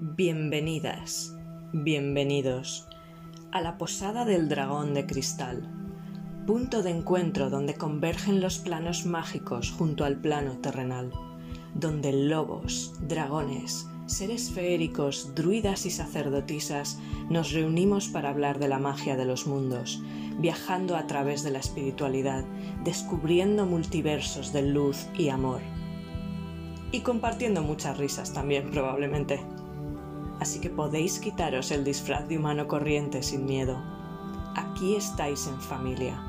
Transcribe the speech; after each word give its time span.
Bienvenidas, 0.00 1.34
bienvenidos 1.72 2.86
a 3.50 3.60
la 3.60 3.78
Posada 3.78 4.24
del 4.24 4.48
Dragón 4.48 4.94
de 4.94 5.06
Cristal, 5.06 5.68
punto 6.46 6.84
de 6.84 6.90
encuentro 6.90 7.50
donde 7.50 7.74
convergen 7.74 8.40
los 8.40 8.60
planos 8.60 9.06
mágicos 9.06 9.72
junto 9.72 10.04
al 10.04 10.16
plano 10.16 10.58
terrenal, 10.58 11.10
donde 11.74 12.12
lobos, 12.12 12.94
dragones, 13.08 13.88
seres 14.06 14.52
feéricos, 14.52 15.34
druidas 15.34 15.84
y 15.84 15.90
sacerdotisas 15.90 17.00
nos 17.28 17.50
reunimos 17.50 18.06
para 18.06 18.30
hablar 18.30 18.60
de 18.60 18.68
la 18.68 18.78
magia 18.78 19.16
de 19.16 19.24
los 19.24 19.48
mundos, 19.48 20.00
viajando 20.38 20.96
a 20.96 21.08
través 21.08 21.42
de 21.42 21.50
la 21.50 21.58
espiritualidad, 21.58 22.44
descubriendo 22.84 23.66
multiversos 23.66 24.52
de 24.52 24.62
luz 24.62 25.08
y 25.18 25.30
amor. 25.30 25.60
Y 26.92 27.00
compartiendo 27.00 27.62
muchas 27.62 27.98
risas 27.98 28.32
también, 28.32 28.70
probablemente 28.70 29.40
así 30.40 30.60
que 30.60 30.70
podéis 30.70 31.18
quitaros 31.18 31.70
el 31.70 31.84
disfraz 31.84 32.28
de 32.28 32.38
humano 32.38 32.66
corriente 32.66 33.22
sin 33.22 33.44
miedo. 33.44 33.76
Aquí 34.56 34.96
estáis 34.96 35.46
en 35.46 35.60
familia. 35.60 36.20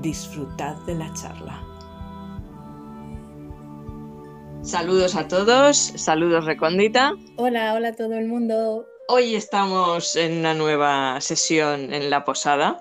Disfrutad 0.00 0.76
de 0.86 0.94
la 0.94 1.12
charla. 1.14 1.62
Saludos 4.62 5.16
a 5.16 5.26
todos, 5.26 5.76
saludos 5.76 6.44
Recóndita. 6.44 7.14
Hola, 7.36 7.74
hola 7.74 7.88
a 7.88 7.96
todo 7.96 8.14
el 8.14 8.28
mundo. 8.28 8.86
Hoy 9.08 9.34
estamos 9.34 10.14
en 10.14 10.38
una 10.38 10.54
nueva 10.54 11.20
sesión 11.20 11.92
en 11.92 12.08
la 12.08 12.24
posada, 12.24 12.80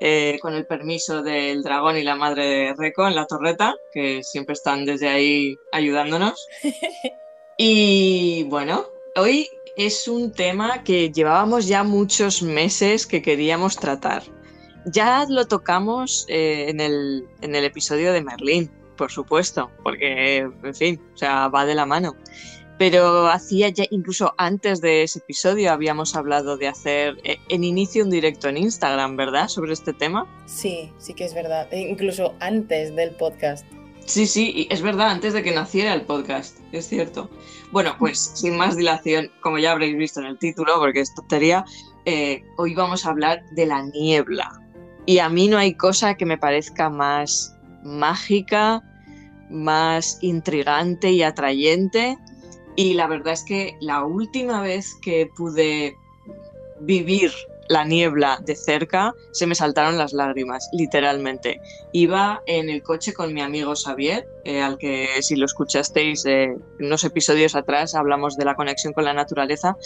eh, 0.00 0.38
con 0.40 0.54
el 0.54 0.66
permiso 0.66 1.22
del 1.22 1.62
dragón 1.62 1.98
y 1.98 2.02
la 2.02 2.16
madre 2.16 2.46
de 2.46 2.74
Reco 2.74 3.06
en 3.06 3.14
la 3.14 3.26
torreta, 3.26 3.74
que 3.92 4.22
siempre 4.22 4.54
están 4.54 4.86
desde 4.86 5.08
ahí 5.08 5.54
ayudándonos. 5.72 6.48
y 7.58 8.44
bueno, 8.44 8.86
hoy 9.14 9.46
es 9.86 10.08
un 10.08 10.30
tema 10.30 10.84
que 10.84 11.10
llevábamos 11.10 11.66
ya 11.66 11.82
muchos 11.84 12.42
meses 12.42 13.06
que 13.06 13.22
queríamos 13.22 13.76
tratar. 13.76 14.22
Ya 14.84 15.24
lo 15.26 15.46
tocamos 15.46 16.26
eh, 16.28 16.66
en, 16.68 16.80
el, 16.80 17.26
en, 17.40 17.54
el, 17.54 17.64
episodio 17.64 18.12
de 18.12 18.22
Merlín, 18.22 18.70
por 18.96 19.10
supuesto, 19.10 19.70
porque, 19.82 20.38
en 20.38 20.74
fin, 20.74 21.00
o 21.14 21.16
sea, 21.16 21.48
va 21.48 21.64
de 21.64 21.74
la 21.74 21.86
mano. 21.86 22.14
Pero 22.78 23.28
hacía 23.28 23.70
ya, 23.70 23.84
incluso 23.90 24.34
antes 24.36 24.82
de 24.82 25.02
ese 25.02 25.20
episodio, 25.20 25.72
habíamos 25.72 26.14
hablado 26.14 26.58
de 26.58 26.68
hacer 26.68 27.18
eh, 27.24 27.38
en 27.48 27.64
inicio 27.64 28.04
un 28.04 28.10
directo 28.10 28.48
en 28.48 28.58
Instagram, 28.58 29.16
¿verdad? 29.16 29.48
Sobre 29.48 29.72
este 29.72 29.94
tema. 29.94 30.26
Sí, 30.46 30.92
sí 30.98 31.14
que 31.14 31.24
es 31.24 31.34
verdad. 31.34 31.68
E 31.70 31.80
incluso 31.80 32.34
antes 32.40 32.94
del 32.96 33.12
podcast. 33.12 33.66
Sí, 34.10 34.26
sí, 34.26 34.66
es 34.70 34.82
verdad, 34.82 35.10
antes 35.10 35.34
de 35.34 35.42
que 35.44 35.52
naciera 35.52 35.94
el 35.94 36.02
podcast, 36.02 36.58
es 36.72 36.88
cierto. 36.88 37.30
Bueno, 37.70 37.94
pues 37.96 38.18
sin 38.34 38.56
más 38.56 38.76
dilación, 38.76 39.30
como 39.40 39.58
ya 39.58 39.70
habréis 39.70 39.96
visto 39.96 40.18
en 40.18 40.26
el 40.26 40.36
título, 40.36 40.80
porque 40.80 40.98
es 40.98 41.14
tontería, 41.14 41.64
eh, 42.06 42.42
hoy 42.56 42.74
vamos 42.74 43.06
a 43.06 43.10
hablar 43.10 43.40
de 43.52 43.66
la 43.66 43.82
niebla. 43.82 44.50
Y 45.06 45.20
a 45.20 45.28
mí 45.28 45.46
no 45.46 45.58
hay 45.58 45.76
cosa 45.76 46.16
que 46.16 46.26
me 46.26 46.36
parezca 46.36 46.90
más 46.90 47.54
mágica, 47.84 48.82
más 49.48 50.18
intrigante 50.22 51.12
y 51.12 51.22
atrayente. 51.22 52.18
Y 52.74 52.94
la 52.94 53.06
verdad 53.06 53.34
es 53.34 53.44
que 53.44 53.76
la 53.80 54.02
última 54.02 54.60
vez 54.60 54.92
que 55.02 55.30
pude 55.36 55.96
vivir 56.80 57.30
la 57.70 57.84
niebla 57.84 58.40
de 58.44 58.56
cerca, 58.56 59.14
se 59.30 59.46
me 59.46 59.54
saltaron 59.54 59.96
las 59.96 60.12
lágrimas, 60.12 60.68
literalmente. 60.72 61.60
Iba 61.92 62.42
en 62.46 62.68
el 62.68 62.82
coche 62.82 63.12
con 63.12 63.32
mi 63.32 63.42
amigo 63.42 63.74
Xavier, 63.76 64.26
eh, 64.44 64.60
al 64.60 64.76
que 64.76 65.06
si 65.20 65.36
lo 65.36 65.46
escuchasteis 65.46 66.26
eh, 66.26 66.56
unos 66.80 67.04
episodios 67.04 67.54
atrás 67.54 67.94
hablamos 67.94 68.36
de 68.36 68.44
la 68.44 68.56
conexión 68.56 68.92
con 68.92 69.04
la 69.04 69.14
naturaleza. 69.14 69.76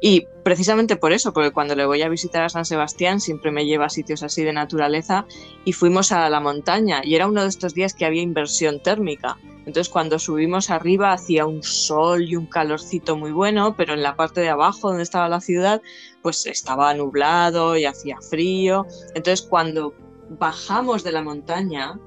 Y 0.00 0.28
precisamente 0.44 0.94
por 0.94 1.12
eso, 1.12 1.32
porque 1.32 1.50
cuando 1.50 1.74
le 1.74 1.86
voy 1.86 2.02
a 2.02 2.08
visitar 2.08 2.44
a 2.44 2.48
San 2.48 2.64
Sebastián 2.64 3.20
siempre 3.20 3.50
me 3.50 3.66
lleva 3.66 3.86
a 3.86 3.90
sitios 3.90 4.22
así 4.22 4.44
de 4.44 4.52
naturaleza 4.52 5.26
y 5.64 5.72
fuimos 5.72 6.12
a 6.12 6.30
la 6.30 6.38
montaña 6.38 7.00
y 7.02 7.16
era 7.16 7.26
uno 7.26 7.42
de 7.42 7.48
estos 7.48 7.74
días 7.74 7.94
que 7.94 8.06
había 8.06 8.22
inversión 8.22 8.80
térmica. 8.80 9.38
Entonces 9.66 9.88
cuando 9.88 10.18
subimos 10.18 10.70
arriba 10.70 11.12
hacía 11.12 11.46
un 11.46 11.62
sol 11.62 12.22
y 12.24 12.36
un 12.36 12.46
calorcito 12.46 13.16
muy 13.16 13.32
bueno, 13.32 13.74
pero 13.76 13.94
en 13.94 14.02
la 14.02 14.16
parte 14.16 14.40
de 14.40 14.50
abajo 14.50 14.88
donde 14.88 15.02
estaba 15.02 15.28
la 15.28 15.40
ciudad 15.40 15.80
pues 16.22 16.46
estaba 16.46 16.92
nublado 16.94 17.76
y 17.76 17.84
hacía 17.84 18.18
frío. 18.20 18.86
Entonces 19.14 19.42
cuando 19.42 19.94
bajamos 20.28 21.04
de 21.04 21.12
la 21.12 21.22
montaña, 21.22 21.98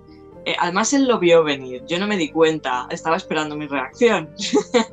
eh, 0.45 0.55
además 0.59 0.93
él 0.93 1.07
lo 1.07 1.19
vio 1.19 1.43
venir, 1.43 1.83
yo 1.87 1.99
no 1.99 2.07
me 2.07 2.15
di 2.15 2.31
cuenta, 2.31 2.87
estaba 2.89 3.17
esperando 3.17 3.55
mi 3.55 3.67
reacción. 3.67 4.29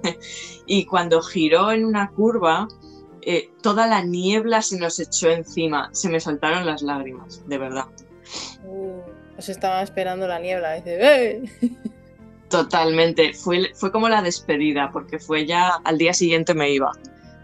y 0.67 0.85
cuando 0.87 1.23
giró 1.23 1.71
en 1.71 1.85
una 1.85 2.11
curva, 2.11 2.67
eh, 3.23 3.51
toda 3.63 3.87
la 3.87 4.03
niebla 4.03 4.63
se 4.63 4.79
nos 4.79 4.99
echó 4.99 5.31
encima, 5.31 5.91
se 5.93 6.09
me 6.09 6.21
saltaron 6.21 6.67
las 6.67 6.83
lágrimas, 6.83 7.47
de 7.47 7.59
verdad. 7.59 7.87
Uh, 8.65 9.01
os 9.39 9.49
estaba 9.49 9.83
esperando 9.83 10.27
la 10.27 10.39
niebla, 10.39 10.75
dice, 10.75 10.99
¡Eh! 11.01 11.43
Totalmente, 12.49 13.33
fue, 13.35 13.73
fue 13.75 13.91
como 13.91 14.09
la 14.09 14.23
despedida, 14.23 14.91
porque 14.93 15.19
fue 15.19 15.47
ya 15.47 15.81
al 15.85 15.99
día 15.99 16.13
siguiente 16.13 16.55
me 16.55 16.71
iba. 16.71 16.93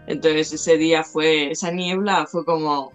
Entonces 0.07 0.53
ese 0.53 0.77
día 0.77 1.03
fue, 1.03 1.51
esa 1.51 1.71
niebla 1.71 2.25
fue 2.27 2.45
como 2.45 2.91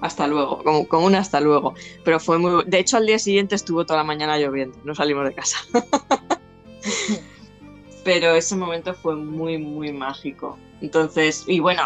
hasta 0.00 0.26
luego, 0.26 0.62
como, 0.62 0.88
como 0.88 1.06
un 1.06 1.14
hasta 1.14 1.40
luego. 1.40 1.74
Pero 2.04 2.20
fue 2.20 2.38
muy, 2.38 2.64
de 2.66 2.78
hecho 2.78 2.96
al 2.96 3.06
día 3.06 3.18
siguiente 3.18 3.54
estuvo 3.54 3.86
toda 3.86 3.98
la 3.98 4.04
mañana 4.04 4.38
lloviendo, 4.38 4.78
no 4.84 4.94
salimos 4.94 5.26
de 5.26 5.34
casa. 5.34 5.58
Pero 8.04 8.34
ese 8.34 8.56
momento 8.56 8.92
fue 8.92 9.16
muy, 9.16 9.56
muy 9.56 9.92
mágico. 9.92 10.58
Entonces, 10.82 11.44
y 11.46 11.60
bueno, 11.60 11.82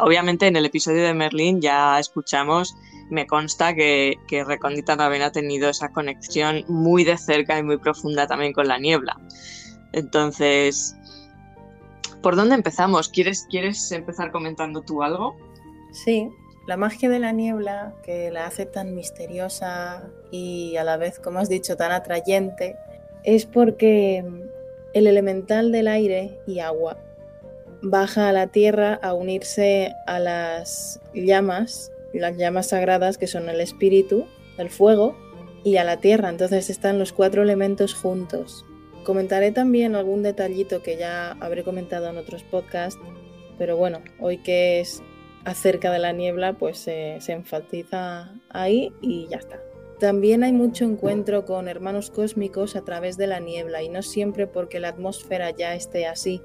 obviamente 0.00 0.46
en 0.46 0.56
el 0.56 0.64
episodio 0.64 1.02
de 1.02 1.12
Merlín 1.12 1.60
ya 1.60 1.98
escuchamos 1.98 2.74
me 3.10 3.26
consta 3.26 3.74
que, 3.74 4.14
que 4.26 4.44
Recondita 4.44 4.96
también 4.96 5.22
ha 5.22 5.32
tenido 5.32 5.68
esa 5.68 5.90
conexión 5.90 6.64
muy 6.68 7.04
de 7.04 7.16
cerca 7.16 7.58
y 7.58 7.62
muy 7.62 7.78
profunda 7.78 8.26
también 8.26 8.52
con 8.52 8.68
la 8.68 8.78
niebla. 8.78 9.18
Entonces, 9.92 10.96
¿por 12.22 12.36
dónde 12.36 12.54
empezamos? 12.54 13.08
¿Quieres, 13.08 13.46
¿Quieres 13.50 13.90
empezar 13.92 14.30
comentando 14.30 14.82
tú 14.82 15.02
algo? 15.02 15.36
Sí, 15.92 16.28
la 16.66 16.76
magia 16.76 17.08
de 17.08 17.18
la 17.18 17.32
niebla, 17.32 17.94
que 18.02 18.30
la 18.30 18.46
hace 18.46 18.66
tan 18.66 18.94
misteriosa 18.94 20.02
y 20.30 20.76
a 20.76 20.84
la 20.84 20.96
vez, 20.96 21.18
como 21.18 21.38
has 21.38 21.48
dicho, 21.48 21.76
tan 21.76 21.92
atrayente, 21.92 22.76
es 23.24 23.46
porque 23.46 24.24
el 24.92 25.06
elemental 25.06 25.72
del 25.72 25.88
aire 25.88 26.38
y 26.46 26.60
agua 26.60 26.98
baja 27.80 28.28
a 28.28 28.32
la 28.32 28.48
tierra 28.48 28.98
a 29.02 29.14
unirse 29.14 29.94
a 30.06 30.18
las 30.18 31.00
llamas 31.14 31.92
las 32.12 32.36
llamas 32.36 32.68
sagradas 32.68 33.18
que 33.18 33.26
son 33.26 33.48
el 33.48 33.60
espíritu, 33.60 34.26
el 34.56 34.70
fuego 34.70 35.16
y 35.64 35.76
a 35.76 35.84
la 35.84 35.98
tierra. 35.98 36.28
Entonces 36.30 36.70
están 36.70 36.98
los 36.98 37.12
cuatro 37.12 37.42
elementos 37.42 37.94
juntos. 37.94 38.64
Comentaré 39.04 39.52
también 39.52 39.94
algún 39.94 40.22
detallito 40.22 40.82
que 40.82 40.96
ya 40.96 41.32
habré 41.40 41.64
comentado 41.64 42.08
en 42.08 42.18
otros 42.18 42.42
podcasts, 42.42 43.00
pero 43.56 43.76
bueno, 43.76 44.02
hoy 44.20 44.38
que 44.38 44.80
es 44.80 45.02
acerca 45.44 45.90
de 45.90 45.98
la 45.98 46.12
niebla, 46.12 46.54
pues 46.54 46.78
se 46.78 47.18
enfatiza 47.28 48.34
ahí 48.50 48.92
y 49.00 49.26
ya 49.28 49.38
está. 49.38 49.60
También 49.98 50.44
hay 50.44 50.52
mucho 50.52 50.84
encuentro 50.84 51.44
con 51.44 51.66
hermanos 51.66 52.10
cósmicos 52.10 52.76
a 52.76 52.84
través 52.84 53.16
de 53.16 53.26
la 53.26 53.40
niebla 53.40 53.82
y 53.82 53.88
no 53.88 54.02
siempre 54.02 54.46
porque 54.46 54.78
la 54.78 54.90
atmósfera 54.90 55.50
ya 55.50 55.74
esté 55.74 56.06
así, 56.06 56.40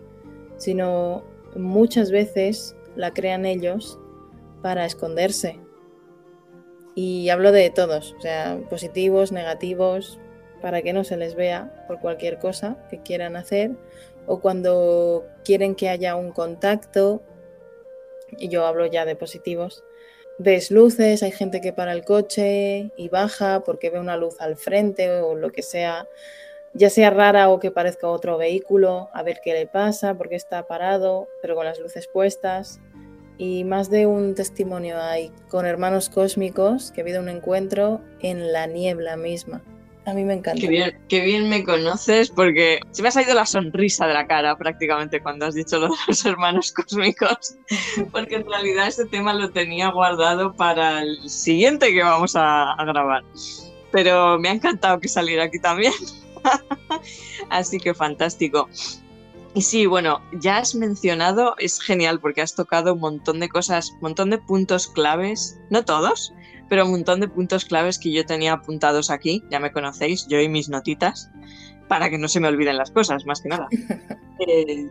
sino 0.58 1.24
muchas 1.56 2.10
veces 2.10 2.76
la 2.96 3.14
crean 3.14 3.46
ellos 3.46 4.00
para 4.64 4.86
esconderse. 4.86 5.60
Y 6.96 7.30
hablo 7.30 7.52
de 7.52 7.70
todos, 7.70 8.16
o 8.18 8.22
sea, 8.22 8.60
positivos, 8.70 9.32
negativos, 9.32 10.20
para 10.62 10.82
que 10.82 10.94
no 10.94 11.04
se 11.04 11.18
les 11.18 11.36
vea 11.36 11.86
por 11.88 12.00
cualquier 12.00 12.40
cosa 12.40 12.78
que 12.90 13.02
quieran 13.02 13.36
hacer, 13.36 13.72
o 14.26 14.40
cuando 14.40 15.26
quieren 15.44 15.76
que 15.76 15.90
haya 15.90 16.16
un 16.16 16.32
contacto, 16.32 17.22
y 18.38 18.48
yo 18.48 18.66
hablo 18.66 18.86
ya 18.86 19.06
de 19.06 19.16
positivos, 19.16 19.84
ves 20.40 20.72
luces, 20.72 21.22
hay 21.24 21.32
gente 21.32 21.62
que 21.62 21.74
para 21.74 21.92
el 21.92 22.06
coche 22.06 22.92
y 22.96 23.10
baja 23.10 23.64
porque 23.64 23.90
ve 23.90 24.00
una 24.00 24.18
luz 24.18 24.40
al 24.40 24.56
frente 24.56 25.12
o 25.22 25.36
lo 25.36 25.52
que 25.52 25.62
sea, 25.62 26.08
ya 26.74 26.90
sea 26.90 27.10
rara 27.10 27.50
o 27.50 27.60
que 27.60 27.70
parezca 27.70 28.08
otro 28.08 28.38
vehículo, 28.38 29.10
a 29.14 29.24
ver 29.24 29.42
qué 29.44 29.54
le 29.54 29.68
pasa, 29.68 30.16
porque 30.16 30.36
está 30.36 30.66
parado, 30.68 31.28
pero 31.42 31.56
con 31.56 31.66
las 31.66 31.80
luces 31.80 32.08
puestas 32.08 32.80
y 33.38 33.64
más 33.64 33.90
de 33.90 34.06
un 34.06 34.36
testimonio 34.36 35.02
hay 35.02 35.32
con 35.50 35.66
hermanos 35.66 36.10
cósmicos 36.10 36.92
que 36.92 37.02
ha 37.02 37.04
habido 37.04 37.22
un 37.22 37.30
encuentro 37.30 38.02
en 38.22 38.52
la 38.52 38.68
niebla 38.68 39.18
misma. 39.18 39.62
A 40.06 40.14
mí 40.14 40.26
me 40.26 40.34
encanta. 40.34 40.60
Qué 40.60 40.68
bien, 40.68 41.00
qué 41.08 41.22
bien 41.22 41.48
me 41.48 41.64
conoces 41.64 42.30
porque 42.30 42.80
se 42.92 43.02
me 43.02 43.08
ha 43.08 43.12
salido 43.12 43.34
la 43.34 43.46
sonrisa 43.46 44.06
de 44.06 44.14
la 44.14 44.28
cara 44.28 44.58
prácticamente 44.58 45.22
cuando 45.22 45.46
has 45.46 45.56
dicho 45.56 45.80
lo 45.80 45.88
de 45.88 45.96
los 46.08 46.26
hermanos 46.26 46.74
cósmicos, 46.74 47.56
porque 48.12 48.36
en 48.36 48.46
realidad 48.46 48.88
este 48.88 49.06
tema 49.06 49.34
lo 49.34 49.50
tenía 49.52 49.90
guardado 49.92 50.54
para 50.54 51.04
el 51.04 51.30
siguiente 51.30 51.94
que 51.94 52.04
vamos 52.04 52.36
a, 52.36 52.74
a 52.74 52.86
grabar. 52.86 53.24
Pero 53.92 54.38
me 54.40 54.50
ha 54.50 54.54
encantado 54.54 55.00
que 55.00 55.08
saliera 55.08 55.44
aquí 55.44 55.60
también. 55.60 55.94
Así 57.50 57.78
que 57.78 57.94
fantástico. 57.94 58.68
Y 59.56 59.62
sí, 59.62 59.86
bueno, 59.86 60.20
ya 60.34 60.58
has 60.58 60.74
mencionado, 60.74 61.56
es 61.60 61.80
genial 61.80 62.20
porque 62.20 62.42
has 62.42 62.56
tocado 62.56 62.96
un 62.96 63.00
montón 63.00 63.40
de 63.40 63.50
cosas, 63.50 63.92
un 63.92 64.02
montón 64.02 64.32
de 64.32 64.40
puntos 64.40 64.88
claves, 64.88 65.60
no 65.70 65.86
todos, 65.86 66.34
pero 66.70 66.86
un 66.86 66.92
montón 66.92 67.20
de 67.20 67.28
puntos 67.28 67.66
claves 67.66 68.00
que 68.00 68.12
yo 68.12 68.26
tenía 68.26 68.54
apuntados 68.54 69.12
aquí, 69.12 69.44
ya 69.52 69.60
me 69.60 69.72
conocéis, 69.72 70.28
yo 70.28 70.40
y 70.40 70.50
mis 70.50 70.70
notitas, 70.70 71.30
para 71.88 72.10
que 72.10 72.18
no 72.18 72.28
se 72.28 72.40
me 72.40 72.48
olviden 72.48 72.78
las 72.78 72.90
cosas, 72.90 73.26
más 73.26 73.42
que 73.42 73.50
nada. 73.50 73.68
Eh, 74.46 74.90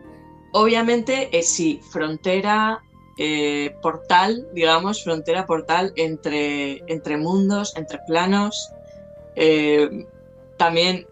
obviamente, 0.53 1.29
eh, 1.37 1.43
sí, 1.43 1.81
frontera, 1.91 2.81
eh, 3.19 3.75
portal, 3.83 4.47
digamos, 4.53 5.03
frontera 5.03 5.45
portal 5.45 5.91
entre, 5.97 6.81
entre 6.87 7.17
mundos, 7.17 7.73
entre 7.75 7.99
planos. 8.07 8.71
también 10.57 11.05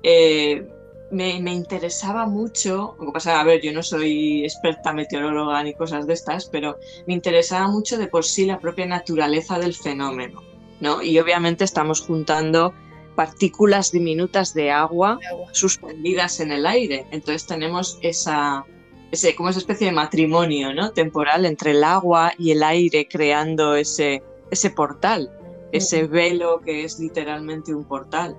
me, 1.12 1.54
interesaba 1.54 2.25
mucho, 2.25 2.96
lo 3.00 3.08
que 3.08 3.12
pasa, 3.12 3.40
a 3.40 3.44
ver, 3.44 3.62
yo 3.62 3.74
no 3.74 3.84
soy 3.84 4.44
experta 4.44 4.94
meteoróloga 4.94 5.62
ni 5.63 5.74
cosas 5.74 6.08
de 6.08 6.13
estas, 6.13 6.46
pero 6.46 6.78
me 7.06 7.13
interesaba 7.13 7.68
mucho 7.68 7.98
de 7.98 8.08
por 8.08 8.25
sí 8.25 8.46
la 8.46 8.60
propia 8.60 8.86
naturaleza 8.86 9.60
del 9.60 9.74
fenómeno, 9.74 10.42
¿no? 10.80 11.04
Y 11.04 11.19
obviamente 11.19 11.63
estamos 11.63 12.02
juntando 12.02 12.74
partículas 13.16 13.92
diminutas 13.92 14.54
de 14.54 14.72
agua, 14.72 15.19
suspendidas 15.52 16.40
en 16.40 16.52
el 16.52 16.66
aire, 16.66 17.06
entonces 17.12 17.46
tenemos 17.46 18.00
esa, 18.02 18.66
ese, 19.12 19.36
como 19.36 19.50
esa 19.50 19.60
especie 19.60 19.88
de 19.88 19.94
matrimonio, 19.94 20.74
¿no? 20.74 20.92
Temporal 20.92 21.46
entre 21.46 21.72
el 21.72 21.84
agua 21.84 22.34
y 22.38 22.52
el 22.52 22.64
aire 22.64 23.07
creando 23.07 23.75
ese, 23.75 24.24
ese 24.50 24.69
portal, 24.69 25.30
ese 25.74 26.07
velo 26.07 26.62
que 26.62 26.86
es 26.86 27.00
literalmente 27.00 27.75
un 27.75 27.84
portal. 27.84 28.38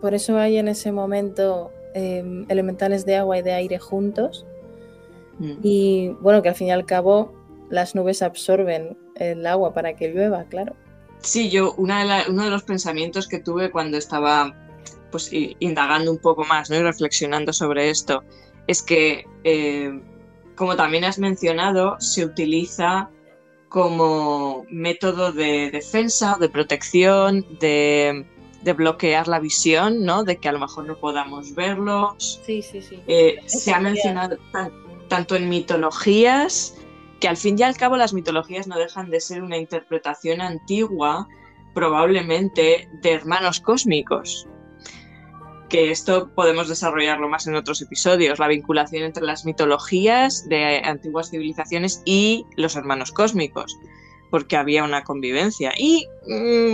Por 0.00 0.14
eso 0.14 0.38
hay 0.38 0.58
en 0.58 0.68
ese 0.68 0.92
momento 0.92 1.70
Em, 1.98 2.44
elementales 2.50 3.06
de 3.06 3.16
agua 3.16 3.38
y 3.38 3.42
de 3.42 3.54
aire 3.54 3.78
juntos. 3.78 4.44
Mm. 5.38 5.52
Y 5.62 6.08
bueno, 6.20 6.42
que 6.42 6.50
al 6.50 6.54
fin 6.54 6.66
y 6.66 6.70
al 6.70 6.84
cabo 6.84 7.32
las 7.70 7.94
nubes 7.94 8.20
absorben 8.20 8.98
el 9.14 9.46
agua 9.46 9.72
para 9.72 9.96
que 9.96 10.08
llueva, 10.08 10.44
claro. 10.44 10.74
Sí, 11.20 11.48
yo 11.48 11.72
uno 11.78 11.96
de 11.96 12.50
los 12.50 12.64
pensamientos 12.64 13.26
que 13.26 13.38
tuve 13.38 13.70
cuando 13.70 13.96
estaba 13.96 14.54
pues 15.10 15.30
indagando 15.32 16.10
un 16.10 16.18
poco 16.18 16.44
más 16.44 16.68
¿no? 16.68 16.76
y 16.76 16.82
reflexionando 16.82 17.54
sobre 17.54 17.88
esto 17.88 18.22
es 18.66 18.82
que, 18.82 19.24
eh, 19.44 19.98
como 20.54 20.76
también 20.76 21.04
has 21.04 21.18
mencionado, 21.18 21.96
se 21.98 22.26
utiliza 22.26 23.08
como 23.70 24.66
método 24.68 25.32
de 25.32 25.70
defensa 25.70 26.36
de 26.38 26.50
protección 26.50 27.46
de 27.58 28.26
de 28.62 28.72
bloquear 28.72 29.28
la 29.28 29.38
visión, 29.38 30.04
¿no? 30.04 30.24
De 30.24 30.38
que 30.38 30.48
a 30.48 30.52
lo 30.52 30.58
mejor 30.58 30.86
no 30.86 30.96
podamos 30.96 31.54
verlos. 31.54 32.40
Sí, 32.44 32.62
sí, 32.62 32.82
sí. 32.82 33.00
Eh, 33.06 33.36
se 33.46 33.72
ha 33.72 33.80
mencionado 33.80 34.38
tanto 35.08 35.36
en 35.36 35.48
mitologías, 35.48 36.74
que 37.20 37.28
al 37.28 37.36
fin 37.36 37.56
y 37.58 37.62
al 37.62 37.76
cabo 37.76 37.96
las 37.96 38.12
mitologías 38.12 38.66
no 38.66 38.78
dejan 38.78 39.10
de 39.10 39.20
ser 39.20 39.42
una 39.42 39.56
interpretación 39.56 40.40
antigua, 40.40 41.28
probablemente, 41.74 42.88
de 43.02 43.12
hermanos 43.12 43.60
cósmicos. 43.60 44.46
Que 45.68 45.90
esto 45.90 46.30
podemos 46.34 46.68
desarrollarlo 46.68 47.28
más 47.28 47.46
en 47.46 47.56
otros 47.56 47.82
episodios, 47.82 48.38
la 48.38 48.48
vinculación 48.48 49.02
entre 49.02 49.24
las 49.24 49.44
mitologías 49.44 50.48
de 50.48 50.80
antiguas 50.84 51.30
civilizaciones 51.30 52.02
y 52.04 52.46
los 52.56 52.76
hermanos 52.76 53.10
cósmicos, 53.12 53.76
porque 54.30 54.56
había 54.56 54.84
una 54.84 55.02
convivencia. 55.02 55.72
Y 55.76 56.06
mm, 56.28 56.72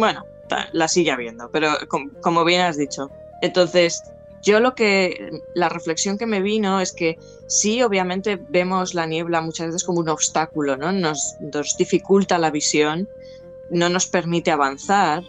la 0.72 0.88
sigue 0.88 1.10
habiendo, 1.10 1.50
pero 1.50 1.70
como, 1.88 2.44
bien 2.44 2.60
has 2.62 2.76
dicho. 2.76 3.10
Entonces, 3.40 4.02
yo 4.43 4.60
lo 4.60 4.75
que, 4.75 5.40
la 5.54 5.69
reflexión 5.69 6.19
que 6.19 6.26
me 6.26 6.43
vino 6.43 6.81
es 6.81 6.93
que 6.93 7.19
sí, 7.46 7.82
obviamente 7.82 8.37
vemos 8.49 8.94
la 8.94 9.06
niebla 9.06 9.40
muchas 9.40 9.69
veces 9.69 9.84
como 9.84 10.00
un 10.00 10.08
obstáculo, 10.08 10.76
¿no? 10.76 10.93
Nos, 10.93 11.37
nos 11.40 11.76
dificulta 11.76 12.38
la 12.38 12.50
visión, 12.50 13.08
no 13.70 13.88
nos 13.88 14.06
permite 14.06 14.50
avanzar. 14.50 15.22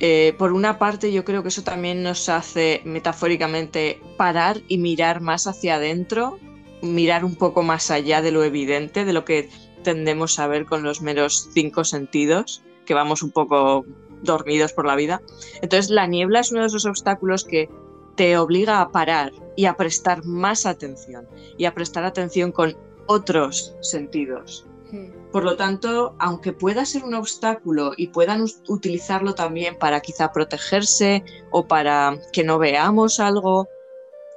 Eh, 0.00 0.34
por 0.36 0.52
una 0.52 0.78
parte, 0.78 1.12
yo 1.12 1.24
creo 1.24 1.42
que 1.42 1.50
eso 1.50 1.62
también 1.62 2.02
nos 2.02 2.28
hace 2.28 2.80
metafóricamente 2.84 4.00
parar 4.16 4.60
y 4.66 4.78
mirar 4.78 5.20
más 5.20 5.46
hacia 5.46 5.76
adentro, 5.76 6.38
mirar 6.82 7.24
un 7.24 7.36
poco 7.36 7.62
más 7.62 7.90
allá 7.90 8.20
de 8.20 8.32
lo 8.32 8.42
evidente, 8.42 9.04
de 9.04 9.12
lo 9.12 9.24
que 9.24 9.48
tendemos 9.82 10.38
a 10.38 10.46
ver 10.46 10.66
con 10.66 10.82
los 10.82 11.02
meros 11.02 11.48
cinco 11.52 11.84
sentidos, 11.84 12.62
que 12.84 12.94
vamos 12.94 13.22
un 13.22 13.30
poco 13.30 13.84
dormidos 14.22 14.72
por 14.72 14.86
la 14.86 14.96
vida. 14.96 15.22
Entonces 15.60 15.90
la 15.90 16.06
niebla 16.06 16.40
es 16.40 16.52
uno 16.52 16.62
de 16.62 16.68
esos 16.68 16.86
obstáculos 16.86 17.44
que 17.44 17.68
te 18.16 18.36
obliga 18.36 18.80
a 18.80 18.90
parar 18.90 19.32
y 19.56 19.66
a 19.66 19.76
prestar 19.76 20.24
más 20.24 20.66
atención 20.66 21.26
y 21.56 21.64
a 21.64 21.74
prestar 21.74 22.04
atención 22.04 22.52
con 22.52 22.76
otros 23.06 23.74
sentidos. 23.80 24.66
Hmm. 24.90 25.10
Por 25.32 25.44
lo 25.44 25.56
tanto, 25.56 26.14
aunque 26.18 26.52
pueda 26.52 26.84
ser 26.84 27.04
un 27.04 27.14
obstáculo 27.14 27.92
y 27.96 28.08
puedan 28.08 28.44
utilizarlo 28.68 29.34
también 29.34 29.78
para 29.78 30.00
quizá 30.00 30.30
protegerse 30.32 31.24
o 31.50 31.66
para 31.66 32.18
que 32.32 32.44
no 32.44 32.58
veamos 32.58 33.18
algo, 33.18 33.66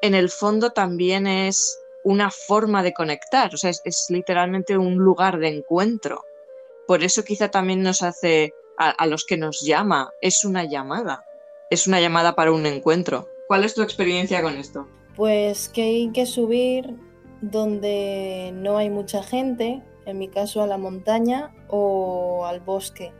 en 0.01 0.15
el 0.15 0.29
fondo 0.29 0.71
también 0.71 1.27
es 1.27 1.77
una 2.03 2.29
forma 2.29 2.83
de 2.83 2.93
conectar, 2.93 3.53
o 3.53 3.57
sea, 3.57 3.71
es 3.71 4.05
literalmente 4.09 4.77
un 4.77 4.95
lugar 4.97 5.39
de 5.39 5.47
encuentro. 5.49 6.23
Por 6.87 7.03
eso 7.03 7.23
quizá 7.23 7.49
también 7.49 7.81
nos 7.81 8.03
hace 8.03 8.53
a, 8.77 9.05
los 9.07 9.25
que 9.25 9.37
nos 9.37 9.61
llama. 9.61 10.11
Es 10.21 10.45
una 10.45 10.63
llamada. 10.63 11.25
Es 11.69 11.87
una 11.87 11.99
llamada 11.99 12.35
para 12.35 12.51
un 12.51 12.65
encuentro. 12.65 13.27
¿Cuál 13.47 13.63
es 13.63 13.73
tu 13.73 13.81
experiencia 13.81 14.41
con 14.41 14.55
esto? 14.57 14.87
Pues 15.15 15.69
que 15.69 15.83
hay 15.83 16.11
que 16.11 16.25
subir 16.25 16.95
donde 17.41 18.51
no 18.53 18.77
hay 18.77 18.89
mucha 18.89 19.23
gente, 19.23 19.81
en 20.05 20.17
mi 20.17 20.27
caso 20.27 20.61
a 20.61 20.67
la 20.67 20.77
montaña 20.77 21.53
o 21.67 22.45
al 22.45 22.59
bosque. 22.59 23.13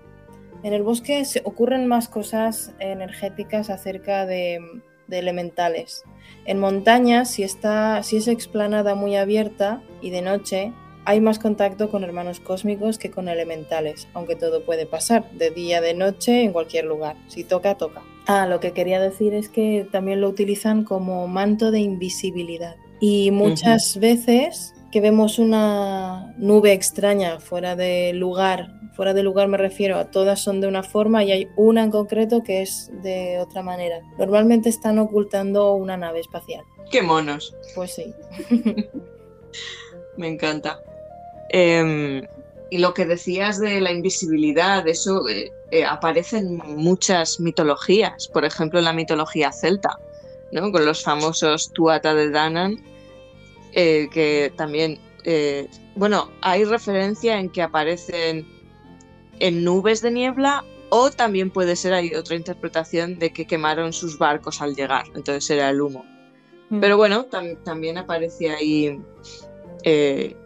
En 0.64 0.74
el 0.74 0.84
bosque 0.84 1.26
se 1.26 1.42
ocurren 1.46 1.88
más 1.88 2.10
cosas 2.10 2.74
energéticas 2.80 3.70
acerca 3.70 4.26
de, 4.26 4.60
de 5.08 5.20
elementales. 5.20 6.04
En 6.46 6.60
montaña, 6.60 7.26
si, 7.26 7.44
está, 7.44 8.02
si 8.04 8.18
es 8.18 8.28
explanada 8.28 8.96
muy 8.96 9.16
abierta 9.16 9.84
y 10.02 10.10
de 10.10 10.22
noche, 10.22 10.74
hay 11.06 11.22
más 11.22 11.40
contacto 11.40 11.90
con 11.90 12.04
hermanos 12.04 12.40
cósmicos 12.40 12.98
que 12.98 13.12
con 13.12 13.30
elementales, 13.30 14.08
aunque 14.14 14.36
todo 14.36 14.64
puede 14.64 14.86
pasar, 14.86 15.30
de 15.32 15.52
día, 15.52 15.80
de 15.80 15.94
noche, 15.94 16.42
en 16.44 16.52
cualquier 16.52 16.86
lugar. 16.86 17.16
Si 17.28 17.44
toca, 17.44 17.76
toca. 17.76 18.02
Ah, 18.28 18.48
lo 18.48 18.60
que 18.60 18.72
quería 18.72 19.00
decir 19.00 19.34
es 19.34 19.50
que 19.50 19.88
también 19.92 20.20
lo 20.20 20.30
utilizan 20.30 20.84
como 20.84 21.28
manto 21.28 21.70
de 21.70 21.80
invisibilidad. 21.80 22.76
Y 23.00 23.30
muchas 23.30 24.00
veces 24.00 24.74
que 24.92 25.00
vemos 25.00 25.38
una 25.38 26.34
nube 26.38 26.74
extraña 26.74 27.40
fuera 27.40 27.76
de 27.76 28.14
lugar, 28.14 28.72
fuera 28.94 29.14
de 29.14 29.22
lugar 29.22 29.48
me 29.48 29.58
refiero 29.58 29.98
a 29.98 30.10
todas 30.10 30.40
son 30.42 30.62
de 30.62 30.68
una 30.68 30.82
forma 30.82 31.24
y 31.24 31.32
hay 31.32 31.48
una 31.58 31.84
en 31.84 31.92
concreto 31.92 32.42
que 32.42 32.62
es 32.62 32.90
de 33.04 33.40
otra 33.40 33.62
manera. 33.62 34.02
Normalmente 34.18 34.70
están 34.70 34.98
ocultando 34.98 35.74
una 35.74 35.98
nave 35.98 36.22
espacial. 36.22 36.64
¡Qué 36.90 37.02
monos! 37.02 37.54
Pues 37.76 37.94
sí. 37.94 38.14
me 40.18 40.30
encanta. 40.30 40.80
Em, 41.50 42.24
y 42.70 42.80
lo 42.80 42.94
que 42.94 43.06
decías 43.06 43.60
de 43.60 43.80
la 43.80 43.92
invisibilidad, 43.92 44.88
eso 44.88 45.28
eh, 45.30 45.52
eh, 45.72 45.86
aparece 45.86 46.38
en 46.38 46.58
muchas 46.58 47.40
mitologías, 47.40 48.28
por 48.28 48.46
ejemplo 48.46 48.80
en 48.80 48.86
la 48.86 48.94
mitología 48.94 49.52
celta, 49.52 50.00
¿no? 50.52 50.72
con 50.72 50.86
los 50.86 51.04
famosos 51.04 51.72
Tuata 51.74 52.14
de 52.14 52.30
Danan, 52.30 52.84
eh, 53.74 54.08
que 54.12 54.52
también, 54.56 55.00
bueno, 55.96 56.30
hay 56.42 56.66
referencia 56.66 57.40
en 57.40 57.50
que 57.50 57.62
aparecen 57.62 58.46
en 59.40 59.64
nubes 59.64 60.02
de 60.02 60.12
niebla 60.12 60.64
o 60.90 61.10
también 61.10 61.50
puede 61.50 61.76
ser, 61.76 61.94
hay 61.94 62.14
otra 62.14 62.36
interpretación 62.36 63.18
de 63.20 63.34
que 63.34 63.46
quemaron 63.46 63.92
sus 63.92 64.18
barcos 64.18 64.62
al 64.62 64.76
llegar, 64.76 65.06
entonces 65.16 65.50
era 65.50 65.70
el 65.70 65.82
humo. 65.82 66.06
Mm. 66.70 66.80
Pero 66.80 66.98
bueno, 66.98 67.26
también 67.64 67.98
aparece 67.98 68.50
ahí 68.50 69.00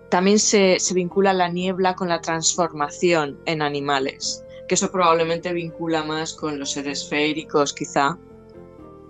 también 0.10 0.40
se, 0.40 0.78
vincula 0.94 1.34
la 1.34 1.50
niebla 1.50 1.96
con 1.96 2.10
la 2.10 2.22
transformación 2.22 3.40
en 3.46 3.62
animales, 3.62 4.44
que 4.68 4.76
eso 4.76 4.92
probablemente 4.92 5.54
vincula 5.54 6.04
más 6.04 6.34
con 6.34 6.60
los 6.60 6.72
seres 6.72 7.08
féricos, 7.08 7.74
quizá, 7.74 8.18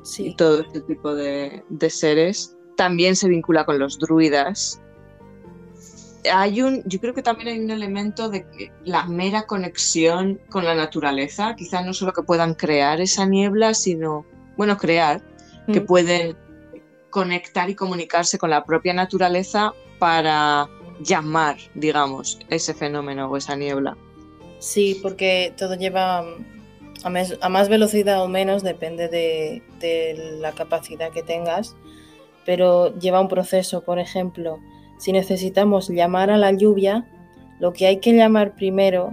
sí. 0.04 0.28
y 0.28 0.36
todo 0.36 0.62
este 0.62 0.82
tipo 0.82 1.16
de, 1.16 1.64
seres. 1.90 2.56
También 2.76 3.16
se 3.16 3.28
vincula 3.28 3.66
con 3.66 3.80
los 3.80 4.00
druidas. 4.00 4.82
Hay 6.34 6.62
un, 6.62 6.84
yo 6.86 7.00
creo 7.00 7.14
que 7.14 7.22
también 7.22 7.48
hay 7.48 7.60
un 7.60 7.72
elemento 7.72 8.30
de 8.30 8.46
la 8.84 9.06
mera 9.06 9.44
conexión 9.44 10.40
con 10.50 10.66
la 10.66 10.76
naturaleza, 10.76 11.56
quizá 11.56 11.82
no 11.82 11.94
solo 11.94 12.12
que 12.12 12.24
puedan 12.24 12.56
crear 12.56 13.00
esa 13.00 13.26
niebla, 13.26 13.74
sino, 13.74 14.26
bueno, 14.58 14.78
crear, 14.78 15.22
que 15.72 15.80
mm. 15.80 15.86
pueden 15.86 16.38
conectar 17.10 17.70
y 17.70 17.76
comunicarse 17.76 18.38
con 18.38 18.50
la 18.50 18.66
propia 18.66 18.94
naturaleza 18.94 19.74
para 19.98 20.70
llamar, 21.00 21.58
digamos, 21.76 22.40
ese 22.50 22.74
fenómeno 22.74 23.30
o 23.30 23.38
esa 23.38 23.56
niebla. 23.56 23.98
Sí, 24.60 25.00
porque 25.02 25.54
todo 25.58 25.76
lleva 25.76 26.24
a, 27.04 27.50
más 27.50 27.70
velocidad 27.70 28.24
o 28.24 28.28
menos, 28.28 28.64
depende 28.64 29.08
de, 29.08 30.16
la 30.40 30.52
capacidad 30.52 31.12
que 31.12 31.24
tengas, 31.24 31.76
pero 32.46 32.98
lleva 33.00 33.22
un 33.22 33.28
proceso. 33.28 33.84
Por 33.84 34.00
ejemplo, 34.00 34.60
si 34.98 35.12
necesitamos 35.12 35.90
llamar 35.90 36.30
a 36.30 36.38
la 36.38 36.52
lluvia, 36.52 37.10
lo 37.60 37.74
que 37.74 37.88
hay 37.88 38.00
que 38.00 38.14
llamar 38.14 38.56
primero, 38.56 39.12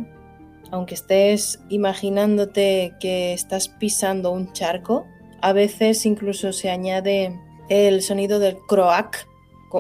aunque 0.71 0.95
estés 0.95 1.61
imaginándote 1.69 2.95
que 3.01 3.33
estás 3.33 3.69
pisando 3.69 4.33
un 4.33 4.53
charco, 4.53 5.07
a 5.41 5.53
veces 5.53 6.05
incluso 6.07 6.53
se 6.53 6.71
añade 6.71 7.39
el 7.69 8.03
sonido 8.03 8.39
del 8.39 8.57
croak, 8.67 9.27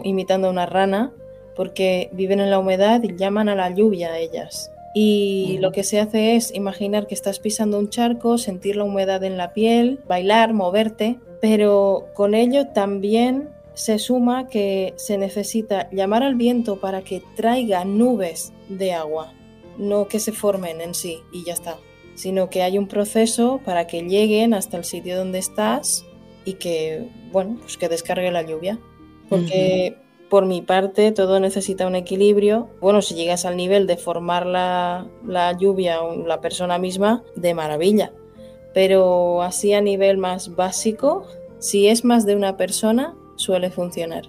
imitando 0.05 0.51
una 0.51 0.67
rana, 0.67 1.13
porque 1.57 2.11
viven 2.13 2.41
en 2.41 2.51
la 2.51 2.59
humedad 2.59 3.03
y 3.03 3.17
llaman 3.17 3.49
a 3.49 3.55
la 3.55 3.71
lluvia 3.71 4.13
a 4.13 4.19
ellas. 4.19 4.71
Y 4.95 5.59
lo 5.61 5.73
que 5.73 5.85
se 5.85 6.01
hace 6.01 6.37
es 6.37 6.55
imaginar 6.55 7.07
que 7.07 7.15
estás 7.15 7.39
pisando 7.39 7.79
un 7.79 7.91
charco, 7.91 8.39
sentir 8.39 8.77
la 8.77 8.85
humedad 8.85 9.25
en 9.25 9.37
la 9.37 9.53
piel, 9.53 10.01
bailar, 10.07 10.55
moverte, 10.55 11.19
pero 11.41 12.07
con 12.15 12.35
ello 12.35 12.69
también 12.69 13.51
se 13.75 13.99
suma 13.99 14.49
que 14.49 14.95
se 14.97 15.19
necesita 15.19 15.91
llamar 15.91 16.23
al 16.23 16.35
viento 16.35 16.81
para 16.81 17.03
que 17.03 17.23
traiga 17.37 17.85
nubes 17.85 18.55
de 18.71 18.95
agua, 18.95 19.35
no 19.77 20.09
que 20.09 20.19
se 20.19 20.33
formen 20.33 20.81
en 20.81 20.95
sí 20.95 21.19
y 21.31 21.45
ya 21.45 21.53
está, 21.53 21.77
sino 22.15 22.49
que 22.49 22.63
hay 22.63 22.79
un 22.79 22.89
proceso 22.89 23.61
para 23.67 23.87
que 23.87 24.01
lleguen 24.01 24.55
hasta 24.55 24.79
el 24.79 24.85
sitio 24.85 25.19
donde 25.19 25.41
estás 25.41 26.07
y 26.47 26.55
que, 26.55 27.07
bueno, 27.33 27.59
pues 27.61 27.77
que 27.77 27.91
descargue 27.91 28.31
la 28.31 28.43
lluvia. 28.43 28.79
Porque 29.29 29.99
por 30.28 30.47
mi 30.47 30.62
parte, 30.62 31.12
todo 31.12 31.40
necesita 31.40 31.87
un 31.87 31.95
equilibrio. 31.95 32.68
Bueno, 32.80 33.02
si 33.02 33.14
llegas 33.14 33.45
al 33.45 33.56
nivel 33.56 33.87
de 33.87 33.97
formar 33.97 34.47
la, 34.47 35.06
lluvia 35.59 36.02
o 36.02 36.26
la 36.26 36.40
persona 36.40 36.78
misma, 36.78 37.23
de 37.37 37.54
maravilla. 37.54 38.12
Pero 38.75 39.42
así 39.42 39.73
a 39.73 39.80
nivel 39.80 40.18
más 40.18 40.54
básico, 40.54 41.26
si 41.59 41.88
es 41.88 42.04
más 42.04 42.26
de 42.26 42.37
una 42.37 42.56
persona, 42.56 43.14
suele 43.37 43.71
funcionar 43.71 44.25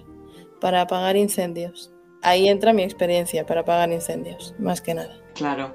para 0.60 0.82
apagar 0.82 1.16
incendios. 1.16 1.92
Ahí 2.22 2.48
entra 2.48 2.72
mi 2.72 2.82
experiencia 2.82 3.46
para 3.46 3.60
apagar 3.60 3.92
incendios, 3.92 4.54
más 4.58 4.80
que 4.80 4.94
nada. 4.94 5.16
Claro. 5.34 5.72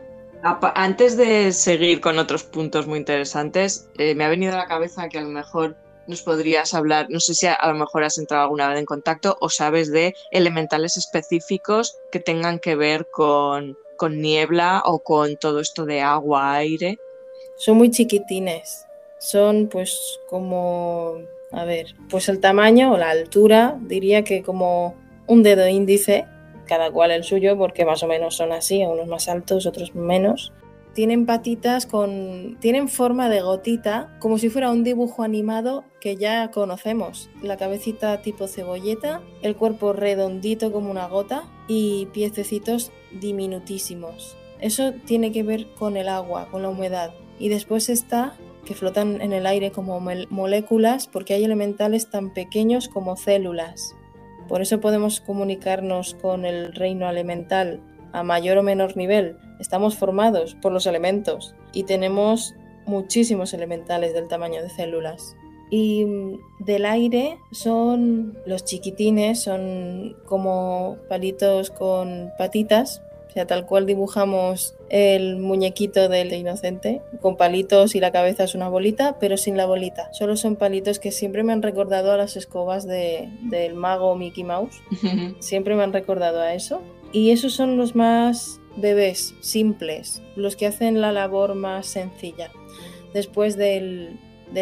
Antes 0.75 1.15
de 1.15 1.53
seguir 1.53 2.01
con 2.01 2.19
otros 2.19 2.43
puntos 2.43 2.85
muy 2.85 2.99
interesantes, 2.99 3.89
eh, 3.97 4.13
me 4.13 4.25
ha 4.25 4.29
venido 4.29 4.53
a 4.53 4.57
la 4.57 4.65
cabeza 4.65 5.07
que 5.07 5.19
a 5.19 5.21
lo 5.21 5.29
mejor 5.29 5.77
nos 6.07 6.21
podrías 6.21 6.73
hablar, 6.73 7.07
no 7.09 7.19
sé 7.19 7.33
si 7.33 7.47
a, 7.47 7.57
lo 7.65 7.75
mejor 7.75 8.03
has 8.03 8.17
entrado 8.17 8.43
alguna 8.43 8.67
vez 8.69 8.79
en 8.79 8.85
contacto 8.85 9.37
o 9.39 9.49
sabes 9.49 9.91
de 9.91 10.15
elementales 10.31 10.97
específicos 10.97 11.97
que 12.11 12.19
tengan 12.19 12.59
que 12.59 12.75
ver 12.75 13.07
con, 13.11 13.77
con 13.97 14.21
niebla 14.21 14.83
o 14.85 14.99
con 14.99 15.37
todo 15.37 15.59
esto 15.59 15.85
de 15.85 16.01
agua, 16.01 16.55
aire. 16.55 16.97
Son 17.55 17.77
muy 17.77 17.91
chiquitines, 17.91 18.85
son 19.19 19.69
pues 19.71 20.19
como, 20.29 21.19
a 21.51 21.65
ver, 21.65 21.95
pues 22.09 22.29
el 22.29 22.39
tamaño 22.39 22.93
o 22.93 22.97
la 22.97 23.11
altura, 23.11 23.77
diría 23.81 24.23
que 24.23 24.43
como 24.43 24.95
un 25.27 25.43
dedo 25.43 25.67
índice, 25.67 26.25
cada 26.65 26.91
cual 26.91 27.11
el 27.11 27.23
suyo, 27.23 27.57
porque 27.57 27.85
más 27.85 28.03
o 28.03 28.07
menos 28.07 28.35
son 28.35 28.51
así, 28.51 28.83
unos 28.83 29.07
más 29.07 29.27
altos, 29.27 29.65
otros 29.65 29.95
menos 29.95 30.51
tienen 30.93 31.25
patitas 31.25 31.85
con. 31.85 32.57
tienen 32.59 32.87
forma 32.87 33.29
de 33.29 33.41
gotita, 33.41 34.15
como 34.19 34.37
si 34.37 34.49
fuera 34.49 34.71
un 34.71 34.83
dibujo 34.83 35.23
animado 35.23 35.83
que 35.99 36.15
ya 36.15 36.51
conocemos. 36.51 37.29
La 37.41 37.57
cabecita 37.57 38.21
tipo 38.21 38.47
cebolleta, 38.47 39.21
el 39.41 39.55
cuerpo 39.55 39.93
redondito 39.93 40.71
como 40.71 40.91
una 40.91 41.07
gota 41.07 41.43
y 41.67 42.07
piececitos 42.13 42.91
diminutísimos. 43.19 44.37
Eso 44.59 44.93
tiene 45.05 45.31
que 45.31 45.43
ver 45.43 45.73
con 45.73 45.97
el 45.97 46.07
agua, 46.07 46.47
con 46.49 46.61
la 46.61 46.69
humedad. 46.69 47.11
Y 47.39 47.49
después 47.49 47.89
está 47.89 48.35
que 48.63 48.75
flotan 48.75 49.21
en 49.21 49.33
el 49.33 49.45
aire 49.45 49.71
como 49.71 49.99
moléculas 49.99 51.07
porque 51.07 51.33
hay 51.33 51.43
elementales 51.43 52.09
tan 52.09 52.33
pequeños 52.33 52.87
como 52.87 53.17
células. 53.17 53.95
Por 54.47 54.61
eso 54.61 54.79
podemos 54.79 55.19
comunicarnos 55.19 56.15
con 56.15 56.45
el 56.45 56.73
reino 56.73 57.09
elemental 57.09 57.81
a 58.13 58.23
mayor 58.23 58.57
o 58.57 58.63
menor 58.63 58.95
nivel. 58.95 59.35
Estamos 59.59 59.97
formados 59.97 60.55
por 60.61 60.71
los 60.71 60.85
elementos 60.85 61.55
y 61.73 61.83
tenemos 61.83 62.55
muchísimos 62.85 63.53
elementales 63.53 64.13
del 64.13 64.27
tamaño 64.27 64.61
de 64.61 64.69
células. 64.69 65.35
Y 65.69 66.05
mm, 66.05 66.39
del 66.59 66.85
aire 66.85 67.37
son 67.51 68.37
los 68.45 68.63
chiquitines, 68.63 69.41
son 69.41 70.15
como 70.25 70.97
palitos 71.09 71.71
con 71.71 72.31
patitas, 72.37 73.01
o 73.29 73.31
sea, 73.33 73.47
tal 73.47 73.65
cual 73.65 73.87
dibujamos 73.87 74.75
el 74.89 75.37
muñequito 75.37 76.07
del 76.07 76.31
inocente, 76.33 77.01
con 77.19 77.35
palitos 77.35 77.95
y 77.95 77.99
la 77.99 78.11
cabeza 78.11 78.43
es 78.43 78.53
una 78.53 78.69
bolita, 78.69 79.17
pero 79.19 79.37
sin 79.37 79.57
la 79.57 79.65
bolita. 79.65 80.13
Solo 80.13 80.37
son 80.37 80.55
palitos 80.55 80.99
que 80.99 81.11
siempre 81.11 81.41
me 81.41 81.51
han 81.51 81.63
recordado 81.63 82.11
a 82.11 82.17
las 82.17 82.37
escobas 82.37 82.85
del 82.85 83.73
mago 83.73 84.15
Mickey 84.15 84.43
Mouse. 84.43 84.79
siempre 85.39 85.73
me 85.73 85.81
han 85.81 85.93
recordado 85.93 86.41
a 86.41 86.53
eso. 86.53 86.83
Y 87.13 87.29
esos 87.29 87.53
son 87.53 87.77
los 87.77 87.95
más 87.95 88.59
bebés, 88.75 89.35
simples, 89.39 90.23
los 90.35 90.55
que 90.55 90.65
hacen 90.65 90.99
la 90.99 91.11
labor 91.11 91.53
más 91.53 91.85
sencilla. 91.85 92.51
Después 93.13 93.55
del, 93.55 94.19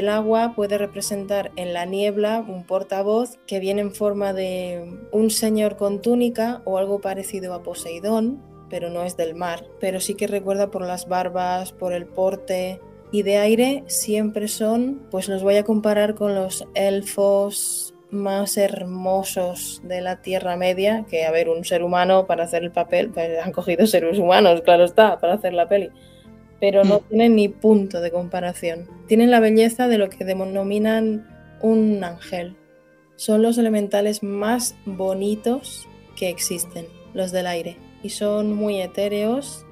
agua 0.10 0.54
puede 0.54 0.78
representar 0.78 1.52
en 1.56 1.74
la 1.74 1.86
niebla 1.86 2.46
un 2.46 2.66
portavoz 2.66 3.40
que 3.48 3.60
viene 3.60 3.82
en 3.82 3.94
forma 3.94 4.34
de 4.34 5.00
un 5.14 5.30
señor 5.30 5.78
con 5.78 6.02
túnica 6.02 6.62
o 6.66 6.78
algo 6.78 7.00
parecido 7.00 7.54
a 7.54 7.64
Poseidón, 7.64 8.44
pero 8.70 8.90
no 8.90 9.04
es 9.04 9.16
del 9.16 9.34
mar, 9.34 9.66
pero 9.80 10.02
sí 10.02 10.16
que 10.16 10.28
recuerda 10.28 10.72
por 10.72 10.86
las 10.86 11.08
barbas, 11.08 11.72
por 11.72 11.94
el 11.94 12.06
porte. 12.06 12.82
Y 13.14 13.24
de 13.24 13.38
aire 13.38 13.84
siempre 13.88 14.48
son, 14.50 15.08
pues 15.10 15.28
los 15.28 15.44
voy 15.44 15.56
a 15.56 15.64
comparar 15.64 16.16
con 16.16 16.36
los 16.36 16.66
elfos 16.74 17.91
más 18.12 18.58
hermosos 18.58 19.82
de 19.84 20.02
la 20.02 20.22
Tierra 20.22 20.58
Media, 20.58 21.06
que 21.10 21.26
a 21.26 21.32
ver, 21.32 21.50
un 21.50 21.64
ser 21.64 21.84
humano 21.84 22.28
para 22.28 22.44
hacer 22.44 22.64
el 22.64 22.72
papel, 22.72 23.10
pues 23.10 23.40
han 23.44 23.52
cogido 23.52 23.88
seres 23.88 24.20
humanos, 24.20 24.62
claro 24.62 24.84
está, 24.84 25.20
para 25.20 25.34
hacer 25.34 25.54
la 25.54 25.68
peli, 25.68 25.90
pero 26.60 26.84
no 26.84 27.00
mm. 27.00 27.04
tienen 27.10 27.36
ni 27.36 27.48
punto 27.48 28.02
de 28.02 28.12
comparación. 28.12 28.88
Tienen 29.08 29.32
la 29.32 29.40
belleza 29.40 29.88
de 29.88 29.98
lo 29.98 30.10
que 30.10 30.26
denominan 30.26 31.28
un 31.62 32.04
ángel. 32.04 32.56
Son 33.16 33.42
los 33.42 33.58
elementales 33.58 34.24
más 34.24 34.76
bonitos 34.86 35.88
que 36.16 36.30
existen, 36.30 36.88
los 37.14 37.32
del 37.32 37.48
aire, 37.48 37.78
y 38.04 38.10
son 38.10 38.54
muy 38.54 38.82
etéreos, 38.82 39.66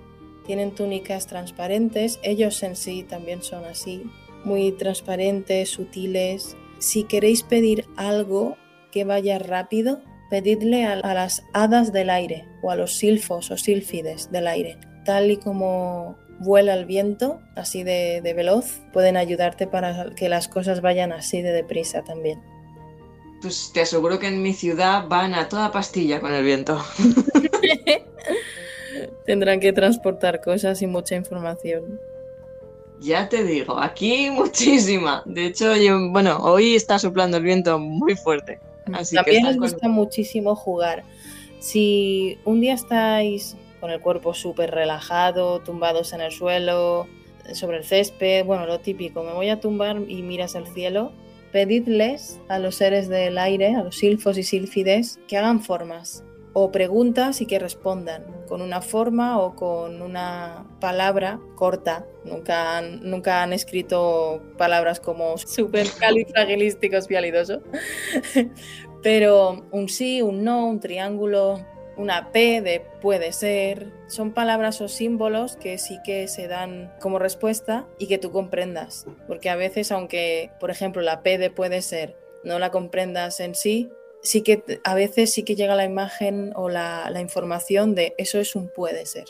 tienen 0.45 0.73
túnicas 0.73 1.27
transparentes, 1.27 2.19
ellos 2.23 2.61
en 2.63 2.75
sí 2.75 3.03
también 3.03 3.43
son 3.43 3.65
así, 3.65 4.03
muy 4.43 4.71
transparentes, 4.71 5.69
sutiles, 5.69 6.55
si 6.79 7.03
queréis 7.03 7.43
pedir 7.43 7.85
algo 7.95 8.57
que 8.91 9.03
vaya 9.03 9.39
rápido, 9.39 10.01
pedidle 10.29 10.85
a, 10.85 10.95
las 10.95 11.43
hadas 11.53 11.91
del 11.91 12.09
aire 12.09 12.47
o 12.61 12.71
a 12.71 12.75
los 12.75 12.93
silfos 12.97 13.51
o 13.51 13.57
sílfides 13.57 14.31
del 14.31 14.47
aire. 14.47 14.77
Tal 15.05 15.31
y 15.31 15.37
como 15.37 16.17
vuela 16.39 16.73
el 16.73 16.85
viento, 16.85 17.41
así 17.55 17.83
de, 17.83 18.21
veloz, 18.35 18.81
pueden 18.93 19.17
ayudarte 19.17 19.67
para 19.67 20.11
que 20.15 20.29
las 20.29 20.47
cosas 20.47 20.81
vayan 20.81 21.11
así 21.11 21.41
de 21.41 21.51
deprisa 21.51 22.03
también. 22.03 22.41
Pues 23.41 23.71
te 23.73 23.81
aseguro 23.81 24.19
que 24.19 24.27
en 24.27 24.41
mi 24.41 24.53
ciudad 24.53 25.07
van 25.07 25.33
a 25.33 25.47
toda 25.47 25.71
pastilla 25.71 26.19
con 26.19 26.33
el 26.33 26.43
viento. 26.43 26.83
Tendrán 29.25 29.59
que 29.59 29.73
transportar 29.73 30.41
cosas 30.41 30.81
y 30.81 30.87
mucha 30.87 31.15
información. 31.15 31.99
Ya 32.99 33.29
te 33.29 33.43
digo, 33.43 33.79
aquí 33.79 34.29
muchísima. 34.31 35.23
De 35.25 35.47
hecho, 35.47 35.73
bueno, 36.11 36.37
hoy 36.37 36.75
está 36.75 36.99
soplando 36.99 37.37
el 37.37 37.43
viento 37.43 37.79
muy 37.79 38.15
fuerte. 38.15 38.59
Así 38.93 39.15
También 39.15 39.43
nos 39.43 39.57
gusta 39.57 39.87
muchísimo 39.87 40.55
jugar. 40.55 41.03
Si 41.59 42.37
un 42.45 42.61
día 42.61 42.73
estáis 42.73 43.55
con 43.79 43.91
el 43.91 44.01
cuerpo 44.01 44.33
súper 44.33 44.71
relajado, 44.71 45.59
tumbados 45.59 46.13
en 46.13 46.21
el 46.21 46.31
suelo, 46.31 47.07
sobre 47.53 47.77
el 47.77 47.83
césped, 47.83 48.45
bueno, 48.45 48.65
lo 48.65 48.79
típico, 48.79 49.23
me 49.23 49.33
voy 49.33 49.49
a 49.49 49.59
tumbar 49.59 49.97
y 50.07 50.21
miras 50.21 50.55
al 50.55 50.67
cielo, 50.67 51.11
pedidles 51.51 52.39
a 52.47 52.59
los 52.59 52.75
seres 52.75 53.07
del 53.07 53.37
aire, 53.37 53.75
a 53.75 53.83
los 53.83 53.97
silfos 53.97 54.37
y 54.37 54.43
sílfides, 54.43 55.19
que 55.27 55.37
hagan 55.37 55.61
formas 55.61 56.23
o 56.53 56.71
preguntas 56.71 57.41
y 57.41 57.45
que 57.45 57.59
respondan 57.59 58.38
con 58.49 58.63
una 58.63 58.81
forma 58.81 59.39
o 59.39 59.55
con 59.55 60.01
una 60.01 60.65
palabra 60.81 61.39
corta. 61.55 62.07
Nunca 62.25 62.79
han, 62.79 63.07
nunca 63.07 63.43
han 63.43 63.53
escrito 63.53 64.41
palabras 64.57 64.99
como 64.99 65.37
super 65.37 65.87
califragilísticos 65.99 67.05
pialidoso, 67.05 67.61
pero 69.03 69.63
un 69.71 69.87
sí, 69.87 70.23
un 70.23 70.43
no, 70.43 70.65
un 70.65 70.79
triángulo, 70.79 71.63
una 71.95 72.31
P 72.31 72.61
de 72.61 72.81
puede 73.01 73.33
ser, 73.33 73.93
son 74.07 74.33
palabras 74.33 74.81
o 74.81 74.87
símbolos 74.87 75.55
que 75.55 75.77
sí 75.77 75.99
que 76.03 76.27
se 76.27 76.47
dan 76.47 76.91
como 76.99 77.19
respuesta 77.19 77.85
y 77.99 78.07
que 78.07 78.17
tú 78.17 78.31
comprendas, 78.31 79.05
porque 79.27 79.51
a 79.51 79.55
veces 79.55 79.91
aunque, 79.91 80.49
por 80.59 80.71
ejemplo, 80.71 81.03
la 81.03 81.21
P 81.21 81.37
de 81.37 81.51
puede 81.51 81.83
ser 81.83 82.17
no 82.43 82.57
la 82.57 82.71
comprendas 82.71 83.39
en 83.41 83.53
sí, 83.53 83.91
sí 84.21 84.41
que 84.41 84.81
a 84.83 84.95
veces 84.95 85.31
sí 85.31 85.43
que 85.43 85.55
llega 85.55 85.75
la 85.75 85.85
imagen 85.85 86.51
o 86.55 86.69
la, 86.69 87.11
información 87.19 87.95
de 87.95 88.13
eso 88.17 88.39
es 88.39 88.55
un 88.55 88.69
puede 88.69 89.05
ser. 89.05 89.25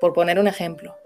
Por 0.00 0.12
poner 0.12 0.38
un 0.38 0.46
ejemplo. 0.46 0.96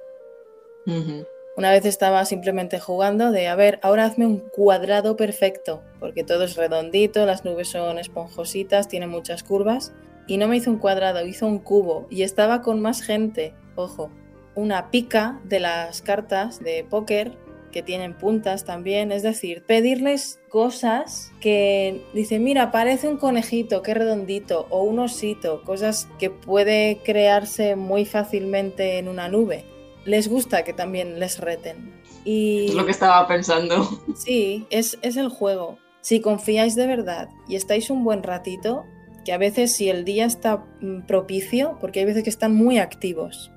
Una 1.57 1.71
vez 1.71 1.85
estaba 1.85 2.25
simplemente 2.25 2.81
jugando 2.81 3.31
de, 3.31 3.47
a 3.47 3.55
ver, 3.55 3.79
ahora 3.83 4.07
hazme 4.07 4.27
un 4.27 4.39
cuadrado 4.39 5.17
perfecto, 5.17 5.83
porque 6.01 6.25
todo 6.25 6.45
es 6.45 6.57
redondito, 6.57 7.27
las 7.27 7.45
nubes 7.45 7.69
son 7.69 7.99
esponjositas, 7.99 8.89
tienen 8.89 9.11
muchas 9.11 9.43
curvas, 9.43 9.93
y 10.27 10.39
no 10.39 10.49
me 10.49 10.57
hizo 10.57 10.71
un 10.71 10.79
cuadrado, 10.79 11.25
hizo 11.27 11.47
un 11.47 11.59
cubo, 11.59 12.07
y 12.11 12.23
estaba 12.23 12.63
con 12.63 12.81
más 12.81 13.03
gente, 13.03 13.55
ojo, 13.77 14.11
una 14.55 14.91
pica 14.91 15.41
de 15.45 15.61
las 15.61 16.01
cartas 16.01 16.59
de 16.61 16.85
póker 16.89 17.37
que 17.73 17.83
tienen 17.83 18.15
puntas 18.15 18.65
también, 18.65 19.11
es 19.11 19.25
decir, 19.25 19.65
pedirles 19.67 20.39
cosas 20.49 21.33
que 21.41 22.05
dice, 22.15 22.39
mira, 22.39 22.71
parece 22.71 23.09
un 23.09 23.17
conejito, 23.17 23.83
qué 23.83 23.95
redondito, 23.95 24.69
o 24.71 24.85
un 24.85 25.01
osito, 25.01 25.63
cosas 25.65 26.09
que 26.21 26.31
puede 26.31 27.01
crearse 27.05 27.75
muy 27.75 28.05
fácilmente 28.05 28.99
en 28.99 29.09
una 29.09 29.29
nube 29.29 29.65
les 30.05 30.29
gusta 30.29 30.65
que 30.65 30.73
también 30.73 31.21
les 31.21 31.39
reten. 31.39 31.93
Y, 32.25 32.67
es 32.67 32.75
lo 32.75 32.85
que 32.85 32.91
estaba 32.91 33.27
pensando. 33.27 33.89
Sí, 34.17 34.67
es, 34.71 34.99
es 35.03 35.17
el 35.17 35.29
juego. 35.29 35.79
Si 36.01 36.21
confiáis 36.21 36.75
de 36.75 36.87
verdad 36.87 37.29
y 37.49 37.57
estáis 37.57 37.91
un 37.91 38.05
buen 38.05 38.23
ratito, 38.23 38.85
que 39.25 39.33
a 39.33 39.39
veces 39.39 39.75
si 39.75 39.89
el 39.89 40.05
día 40.05 40.25
está 40.25 40.65
mm, 40.81 41.03
propicio, 41.03 41.79
porque 41.81 42.01
hay 42.01 42.07
veces 42.07 42.25
que 42.25 42.31
están 42.31 42.55
muy 42.55 42.79
activos, 42.79 43.51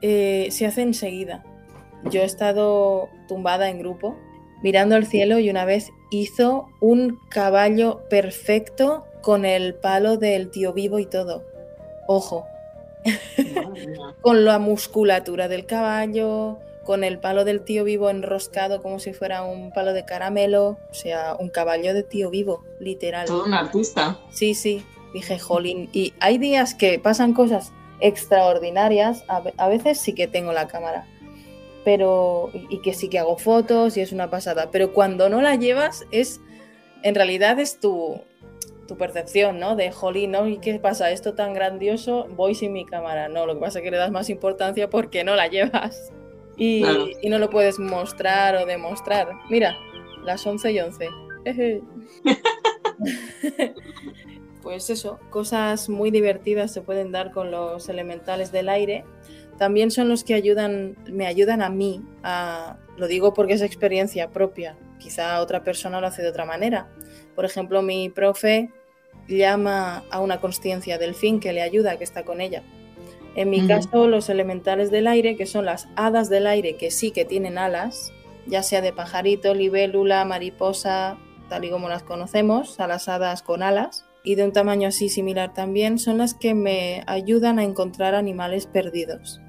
eh, 0.00 0.48
se 0.50 0.66
hace 0.66 0.82
enseguida. 0.82 1.44
Yo 2.10 2.20
he 2.20 2.24
estado 2.24 3.08
tumbada 3.28 3.68
en 3.68 3.78
grupo, 3.78 4.16
mirando 4.62 4.96
al 4.96 5.06
cielo 5.06 5.38
y 5.38 5.50
una 5.50 5.64
vez 5.64 5.90
hizo 6.10 6.68
un 6.80 7.18
caballo 7.28 8.02
perfecto 8.08 9.04
con 9.22 9.44
el 9.44 9.74
palo 9.74 10.16
del 10.16 10.50
tío 10.50 10.72
vivo 10.72 10.98
y 10.98 11.06
todo. 11.06 11.44
Ojo, 12.06 12.46
con 14.20 14.44
la 14.44 14.58
musculatura 14.58 15.48
del 15.48 15.66
caballo, 15.66 16.58
con 16.84 17.04
el 17.04 17.18
palo 17.18 17.44
del 17.44 17.62
tío 17.62 17.84
vivo 17.84 18.10
enroscado 18.10 18.82
como 18.82 18.98
si 18.98 19.12
fuera 19.12 19.42
un 19.44 19.72
palo 19.72 19.92
de 19.92 20.04
caramelo, 20.04 20.78
o 20.90 20.94
sea, 20.94 21.36
un 21.38 21.48
caballo 21.48 21.94
de 21.94 22.02
tío 22.02 22.30
vivo, 22.30 22.64
literal. 22.80 23.26
Todo 23.26 23.44
un 23.44 23.54
artista. 23.54 24.18
Sí, 24.30 24.54
sí, 24.54 24.84
dije, 25.14 25.38
jolín. 25.38 25.88
Y 25.92 26.14
hay 26.20 26.38
días 26.38 26.74
que 26.74 26.98
pasan 26.98 27.34
cosas 27.34 27.72
extraordinarias, 28.00 29.24
a, 29.28 29.68
veces 29.68 30.00
sí 30.00 30.12
que 30.12 30.26
tengo 30.26 30.52
la 30.52 30.66
cámara, 30.66 31.06
pero 31.84 32.50
y 32.52 32.80
que 32.80 32.94
sí 32.94 33.08
que 33.08 33.18
hago 33.18 33.36
fotos 33.36 33.96
y 33.96 34.00
es 34.00 34.12
una 34.12 34.30
pasada, 34.30 34.70
pero 34.70 34.92
cuando 34.92 35.28
no 35.28 35.42
la 35.42 35.56
llevas 35.56 36.04
es, 36.10 36.40
en 37.02 37.14
realidad 37.14 37.58
es 37.58 37.80
tu, 37.80 38.20
tu 38.86 38.96
percepción, 38.96 39.58
¿no? 39.58 39.76
De, 39.76 39.90
jolín, 39.90 40.32
¿no? 40.32 40.46
¿Y 40.46 40.58
qué 40.58 40.78
pasa? 40.78 41.10
Esto 41.10 41.34
tan 41.34 41.54
grandioso, 41.54 42.26
voy 42.30 42.54
sin 42.54 42.72
mi 42.72 42.84
cámara. 42.84 43.28
No, 43.28 43.46
lo 43.46 43.54
que 43.54 43.60
pasa 43.60 43.78
es 43.78 43.84
que 43.84 43.90
le 43.90 43.96
das 43.96 44.10
más 44.10 44.30
importancia 44.30 44.90
porque 44.90 45.24
no 45.24 45.34
la 45.34 45.48
llevas. 45.48 46.12
Y, 46.56 46.84
y 47.22 47.30
no 47.30 47.38
lo 47.38 47.48
puedes 47.48 47.78
mostrar 47.78 48.56
o 48.56 48.66
demostrar. 48.66 49.28
Mira, 49.48 49.76
las 50.24 50.46
11 50.46 50.72
y 50.72 50.80
11. 50.80 51.08
pues 54.62 54.90
eso, 54.90 55.18
cosas 55.30 55.88
muy 55.88 56.10
divertidas 56.10 56.72
se 56.72 56.82
pueden 56.82 57.10
dar 57.10 57.32
con 57.32 57.50
los 57.50 57.88
elementales 57.88 58.52
del 58.52 58.68
aire. 58.68 59.04
También 59.58 59.90
son 59.90 60.08
los 60.08 60.24
que 60.24 60.34
ayudan, 60.34 60.96
me 61.10 61.26
ayudan 61.26 61.62
a 61.62 61.68
mí, 61.68 62.02
a, 62.22 62.78
lo 62.96 63.06
digo 63.06 63.34
porque 63.34 63.52
es 63.54 63.62
experiencia 63.62 64.30
propia, 64.30 64.76
quizá 64.98 65.40
otra 65.40 65.62
persona 65.62 66.00
lo 66.00 66.06
hace 66.06 66.22
de 66.22 66.28
otra 66.28 66.44
manera. 66.44 66.88
Por 67.34 67.44
ejemplo, 67.44 67.82
mi 67.82 68.08
profe 68.08 68.70
llama 69.28 70.04
a 70.10 70.20
una 70.20 70.40
conciencia 70.40 70.98
del 70.98 71.14
fin 71.14 71.40
que 71.40 71.52
le 71.52 71.62
ayuda, 71.62 71.96
que 71.96 72.04
está 72.04 72.24
con 72.24 72.40
ella. 72.40 72.62
En 73.34 73.48
mi 73.48 73.66
caso, 73.66 74.08
los 74.08 74.28
elementales 74.28 74.90
del 74.90 75.06
aire, 75.06 75.36
que 75.36 75.46
son 75.46 75.64
las 75.64 75.88
hadas 75.96 76.28
del 76.28 76.46
aire, 76.46 76.76
que 76.76 76.90
sí 76.90 77.12
que 77.12 77.24
tienen 77.24 77.56
alas, 77.56 78.12
ya 78.46 78.62
sea 78.62 78.82
de 78.82 78.92
pajarito, 78.92 79.54
libélula, 79.54 80.24
mariposa, 80.26 81.16
tal 81.48 81.64
y 81.64 81.70
como 81.70 81.88
las 81.88 82.02
conocemos, 82.02 82.78
a 82.78 82.86
las 82.86 83.08
hadas 83.08 83.42
con 83.42 83.62
alas, 83.62 84.04
y 84.24 84.34
de 84.34 84.44
un 84.44 84.52
tamaño 84.52 84.88
así 84.88 85.08
similar 85.08 85.52
también, 85.52 85.98
son 85.98 86.18
las 86.18 86.34
que 86.34 86.54
me 86.54 87.02
ayudan 87.06 87.58
a 87.58 87.64
encontrar 87.64 88.14
animales 88.14 88.66
perdidos. 88.66 89.40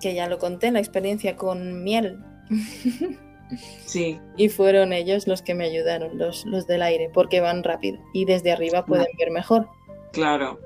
Que 0.00 0.14
ya 0.14 0.28
lo 0.28 0.38
conté 0.38 0.66
en 0.66 0.74
la 0.74 0.80
experiencia 0.80 1.36
con 1.36 1.82
miel. 1.82 2.18
Sí. 3.84 4.18
Y 4.36 4.48
fueron 4.48 4.92
ellos 4.92 5.26
los 5.28 5.42
que 5.42 5.54
me 5.54 5.64
ayudaron, 5.64 6.18
los, 6.18 6.44
los 6.46 6.66
del 6.66 6.82
aire, 6.82 7.10
porque 7.12 7.40
van 7.40 7.62
rápido 7.62 7.98
y 8.12 8.24
desde 8.24 8.50
arriba 8.50 8.84
pueden 8.84 9.06
ver 9.18 9.30
mejor. 9.30 9.68
Claro. 10.12 10.58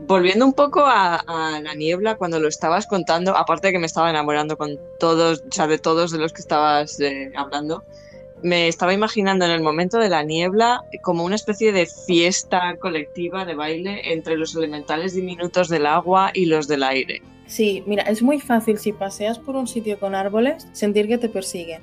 Volviendo 0.00 0.44
un 0.44 0.52
poco 0.52 0.84
a, 0.84 1.22
la 1.62 1.74
niebla, 1.74 2.16
cuando 2.16 2.38
lo 2.38 2.48
estabas 2.48 2.86
contando, 2.86 3.36
aparte 3.36 3.68
de 3.68 3.72
que 3.72 3.78
me 3.78 3.86
estaba 3.86 4.10
enamorando 4.10 4.56
con 4.56 4.78
todos, 4.98 5.42
o 5.48 5.52
sea, 5.52 5.66
de 5.66 5.78
todos 5.78 6.12
de 6.12 6.18
los 6.18 6.32
que 6.32 6.40
estabas 6.40 7.00
eh, 7.00 7.32
hablando, 7.36 7.84
me 8.42 8.68
estaba 8.68 8.92
imaginando 8.92 9.44
en 9.44 9.50
el 9.50 9.62
momento 9.62 9.98
de 9.98 10.08
la 10.08 10.22
niebla 10.22 10.82
como 11.02 11.24
una 11.24 11.34
especie 11.34 11.72
de 11.72 11.86
fiesta 11.86 12.76
colectiva 12.78 13.44
de 13.44 13.54
baile 13.54 14.12
entre 14.12 14.36
los 14.36 14.54
elementales 14.54 15.14
diminutos 15.14 15.68
del 15.68 15.86
agua 15.86 16.30
y 16.34 16.46
los 16.46 16.68
del 16.68 16.82
aire. 16.82 17.22
Sí, 17.48 17.82
mira, 17.86 18.02
es 18.02 18.22
muy 18.22 18.40
fácil 18.40 18.78
si 18.78 18.92
paseas 18.92 19.38
por 19.38 19.56
un 19.56 19.66
sitio 19.66 19.98
con 19.98 20.14
árboles 20.14 20.68
sentir 20.72 21.08
que 21.08 21.16
te 21.16 21.30
persiguen. 21.30 21.80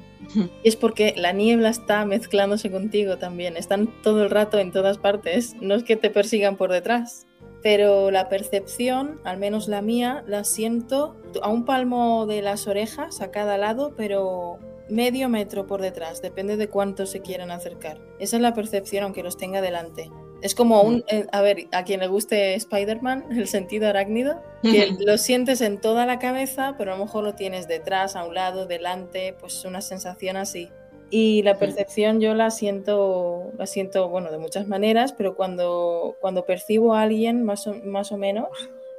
Y 0.63 0.69
es 0.69 0.75
porque 0.75 1.13
la 1.17 1.31
niebla 1.33 1.69
está 1.69 2.05
mezclándose 2.05 2.69
contigo 2.69 3.17
también. 3.17 3.57
Están 3.57 3.87
todo 4.03 4.23
el 4.23 4.29
rato 4.29 4.59
en 4.59 4.71
todas 4.71 4.99
partes. 4.99 5.55
No 5.61 5.73
es 5.73 5.83
que 5.83 5.95
te 5.95 6.11
persigan 6.11 6.55
por 6.55 6.71
detrás. 6.71 7.25
Pero 7.63 8.11
la 8.11 8.29
percepción, 8.29 9.19
al 9.23 9.37
menos 9.37 9.67
la 9.67 9.81
mía, 9.81 10.23
la 10.27 10.43
siento 10.43 11.15
a 11.41 11.49
un 11.49 11.65
palmo 11.65 12.27
de 12.27 12.43
las 12.43 12.67
orejas 12.67 13.21
a 13.21 13.31
cada 13.31 13.57
lado, 13.57 13.93
pero 13.97 14.59
medio 14.89 15.29
metro 15.29 15.67
por 15.67 15.81
detrás. 15.81 16.21
Depende 16.21 16.57
de 16.57 16.69
cuánto 16.69 17.05
se 17.05 17.21
quieran 17.21 17.51
acercar. 17.51 17.99
Esa 18.19 18.37
es 18.37 18.41
la 18.41 18.53
percepción, 18.53 19.03
aunque 19.03 19.23
los 19.23 19.37
tenga 19.37 19.61
delante. 19.61 20.09
Es 20.41 20.53
como 20.53 20.81
un, 20.81 21.03
eh, 21.07 21.25
a 21.31 21.41
ver, 21.41 21.67
a 21.71 21.83
quien 21.83 22.01
le 22.01 22.07
guste 22.07 22.55
Spider-Man, 22.55 23.25
el 23.37 23.47
sentido 23.47 23.87
arácnido, 23.87 24.41
que 24.61 24.95
lo 24.99 25.17
sientes 25.17 25.61
en 25.61 25.79
toda 25.79 26.05
la 26.05 26.19
cabeza, 26.19 26.75
pero 26.77 26.93
a 26.93 26.97
lo 26.97 27.05
mejor 27.05 27.23
lo 27.23 27.35
tienes 27.35 27.67
detrás, 27.67 28.15
a 28.15 28.25
un 28.25 28.35
lado, 28.35 28.65
delante, 28.65 29.33
pues 29.39 29.65
una 29.65 29.81
sensación 29.81 30.37
así. 30.37 30.69
Y 31.11 31.43
la 31.43 31.57
percepción 31.57 32.19
yo 32.19 32.33
la 32.33 32.49
siento, 32.49 33.51
la 33.57 33.67
siento, 33.67 34.09
bueno, 34.09 34.31
de 34.31 34.39
muchas 34.39 34.67
maneras, 34.67 35.13
pero 35.13 35.35
cuando, 35.35 36.17
cuando 36.19 36.45
percibo 36.45 36.95
a 36.95 37.03
alguien, 37.03 37.43
más 37.43 37.67
o, 37.67 37.75
más 37.83 38.11
o 38.11 38.17
menos, 38.17 38.49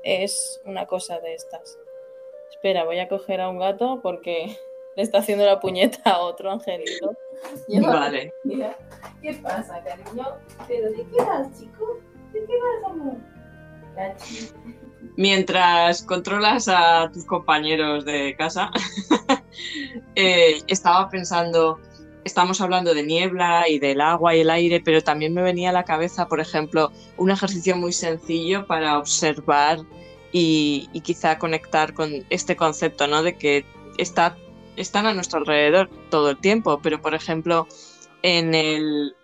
es 0.05 0.61
una 0.64 0.87
cosa 0.87 1.18
de 1.18 1.35
estas. 1.35 1.79
Espera, 2.51 2.85
voy 2.85 3.01
a 3.01 3.09
coger 3.09 3.40
a 3.40 3.49
un 3.49 3.59
gato 3.59 4.01
porque 4.03 4.57
le 4.96 5.02
está 5.02 5.18
haciendo 5.18 5.44
la 5.44 5.61
puñeta 5.61 6.11
a 6.11 6.18
otro 6.20 6.50
angelito. 6.50 7.12
vale. 7.82 8.32
Mira, 8.44 8.76
¿qué 9.22 9.35
pasa, 9.35 9.82
cariño? 9.85 10.26
¿Pero 10.66 10.90
de 10.90 11.06
qué 11.06 11.22
vas, 11.22 11.48
chico? 11.59 12.00
¿De 12.32 12.40
qué 12.40 12.54
vas, 12.59 12.90
amor? 12.90 13.16
Mientras 15.16 16.02
controlas 16.02 16.68
a 16.68 17.11
tus 17.12 17.24
compañeros 17.24 18.04
de 18.04 18.35
casa, 18.37 18.70
eh, 20.14 20.61
estaba 20.66 21.09
pensando, 21.09 21.80
estamos 22.24 22.61
hablando 22.61 22.92
de 22.92 23.02
niebla 23.02 23.68
y 23.68 23.78
del 23.78 24.02
agua 24.02 24.35
y 24.35 24.40
el 24.40 24.50
aire, 24.50 24.82
pero 24.85 25.02
también 25.02 25.32
me 25.32 25.42
venía 25.42 25.70
a 25.70 25.72
la 25.72 25.85
cabeza, 25.85 26.28
por 26.28 26.40
ejemplo, 26.40 26.92
un 27.16 27.30
ejercicio 27.30 27.76
muy 27.76 27.92
sencillo 27.92 28.66
para 28.66 28.98
observar 28.98 29.78
y, 30.32 30.90
y 30.92 31.00
quizá 31.00 31.38
conectar 31.38 31.94
con 31.94 32.26
este 32.28 32.56
concepto, 32.56 33.06
¿no? 33.06 33.22
De 33.22 33.38
que 33.38 33.64
está 33.96 34.37
están 34.76 35.06
a 35.06 35.14
nuestro 35.14 35.40
alrededor 35.40 35.90
todo 36.10 36.30
el 36.30 36.38
tiempo, 36.38 36.80
pero 36.82 37.00
por 37.00 37.14
ejemplo, 37.14 37.66
en 38.22 38.54
el, 38.54 39.14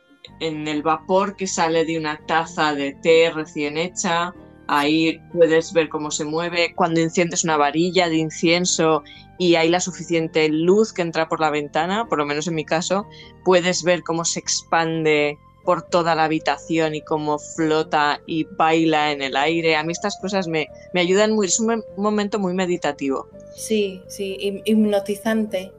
en 0.40 0.68
el 0.68 0.82
vapor 0.82 1.36
que 1.36 1.46
sale 1.46 1.84
de 1.84 1.98
una 1.98 2.18
taza 2.26 2.74
de 2.74 2.94
té 3.02 3.30
recién 3.30 3.76
hecha, 3.76 4.34
ahí 4.68 5.20
puedes 5.32 5.72
ver 5.72 5.88
cómo 5.88 6.10
se 6.10 6.24
mueve. 6.24 6.74
Cuando 6.74 7.00
enciendes 7.00 7.44
una 7.44 7.56
varilla 7.56 8.08
de 8.08 8.16
incienso 8.16 9.02
y 9.38 9.56
hay 9.56 9.68
la 9.68 9.80
suficiente 9.80 10.48
luz 10.48 10.92
que 10.92 11.02
entra 11.02 11.28
por 11.28 11.40
la 11.40 11.50
ventana, 11.50 12.06
por 12.06 12.18
lo 12.18 12.26
menos 12.26 12.46
en 12.46 12.54
mi 12.54 12.64
caso, 12.64 13.06
puedes 13.44 13.82
ver 13.82 14.02
cómo 14.02 14.24
se 14.24 14.40
expande 14.40 15.38
por 15.64 15.82
toda 15.82 16.14
la 16.14 16.24
habitación 16.24 16.94
y 16.94 17.02
cómo 17.02 17.38
flota 17.38 18.20
y 18.26 18.44
baila 18.44 19.12
en 19.12 19.22
el 19.22 19.36
aire. 19.36 19.76
A 19.76 19.84
mí 19.84 19.92
estas 19.92 20.18
cosas 20.20 20.48
me, 20.48 20.68
me 20.92 21.00
ayudan 21.00 21.32
muy, 21.32 21.46
es 21.46 21.60
un, 21.60 21.82
momento 21.96 22.38
muy 22.38 22.54
meditativo. 22.54 23.28
Sí, 23.54 24.02
sí, 24.06 24.36
hipnotizante, 24.64 25.72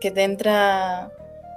que 0.00 0.10
te 0.10 0.24
entra, 0.24 1.12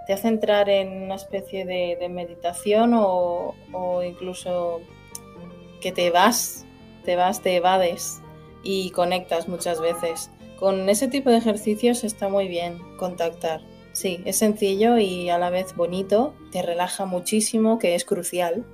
te 0.06 0.14
hace 0.14 0.28
entrar 0.28 0.70
en 0.70 1.04
una 1.04 1.16
especie 1.16 1.66
de, 1.66 2.08
meditación 2.10 2.94
o, 2.94 3.56
o, 3.72 4.04
incluso 4.04 4.82
que 5.82 5.92
te 5.92 6.12
vas, 6.12 6.66
te 7.04 7.16
vas, 7.16 7.42
te 7.42 7.56
evades 7.56 8.22
y 8.64 8.92
conectas 8.92 9.48
muchas 9.48 9.82
veces. 9.82 10.30
Con 10.60 10.88
ese 10.90 11.08
tipo 11.08 11.30
de 11.30 11.38
ejercicios 11.38 12.04
está 12.04 12.30
muy 12.30 12.48
bien 12.48 12.78
contactar. 12.98 13.62
Sí, 13.92 14.22
es 14.26 14.38
sencillo 14.38 14.98
y 14.98 15.30
a 15.30 15.38
la 15.38 15.50
vez 15.50 15.76
bonito, 15.76 16.34
te 16.52 16.62
relaja 16.62 17.06
muchísimo, 17.06 17.80
que 17.80 17.96
es 17.96 18.06
crucial. 18.06 18.66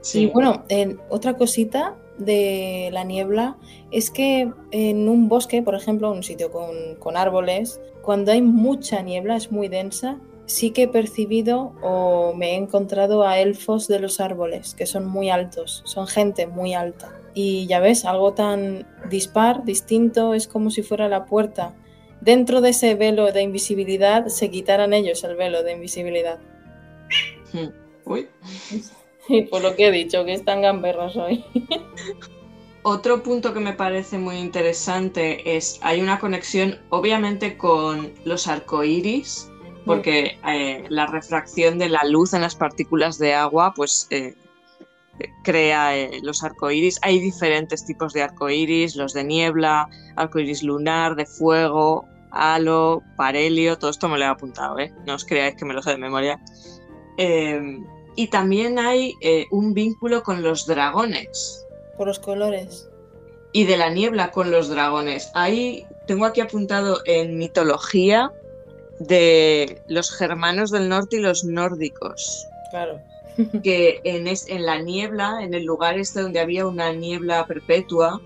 Sí. 0.00 0.22
Y 0.22 0.26
bueno, 0.26 0.64
otra 1.10 1.34
cosita 1.34 1.96
de 2.18 2.90
la 2.92 3.04
niebla 3.04 3.56
es 3.90 4.10
que 4.10 4.50
en 4.70 5.08
un 5.08 5.28
bosque, 5.28 5.62
por 5.62 5.74
ejemplo, 5.74 6.10
un 6.10 6.22
sitio 6.22 6.50
con, 6.50 6.96
con 6.98 7.16
árboles, 7.16 7.80
cuando 8.02 8.32
hay 8.32 8.42
mucha 8.42 9.02
niebla, 9.02 9.36
es 9.36 9.52
muy 9.52 9.68
densa, 9.68 10.18
sí 10.46 10.70
que 10.70 10.82
he 10.82 10.88
percibido 10.88 11.72
o 11.82 12.34
me 12.34 12.52
he 12.52 12.56
encontrado 12.56 13.22
a 13.22 13.38
elfos 13.38 13.88
de 13.88 14.00
los 14.00 14.20
árboles, 14.20 14.74
que 14.74 14.86
son 14.86 15.06
muy 15.06 15.30
altos, 15.30 15.82
son 15.84 16.06
gente 16.06 16.46
muy 16.46 16.74
alta. 16.74 17.12
Y 17.34 17.66
ya 17.66 17.80
ves, 17.80 18.04
algo 18.04 18.34
tan 18.34 18.86
dispar, 19.08 19.64
distinto, 19.64 20.34
es 20.34 20.48
como 20.48 20.70
si 20.70 20.82
fuera 20.82 21.08
la 21.08 21.24
puerta. 21.24 21.74
Dentro 22.20 22.60
de 22.60 22.70
ese 22.70 22.94
velo 22.94 23.32
de 23.32 23.42
invisibilidad 23.42 24.26
se 24.26 24.50
quitaran 24.50 24.92
ellos 24.92 25.24
el 25.24 25.36
velo 25.36 25.62
de 25.62 25.72
invisibilidad. 25.72 26.38
Uy. 28.04 28.28
Y 29.28 29.42
por 29.42 29.62
lo 29.62 29.76
que 29.76 29.88
he 29.88 29.90
dicho, 29.90 30.24
que 30.24 30.34
están 30.34 30.62
gamberros 30.62 31.16
hoy. 31.16 31.44
Otro 32.82 33.22
punto 33.22 33.54
que 33.54 33.60
me 33.60 33.72
parece 33.72 34.18
muy 34.18 34.36
interesante 34.36 35.56
es, 35.56 35.78
hay 35.82 36.00
una 36.00 36.18
conexión 36.18 36.80
obviamente 36.88 37.56
con 37.56 38.12
los 38.24 38.48
arcoíris, 38.48 39.48
porque 39.86 40.38
eh, 40.48 40.84
la 40.88 41.06
refracción 41.06 41.78
de 41.78 41.88
la 41.88 42.02
luz 42.04 42.34
en 42.34 42.40
las 42.40 42.56
partículas 42.56 43.18
de 43.18 43.34
agua 43.34 43.72
pues 43.74 44.08
eh, 44.10 44.34
crea 45.44 45.96
eh, 45.96 46.18
los 46.22 46.42
arcoíris. 46.42 46.98
Hay 47.02 47.20
diferentes 47.20 47.84
tipos 47.84 48.12
de 48.12 48.22
arcoíris, 48.22 48.96
los 48.96 49.12
de 49.12 49.22
niebla, 49.22 49.88
arcoíris 50.16 50.64
lunar, 50.64 51.14
de 51.14 51.26
fuego, 51.26 52.08
halo, 52.32 53.02
parelio, 53.16 53.78
todo 53.78 53.90
esto 53.90 54.08
me 54.08 54.18
lo 54.18 54.24
he 54.24 54.28
apuntado, 54.28 54.76
no 55.06 55.14
os 55.14 55.24
creáis 55.24 55.54
que 55.54 55.64
me 55.64 55.74
lo 55.74 55.82
sé 55.82 55.90
de 55.90 55.98
memoria. 55.98 56.40
Em, 57.18 57.84
y 58.16 58.28
también 58.28 58.78
hay 58.78 59.14
un 59.50 59.74
vínculo 59.74 60.22
con 60.22 60.42
los 60.42 60.66
dragones. 60.66 61.66
Por 61.96 62.06
los 62.06 62.18
colores. 62.18 62.88
Y 63.52 63.64
de 63.64 63.76
la 63.76 63.90
niebla 63.90 64.30
con 64.30 64.50
los 64.50 64.68
dragones. 64.68 65.30
Ahí 65.34 65.86
tengo 66.06 66.24
aquí 66.24 66.40
apuntado 66.40 67.00
en 67.04 67.36
mitología 67.36 68.32
de 68.98 69.82
los 69.88 70.10
germanos 70.10 70.70
del 70.70 70.88
norte 70.88 71.16
y 71.16 71.20
los 71.20 71.44
nórdicos. 71.44 72.46
Claro. 72.70 73.00
que 73.62 74.00
en, 74.04 74.26
en 74.26 74.66
la 74.66 74.80
niebla, 74.80 75.38
en 75.42 75.54
el 75.54 75.64
lugar 75.64 75.98
este 75.98 76.20
donde 76.20 76.40
había 76.40 76.66
una 76.66 76.92
niebla 76.92 77.46
perpetua, 77.46 78.20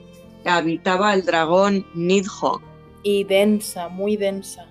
habitaba 0.45 1.15
el 1.15 1.25
dragón 1.25 1.87
Nidhogg. 1.95 2.61
Y 3.03 3.25
densa, 3.25 3.89
muy 3.89 4.17
densa. 4.17 4.67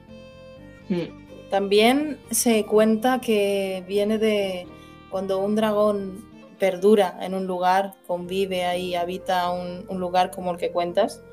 Hmm. 0.89 1.49
También 1.49 2.19
se 2.31 2.65
cuenta 2.65 3.21
que 3.21 3.83
viene 3.87 4.17
de 4.17 4.67
cuando 5.15 5.39
un 5.39 5.55
dragón 5.55 6.25
perdura 6.59 7.17
en 7.21 7.35
un 7.35 7.47
lugar, 7.47 7.93
convive 8.05 8.65
ahí, 8.65 8.95
habita 8.95 9.49
un, 9.49 9.85
lugar 9.97 10.29
como 10.29 10.51
el 10.51 10.57
que 10.57 10.71
cuentas, 10.71 11.23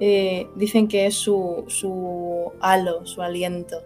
eh, 0.00 0.46
dicen 0.54 0.88
que 0.88 1.04
es 1.04 1.16
su, 1.16 1.66
su 1.68 2.50
halo, 2.62 3.04
su 3.04 3.20
aliento 3.20 3.82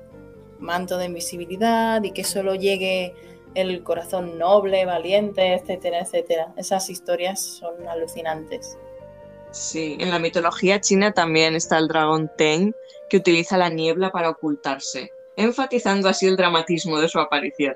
manto 0.60 0.98
de 0.98 1.06
invisibilidad 1.06 2.00
y 2.04 2.12
que 2.12 2.22
solo 2.22 2.54
llegue 2.54 3.12
el 3.56 3.82
corazón 3.82 4.38
noble, 4.38 4.84
valiente, 4.84 5.54
etcétera, 5.54 6.02
etcétera. 6.02 6.54
Esas 6.56 6.88
historias 6.88 7.40
son 7.40 7.88
alucinantes. 7.88 8.78
Sí, 9.50 9.96
en 9.98 10.12
la 10.12 10.20
mitología 10.20 10.80
china 10.80 11.10
también 11.10 11.56
está 11.56 11.78
el 11.78 11.88
dragón 11.88 12.30
Teng, 12.36 12.72
que 13.08 13.16
utiliza 13.16 13.58
la 13.58 13.68
niebla 13.68 14.12
para 14.12 14.30
ocultarse, 14.30 15.10
enfatizando 15.34 16.08
así 16.08 16.28
el 16.28 16.36
dramatismo 16.36 17.00
de 17.00 17.08
su 17.08 17.18
aparición. 17.18 17.74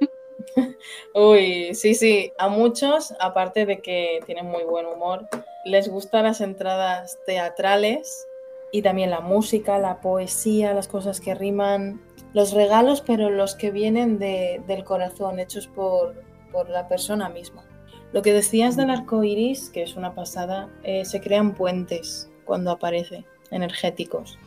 Uy, 1.14 1.74
sí, 1.74 1.94
sí, 1.94 2.32
a 2.38 2.48
muchos, 2.48 3.14
aparte 3.20 3.66
de 3.66 3.80
que 3.80 4.20
tienen 4.26 4.46
muy 4.46 4.64
buen 4.64 4.86
humor, 4.86 5.28
les 5.64 5.88
gustan 5.88 6.24
las 6.24 6.40
entradas 6.40 7.18
teatrales 7.26 8.26
y 8.70 8.82
también 8.82 9.10
la 9.10 9.20
música, 9.20 9.78
la 9.78 10.00
poesía, 10.00 10.74
las 10.74 10.88
cosas 10.88 11.20
que 11.20 11.34
riman, 11.34 12.00
los 12.34 12.52
regalos, 12.52 13.00
pero 13.00 13.30
los 13.30 13.54
que 13.54 13.70
vienen 13.70 14.18
del 14.18 14.84
corazón, 14.84 15.38
hechos 15.40 15.66
por, 15.68 16.14
la 16.68 16.88
persona 16.88 17.28
misma. 17.28 17.64
Lo 18.12 18.22
que 18.22 18.32
decías 18.32 18.76
del 18.76 18.90
arco 18.90 19.22
iris, 19.22 19.70
que 19.70 19.82
es 19.82 19.96
una 19.96 20.14
pasada, 20.14 20.68
eh, 20.82 21.04
se 21.04 21.20
crean 21.20 21.54
puentes 21.54 22.30
cuando 22.44 22.70
aparece, 22.70 23.24
energéticos. 23.50 24.38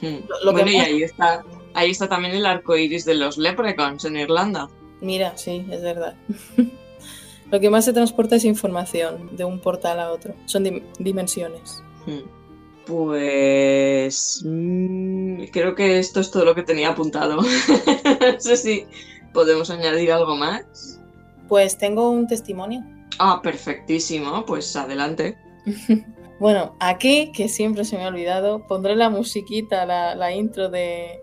Hmm. 0.00 0.26
bueno, 0.50 0.70
y 0.70 0.76
ahí 0.76 1.02
está, 1.02 1.44
ahí 1.74 1.90
está 1.90 2.08
también 2.08 2.34
el 2.34 2.46
arco 2.46 2.76
iris 2.76 3.04
de 3.04 3.14
los 3.14 3.36
leprechauns 3.36 4.04
en 4.06 4.16
Irlanda. 4.16 4.68
Mira, 5.00 5.36
sí, 5.36 5.66
es 5.70 5.82
verdad. 5.82 6.14
Lo 7.50 7.58
que 7.58 7.70
más 7.70 7.84
se 7.84 7.92
transporta 7.92 8.36
es 8.36 8.44
información 8.44 9.36
de 9.36 9.44
un 9.44 9.58
portal 9.60 9.98
a 9.98 10.12
otro. 10.12 10.34
Son 10.46 10.64
dimensiones. 10.98 11.82
Hmm. 12.06 12.40
Pues 12.86 14.42
mm, 14.44 15.44
creo 15.52 15.74
que 15.74 15.98
esto 15.98 16.20
es 16.20 16.30
todo 16.30 16.44
lo 16.44 16.54
que 16.54 16.62
tenía 16.62 16.90
apuntado. 16.90 17.36
no 18.20 18.40
sé 18.40 18.56
si 18.56 18.86
podemos 19.32 19.70
añadir 19.70 20.12
algo 20.12 20.36
más. 20.36 21.00
Pues 21.48 21.76
tengo 21.76 22.10
un 22.10 22.26
testimonio. 22.26 22.84
Ah, 23.18 23.40
perfectísimo. 23.42 24.44
Pues 24.46 24.74
adelante. 24.76 25.36
bueno, 26.40 26.76
aquí, 26.80 27.32
que 27.32 27.48
siempre 27.48 27.84
se 27.84 27.96
me 27.96 28.04
ha 28.04 28.08
olvidado, 28.08 28.66
pondré 28.66 28.96
la 28.96 29.10
musiquita, 29.10 29.86
la, 29.86 30.32
intro 30.32 30.68
de 30.68 31.20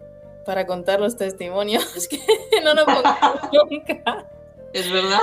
para 0.48 0.66
contar 0.66 1.02
los 1.02 1.18
testimonios, 1.18 2.08
que 2.10 2.20
no 2.64 2.74
lo 2.74 2.86
pongo 2.86 3.04
nunca. 3.70 4.26
Es 4.74 4.90
verdad. 4.90 5.20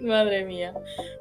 Madre 0.00 0.44
mía. 0.46 0.72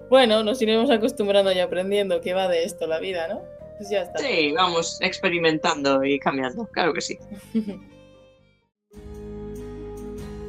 Bueno, 0.10 0.42
nos 0.42 0.62
iremos 0.62 0.90
acostumbrando 0.90 1.52
y 1.52 1.60
aprendiendo 1.60 2.22
que 2.22 2.34
va 2.34 2.48
de 2.48 2.64
esto 2.64 2.88
la 2.88 3.00
vida, 3.00 3.28
¿no? 3.28 3.42
Pues 3.78 3.90
sí, 4.18 4.52
vamos 4.54 5.02
experimentando 5.02 6.04
y 6.04 6.18
cambiando, 6.20 6.66
claro 6.68 6.94
que 6.94 7.02
sí. 7.02 7.20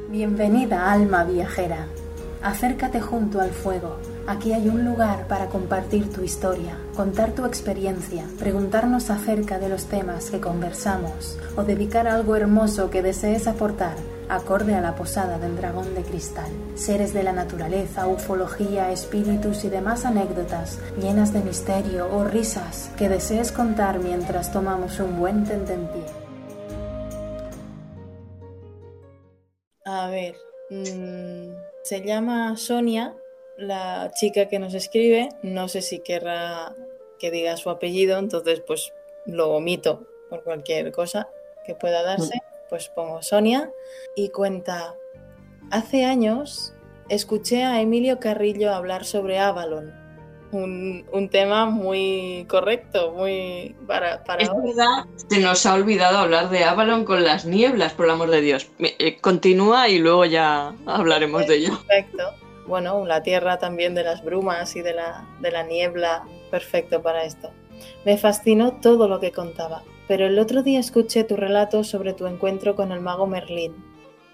Bienvenida, 0.09 0.91
alma 0.91 1.23
viajera. 1.25 1.87
Acércate 2.41 3.01
junto 3.01 3.41
al 3.41 3.49
fuego. 3.49 3.99
Aquí 4.25 4.53
hay 4.53 4.69
un 4.69 4.85
lugar 4.85 5.27
para 5.27 5.47
compartir 5.47 6.09
tu 6.09 6.23
historia, 6.23 6.77
contar 6.95 7.31
tu 7.33 7.45
experiencia, 7.45 8.23
preguntarnos 8.39 9.09
acerca 9.09 9.59
de 9.59 9.67
los 9.67 9.85
temas 9.85 10.31
que 10.31 10.39
conversamos 10.39 11.37
o 11.57 11.63
dedicar 11.63 12.07
algo 12.07 12.37
hermoso 12.37 12.89
que 12.89 13.01
desees 13.01 13.47
aportar 13.47 13.97
acorde 14.29 14.75
a 14.75 14.81
la 14.81 14.95
posada 14.95 15.37
del 15.39 15.57
dragón 15.57 15.93
de 15.93 16.03
cristal. 16.03 16.49
Seres 16.75 17.13
de 17.13 17.23
la 17.23 17.33
naturaleza, 17.33 18.07
ufología, 18.07 18.91
espíritus 18.91 19.65
y 19.65 19.69
demás 19.69 20.05
anécdotas 20.05 20.79
llenas 21.01 21.33
de 21.33 21.41
misterio 21.41 22.07
o 22.09 22.23
risas 22.23 22.91
que 22.97 23.09
desees 23.09 23.51
contar 23.51 23.99
mientras 23.99 24.53
tomamos 24.53 25.01
un 25.01 25.19
buen 25.19 25.43
tentempié. 25.43 26.05
A 29.85 30.07
ver, 30.07 30.35
mm, 30.69 31.51
se 31.83 32.01
llama 32.05 32.55
Sonia, 32.55 33.13
la 33.57 34.11
chica 34.13 34.47
que 34.47 34.59
nos 34.59 34.73
escribe. 34.73 35.29
No 35.41 35.67
sé 35.67 35.81
si 35.81 35.99
querrá 35.99 36.75
que 37.19 37.31
diga 37.31 37.57
su 37.57 37.69
apellido, 37.69 38.17
entonces 38.17 38.61
pues 38.65 38.93
lo 39.25 39.51
omito 39.51 40.07
por 40.29 40.43
cualquier 40.43 40.91
cosa 40.91 41.29
que 41.65 41.75
pueda 41.75 42.03
darse 42.03 42.41
pues 42.73 42.89
pongo 42.89 43.21
Sonia 43.21 43.71
y 44.15 44.29
cuenta, 44.29 44.95
hace 45.69 46.05
años 46.05 46.73
escuché 47.07 47.61
a 47.61 47.79
Emilio 47.81 48.19
Carrillo 48.19 48.73
hablar 48.73 49.05
sobre 49.05 49.37
Avalon, 49.37 49.93
un, 50.51 51.29
tema 51.31 51.67
muy 51.67 52.47
correcto, 52.49 53.11
muy 53.11 53.75
para... 53.85 54.23
para 54.23 54.41
es 54.41 54.49
verdad, 54.49 55.05
se 55.29 55.39
nos 55.39 55.67
ha 55.67 55.75
olvidado 55.75 56.17
hablar 56.17 56.49
de 56.49 56.63
Avalon 56.63 57.05
con 57.05 57.23
las 57.23 57.45
nieblas, 57.45 57.93
por 57.93 58.05
el 58.05 58.11
amor 58.11 58.31
de 58.31 58.41
Dios. 58.41 58.67
Eh, 58.79 59.19
continúa 59.21 59.87
y 59.87 59.99
luego 59.99 60.25
ya 60.25 60.73
hablaremos 60.87 61.45
de 61.45 61.57
ello. 61.57 61.79
Perfecto. 61.87 62.23
Bueno, 62.67 63.05
la 63.05 63.23
tierra 63.23 63.57
también 63.57 63.95
de 63.95 64.03
las 64.03 64.23
brumas 64.23 64.75
y 64.75 64.81
de 64.81 64.93
la, 64.93 65.27
de 65.41 65.51
la 65.51 65.63
niebla, 65.63 66.23
perfecto 66.49 67.01
para 67.01 67.23
esto. 67.23 67.51
Me 68.05 68.17
fascinó 68.17 68.79
todo 68.79 69.07
lo 69.07 69.19
que 69.19 69.31
contaba 69.31 69.83
pero 70.07 70.27
el 70.27 70.39
otro 70.39 70.63
día 70.63 70.79
escuché 70.79 71.23
tu 71.23 71.35
relato 71.35 71.83
sobre 71.83 72.13
tu 72.13 72.27
encuentro 72.27 72.75
con 72.75 72.91
el 72.91 73.01
mago 73.01 73.27
Merlín 73.27 73.73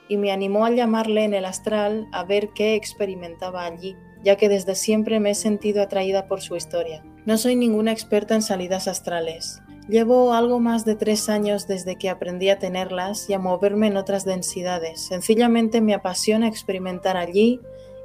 y 0.08 0.18
me 0.18 0.32
animó 0.32 0.66
a 0.66 0.72
llamarle 0.72 1.24
en 1.24 1.34
el 1.34 1.46
astral 1.46 2.08
a 2.12 2.24
ver 2.24 2.50
qué 2.50 2.74
experimentaba 2.74 3.64
allí, 3.64 3.96
ya 4.24 4.38
que 4.38 4.50
desde 4.50 4.74
siempre 4.74 5.20
me 5.20 5.32
he 5.32 5.36
sentido 5.36 5.84
atraída 5.84 6.28
por 6.28 6.42
su 6.42 6.56
historia. 6.56 7.04
No 7.26 7.38
soy 7.38 7.56
ninguna 7.56 7.92
experta 7.92 8.34
en 8.34 8.42
salidas 8.42 8.88
astrales. 8.88 9.62
Llevo 9.88 10.34
algo 10.34 10.60
más 10.60 10.84
de 10.84 10.96
tres 10.96 11.30
años 11.30 11.68
desde 11.68 11.96
que 11.96 12.10
aprendí 12.10 12.50
a 12.50 12.58
tenerlas 12.58 13.30
y 13.30 13.34
a 13.34 13.40
moverme 13.40 13.88
en 13.88 13.98
otras 13.98 14.26
densidades. 14.26 15.02
Sencillamente 15.02 15.80
me 15.80 15.94
apasiona 15.94 16.48
experimentar 16.48 17.16
allí 17.16 17.60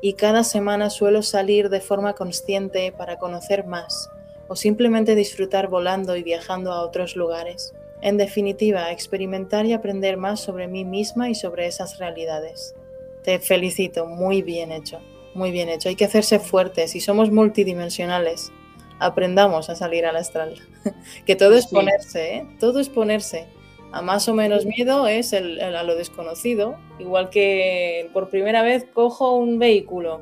y 0.05 0.13
cada 0.13 0.45
semana 0.45 0.91
suelo 0.91 1.23
salir 1.23 1.71
de 1.71 1.81
forma 1.81 2.13
consciente 2.13 2.93
para 2.93 3.17
conocer 3.17 3.65
más 3.65 4.11
o 4.49 4.55
simplemente 4.55 5.15
disfrutar 5.15 5.69
volando 5.69 6.15
y 6.15 6.23
viajando 6.23 6.73
a 6.73 6.83
otros 6.83 7.17
lugares. 7.17 7.73
En 8.03 8.19
definitiva, 8.19 8.93
experimentar 8.93 9.65
y 9.65 9.73
aprender 9.73 10.19
más 10.19 10.41
sobre 10.41 10.69
mí 10.69 10.85
misma 10.85 11.31
y 11.31 11.35
sobre 11.35 11.67
esas 11.67 11.97
realidades. 11.97 12.75
Te 13.23 13.39
felicito, 13.39 14.05
muy 14.05 14.43
bien 14.43 14.73
hecho, 14.73 15.01
muy 15.33 15.51
bien 15.51 15.71
hecho. 15.71 15.89
Hay 15.89 15.97
que 15.97 16.05
hacerse 16.05 16.39
fuertes 16.39 16.95
y 16.95 17.01
somos 17.01 17.31
multidimensionales. 17.31 18.53
aprendamos 18.99 19.71
a 19.71 19.75
salir 19.75 20.05
al 20.05 20.17
astral. 20.17 20.57
que 21.25 21.35
todo 21.35 21.55
es 21.55 21.67
ponerse, 21.67 22.35
¿eh? 22.35 22.47
Todo 22.61 22.79
es 22.79 22.91
ponerse. 22.91 23.47
A 23.95 24.03
más 24.03 24.29
o 24.29 24.35
menos 24.35 24.67
miedo 24.67 25.07
es 25.07 25.33
el, 25.33 25.61
el- 25.61 25.77
a 25.77 25.83
lo 25.85 25.95
desconocido. 25.95 26.77
Igual 26.99 27.31
que 27.31 28.11
por 28.13 28.29
primera 28.29 28.63
vez 28.63 28.87
cojo 28.93 29.37
un 29.37 29.59
vehículo, 29.59 30.21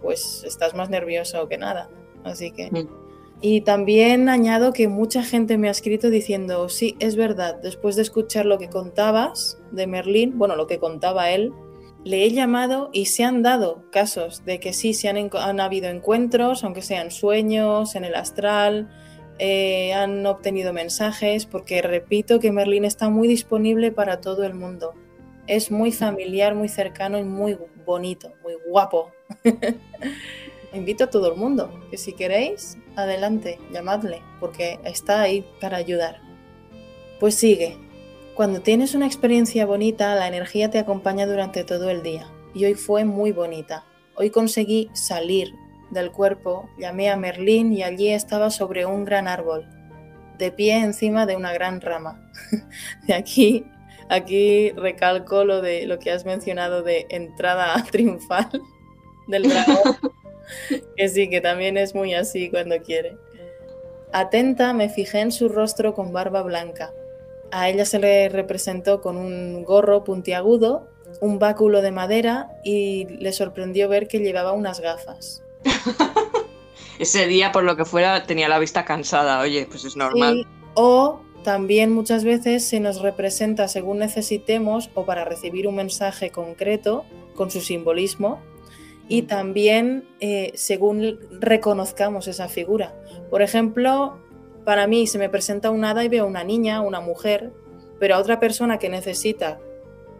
pues 0.00 0.44
estás 0.44 0.74
más 0.74 0.88
nervioso 0.88 1.48
que 1.48 1.58
nada. 1.58 1.90
Así 2.24 2.50
que... 2.52 2.70
Mm. 2.70 2.88
Y 3.40 3.60
también 3.60 4.28
añado 4.28 4.72
que 4.72 4.88
mucha 4.88 5.22
gente 5.22 5.58
me 5.58 5.68
ha 5.68 5.70
escrito 5.70 6.10
diciendo, 6.10 6.68
sí, 6.68 6.96
es 6.98 7.14
verdad, 7.14 7.54
después 7.62 7.94
de 7.94 8.02
escuchar 8.02 8.46
lo 8.46 8.58
que 8.58 8.68
contabas 8.68 9.60
de 9.70 9.86
Merlín, 9.86 10.36
bueno, 10.38 10.56
lo 10.56 10.66
que 10.66 10.80
contaba 10.80 11.30
él, 11.30 11.52
le 12.02 12.24
he 12.24 12.32
llamado 12.32 12.90
y 12.92 13.06
se 13.06 13.22
han 13.22 13.42
dado 13.42 13.84
casos 13.92 14.44
de 14.44 14.58
que 14.58 14.72
sí, 14.72 14.92
se 14.92 15.08
han, 15.08 15.30
han 15.32 15.60
habido 15.60 15.88
encuentros, 15.88 16.64
aunque 16.64 16.82
sean 16.82 17.12
sueños, 17.12 17.94
en 17.94 18.04
el 18.04 18.16
astral, 18.16 18.88
eh, 19.38 19.92
han 19.92 20.24
obtenido 20.26 20.72
mensajes, 20.72 21.46
porque 21.46 21.82
repito 21.82 22.40
que 22.40 22.52
Merlín 22.52 22.84
está 22.84 23.08
muy 23.08 23.28
disponible 23.28 23.92
para 23.92 24.20
todo 24.20 24.44
el 24.44 24.54
mundo. 24.54 24.94
Es 25.46 25.70
muy 25.70 25.92
familiar, 25.92 26.54
muy 26.54 26.68
cercano 26.68 27.18
y 27.18 27.24
muy 27.24 27.56
bonito, 27.86 28.32
muy 28.42 28.54
guapo. 28.66 29.12
Invito 30.74 31.04
a 31.04 31.10
todo 31.10 31.32
el 31.32 31.38
mundo 31.38 31.70
que 31.90 31.96
si 31.96 32.12
queréis, 32.12 32.76
adelante, 32.96 33.58
llamadle, 33.72 34.20
porque 34.40 34.78
está 34.84 35.22
ahí 35.22 35.46
para 35.60 35.78
ayudar. 35.78 36.20
Pues 37.20 37.34
sigue. 37.34 37.76
Cuando 38.34 38.60
tienes 38.60 38.94
una 38.94 39.06
experiencia 39.06 39.66
bonita, 39.66 40.14
la 40.14 40.28
energía 40.28 40.70
te 40.70 40.78
acompaña 40.78 41.26
durante 41.26 41.64
todo 41.64 41.90
el 41.90 42.02
día. 42.02 42.30
Y 42.54 42.64
hoy 42.66 42.74
fue 42.74 43.04
muy 43.04 43.32
bonita. 43.32 43.84
Hoy 44.14 44.30
conseguí 44.30 44.90
salir 44.92 45.52
del 45.90 46.10
cuerpo, 46.10 46.68
llamé 46.78 47.10
a 47.10 47.16
Merlín 47.16 47.72
y 47.72 47.82
allí 47.82 48.08
estaba 48.08 48.50
sobre 48.50 48.86
un 48.86 49.04
gran 49.04 49.28
árbol, 49.28 49.66
de 50.38 50.52
pie 50.52 50.78
encima 50.78 51.26
de 51.26 51.36
una 51.36 51.52
gran 51.52 51.80
rama. 51.80 52.30
De 53.06 53.14
aquí, 53.14 53.64
aquí 54.08 54.70
recalco 54.70 55.44
lo 55.44 55.60
de 55.60 55.86
lo 55.86 55.98
que 55.98 56.10
has 56.10 56.24
mencionado 56.24 56.82
de 56.82 57.06
entrada 57.10 57.84
triunfal 57.90 58.48
del 59.26 59.48
dragón. 59.48 59.96
que 60.96 61.08
sí, 61.08 61.28
que 61.28 61.40
también 61.40 61.76
es 61.76 61.94
muy 61.94 62.14
así 62.14 62.50
cuando 62.50 62.80
quiere. 62.82 63.16
Atenta, 64.12 64.72
me 64.72 64.88
fijé 64.88 65.20
en 65.20 65.32
su 65.32 65.48
rostro 65.48 65.94
con 65.94 66.12
barba 66.12 66.42
blanca. 66.42 66.92
A 67.50 67.68
ella 67.68 67.84
se 67.84 67.98
le 67.98 68.28
representó 68.28 69.00
con 69.00 69.16
un 69.16 69.64
gorro 69.64 70.04
puntiagudo, 70.04 70.88
un 71.20 71.38
báculo 71.38 71.82
de 71.82 71.90
madera 71.90 72.50
y 72.64 73.06
le 73.06 73.32
sorprendió 73.32 73.88
ver 73.88 74.08
que 74.08 74.18
llevaba 74.18 74.52
unas 74.52 74.80
gafas. 74.80 75.42
Ese 76.98 77.26
día, 77.26 77.52
por 77.52 77.64
lo 77.64 77.76
que 77.76 77.84
fuera, 77.84 78.24
tenía 78.24 78.48
la 78.48 78.58
vista 78.58 78.84
cansada. 78.84 79.40
Oye, 79.40 79.66
pues 79.70 79.84
es 79.84 79.96
normal. 79.96 80.34
Sí, 80.44 80.46
o 80.74 81.20
también 81.44 81.92
muchas 81.92 82.24
veces 82.24 82.64
se 82.66 82.80
nos 82.80 83.00
representa 83.00 83.68
según 83.68 83.98
necesitemos 83.98 84.90
o 84.94 85.04
para 85.04 85.24
recibir 85.24 85.68
un 85.68 85.76
mensaje 85.76 86.30
concreto 86.30 87.04
con 87.34 87.50
su 87.50 87.60
simbolismo 87.60 88.40
y 89.08 89.22
también 89.22 90.06
eh, 90.20 90.50
según 90.56 91.18
reconozcamos 91.40 92.26
esa 92.26 92.48
figura. 92.48 92.94
Por 93.30 93.42
ejemplo, 93.42 94.18
para 94.64 94.86
mí 94.88 95.06
se 95.06 95.18
me 95.18 95.28
presenta 95.28 95.70
un 95.70 95.84
hada 95.84 96.04
y 96.04 96.08
veo 96.08 96.26
una 96.26 96.42
niña, 96.42 96.80
una 96.80 97.00
mujer, 97.00 97.52
pero 98.00 98.16
a 98.16 98.18
otra 98.18 98.40
persona 98.40 98.78
que 98.78 98.88
necesita 98.88 99.60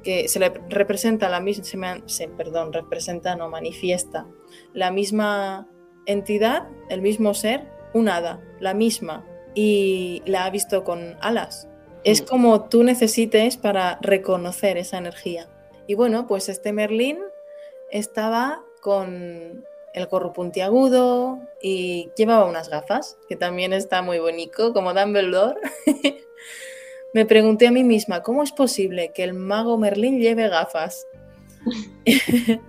que 0.05 0.29
se 0.29 0.39
le 0.39 0.51
representa 0.71 1.29
la 1.29 1.41
misma, 1.41 1.65
se 1.65 1.77
me- 1.77 2.03
se- 2.07 2.29
perdón, 2.29 2.73
representa, 2.73 3.35
no 3.35 3.49
manifiesta 3.51 4.27
la 4.73 4.91
misma 4.91 5.69
entidad, 6.07 6.69
el 6.89 7.03
mismo 7.03 7.35
ser, 7.35 7.69
un 7.93 8.09
hada, 8.09 8.41
la 8.61 8.75
misma, 8.75 9.27
y 9.55 10.23
la 10.27 10.45
ha 10.45 10.51
visto 10.51 10.85
con 10.85 11.17
alas. 11.21 11.69
Es 12.05 12.23
Mm. 12.23 12.27
como 12.27 12.69
tú 12.69 12.85
necesites 12.85 13.57
para 13.57 13.99
reconocer 14.03 14.79
esa 14.79 14.99
energía. 14.99 15.49
Y 15.87 15.95
bueno, 15.95 16.27
pues 16.27 16.49
este 16.49 16.73
Merlín 16.73 17.19
estaba 17.91 18.63
con 18.81 19.65
el 19.95 20.07
gorro 20.07 20.33
puntiagudo 20.33 21.41
y 21.61 22.11
llevaba 22.17 22.45
unas 22.45 22.69
gafas, 22.69 23.19
que 23.29 23.37
también 23.37 23.73
está 23.73 24.03
muy 24.03 24.19
bonito, 24.19 24.73
como 24.73 24.95
Dumbledore. 24.95 25.59
Me 27.15 27.25
pregunté 27.25 27.67
a 27.67 27.73
mí 27.73 27.83
misma, 27.85 28.23
¿cómo 28.23 28.43
es 28.43 28.53
posible 28.53 29.13
que 29.15 29.25
el 29.25 29.33
mago 29.33 29.79
Merlín 29.79 30.21
lleve 30.21 30.49
gafas? 30.49 31.07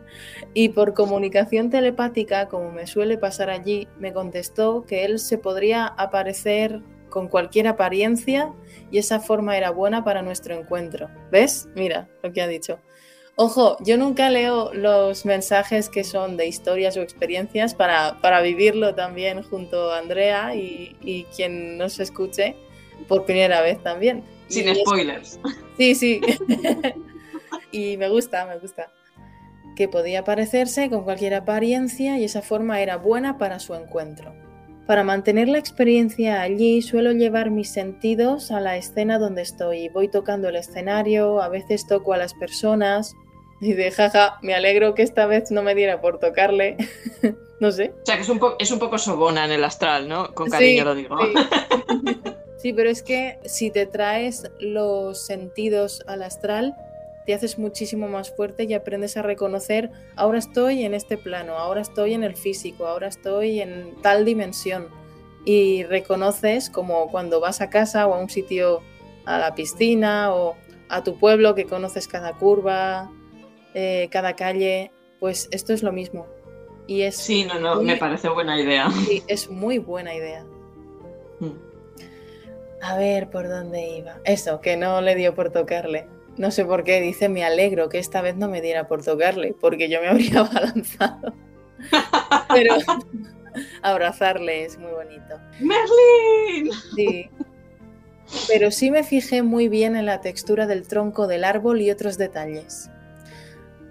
y 0.54 0.70
por 0.70 0.94
comunicación 0.94 1.70
telepática, 1.70 2.48
como 2.48 2.72
me 2.72 2.88
suele 2.88 3.18
pasar 3.18 3.50
allí, 3.50 3.88
me 4.00 4.14
contestó 4.14 4.86
que 4.86 5.06
él 5.06 5.20
se 5.20 5.38
podría 5.38 5.86
aparecer 5.86 6.82
con 7.10 7.28
cualquier 7.28 7.68
apariencia 7.68 8.54
y 8.92 8.98
esa 9.00 9.20
forma 9.20 9.58
era 9.58 9.72
buena 9.72 10.04
para 10.04 10.22
nuestro 10.22 10.56
encuentro. 10.56 11.10
¿Ves? 11.32 11.68
Mira 11.76 12.08
lo 12.24 12.32
que 12.34 12.42
ha 12.42 12.48
dicho. 12.48 12.80
Ojo, 13.36 13.78
yo 13.80 13.98
nunca 13.98 14.30
leo 14.30 14.74
los 14.74 15.26
mensajes 15.26 15.88
que 15.88 16.04
son 16.04 16.36
de 16.36 16.48
historias 16.48 16.98
o 16.98 17.02
experiencias 17.02 17.74
para, 17.74 18.20
para 18.22 18.42
vivirlo 18.42 18.96
también 18.96 19.42
junto 19.44 19.92
a 19.92 20.00
Andrea 20.00 20.56
y, 20.56 20.98
y 21.02 21.24
quien 21.36 21.78
nos 21.78 22.00
escuche 22.00 22.56
por 23.08 23.26
primera 23.26 23.62
vez 23.62 23.82
también. 23.82 24.24
Sin 24.50 24.68
Y 24.68 24.72
es- 24.72 24.80
spoilers. 24.80 25.40
Sí, 25.78 25.96
sí. 25.96 26.22
y 27.72 27.98
me 27.98 28.10
gusta, 28.10 28.46
me 28.46 28.58
gusta. 28.60 28.92
Que 29.80 29.88
podía 29.88 30.26
parecerse 30.26 30.90
con 30.90 31.06
cualquier 31.06 31.36
apariencia 31.36 32.18
y 32.20 32.26
esa 32.26 32.42
forma 32.42 32.82
era 32.82 32.98
buena 32.98 33.38
para 33.38 33.60
su 33.60 33.76
encuentro. 33.76 34.34
Para 34.86 35.06
mantener 35.06 35.48
la 35.48 35.58
experiencia 35.58 36.42
allí 36.42 36.82
suelo 36.82 37.14
llevar 37.14 37.50
mis 37.50 37.72
sentidos 37.72 38.52
a 38.52 38.60
la 38.60 38.76
escena 38.76 39.18
donde 39.20 39.42
estoy. 39.42 39.88
Voy 39.88 40.10
tocando 40.10 40.50
el 40.50 40.58
escenario, 40.58 41.42
a 41.42 41.48
veces 41.48 41.88
toco 41.88 42.12
a 42.12 42.18
las 42.18 42.34
personas 42.34 43.16
y 43.62 43.72
de 43.72 43.90
jaja, 43.90 44.38
me 44.42 44.54
alegro 44.54 44.96
que 44.96 45.04
esta 45.04 45.26
vez 45.28 45.50
no 45.50 45.64
me 45.64 45.76
diera 45.76 46.02
por 46.02 46.20
tocarle. 46.20 46.76
no 47.62 47.72
sé. 47.72 47.94
O 48.04 48.06
sea, 48.06 48.18
que 48.18 48.24
es 48.24 48.30
un, 48.30 48.42
es 48.60 48.72
un 48.72 48.80
poco 48.80 48.98
sobona 48.98 49.46
en 49.46 49.54
el 49.54 49.64
astral, 49.64 50.10
¿no? 50.10 50.34
Con 50.34 50.48
Sí, 50.48 50.52
cariño 50.52 50.84
lo 50.84 50.96
digo. 50.96 51.18
Sí. 51.22 51.34
Sí, 52.62 52.74
pero 52.74 52.90
es 52.90 53.04
que 53.04 53.40
si 53.46 53.72
te 53.72 53.86
traes 53.86 54.52
los 54.60 55.26
sentidos 55.26 56.04
al 56.08 56.24
astral, 56.24 56.76
te 57.30 57.36
haces 57.36 57.60
muchísimo 57.60 58.08
más 58.08 58.36
fuerte 58.36 58.64
y 58.64 58.74
aprendes 58.74 59.16
a 59.16 59.22
reconocer, 59.22 59.92
ahora 60.16 60.40
estoy 60.40 60.84
en 60.84 60.96
este 60.96 61.16
plano, 61.16 61.60
ahora 61.60 61.80
estoy 61.80 62.16
en 62.16 62.24
el 62.24 62.36
físico, 62.36 62.88
ahora 62.88 63.06
estoy 63.08 63.62
en 63.62 63.94
tal 64.02 64.26
dimensión. 64.26 64.88
Y 65.46 65.84
reconoces 65.84 66.72
como 66.72 67.08
cuando 67.12 67.40
vas 67.40 67.62
a 67.62 67.70
casa 67.70 68.08
o 68.08 68.16
a 68.16 68.20
un 68.20 68.32
sitio, 68.32 68.82
a 69.26 69.38
la 69.38 69.54
piscina 69.54 70.34
o 70.34 70.56
a 70.90 71.04
tu 71.04 71.20
pueblo 71.20 71.54
que 71.54 71.66
conoces 71.66 72.08
cada 72.08 72.34
curva, 72.34 73.12
eh, 73.76 74.08
cada 74.12 74.36
calle, 74.36 74.92
pues 75.20 75.50
esto 75.52 75.72
es 75.72 75.84
lo 75.84 75.92
mismo. 75.92 76.26
Y 76.88 77.04
es, 77.04 77.16
Sí, 77.16 77.46
no, 77.46 77.60
no, 77.60 77.76
muy- 77.76 77.86
me 77.86 77.98
parece 77.98 78.28
buena 78.30 78.60
idea. 78.60 78.90
sí, 79.06 79.22
es 79.28 79.52
muy 79.52 79.78
buena 79.78 80.16
idea. 80.16 80.44
Mm. 81.42 81.52
A 82.82 82.98
ver 82.98 83.30
por 83.30 83.48
dónde 83.48 83.88
iba. 84.00 84.18
Eso, 84.24 84.62
que 84.62 84.78
no 84.78 85.00
le 85.02 85.14
dio 85.14 85.36
por 85.36 85.52
tocarle. 85.52 86.08
No 86.40 86.52
sé 86.52 86.64
por 86.64 86.86
qué, 86.86 87.02
dice, 87.02 87.28
me 87.28 87.44
alegro 87.44 87.90
que 87.90 88.00
esta 88.00 88.22
vez 88.22 88.38
no 88.38 88.48
me 88.48 88.62
diera 88.62 88.88
por 88.88 89.04
tocarle, 89.04 89.54
porque 89.60 89.90
yo 89.90 90.00
me 90.00 90.08
habría 90.10 90.40
abalanzado. 90.40 91.34
Pero 92.54 92.76
abrazarle 93.82 94.64
es 94.64 94.78
muy 94.78 94.92
bonito. 94.92 95.38
¡Merlin! 95.60 96.72
Sí. 96.96 97.30
Pero 98.48 98.72
sí 98.72 98.90
me 98.90 99.04
fijé 99.04 99.44
muy 99.44 99.68
bien 99.68 99.98
en 99.98 100.06
la 100.06 100.22
textura 100.22 100.66
del 100.66 100.88
tronco 100.88 101.28
del 101.28 101.44
árbol 101.44 101.82
y 101.82 101.92
otros 101.92 102.18
detalles. 102.18 102.90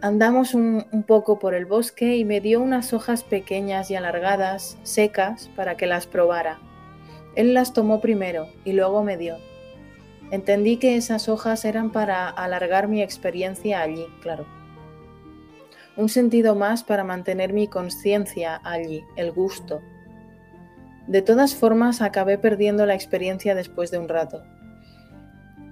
Andamos 0.00 0.54
un, 0.54 0.86
un 0.90 1.02
poco 1.02 1.38
por 1.38 1.52
el 1.54 1.66
bosque 1.66 2.16
y 2.16 2.24
me 2.24 2.40
dio 2.40 2.62
unas 2.62 2.94
hojas 2.94 3.24
pequeñas 3.24 3.90
y 3.90 3.94
alargadas, 3.94 4.78
secas, 4.84 5.50
para 5.54 5.76
que 5.76 5.86
las 5.86 6.06
probara. 6.06 6.58
Él 7.34 7.52
las 7.52 7.74
tomó 7.74 8.00
primero 8.00 8.48
y 8.64 8.72
luego 8.72 9.04
me 9.04 9.18
dio. 9.18 9.36
Entendí 10.30 10.76
que 10.76 10.96
esas 10.96 11.28
hojas 11.28 11.64
eran 11.64 11.90
para 11.90 12.28
alargar 12.28 12.86
mi 12.86 13.02
experiencia 13.02 13.80
allí, 13.80 14.06
claro. 14.20 14.46
Un 15.96 16.08
sentido 16.08 16.54
más 16.54 16.84
para 16.84 17.02
mantener 17.02 17.52
mi 17.52 17.66
conciencia 17.66 18.60
allí, 18.62 19.04
el 19.16 19.32
gusto. 19.32 19.80
De 21.06 21.22
todas 21.22 21.54
formas, 21.54 22.02
acabé 22.02 22.36
perdiendo 22.36 22.84
la 22.84 22.94
experiencia 22.94 23.54
después 23.54 23.90
de 23.90 23.98
un 23.98 24.08
rato. 24.08 24.42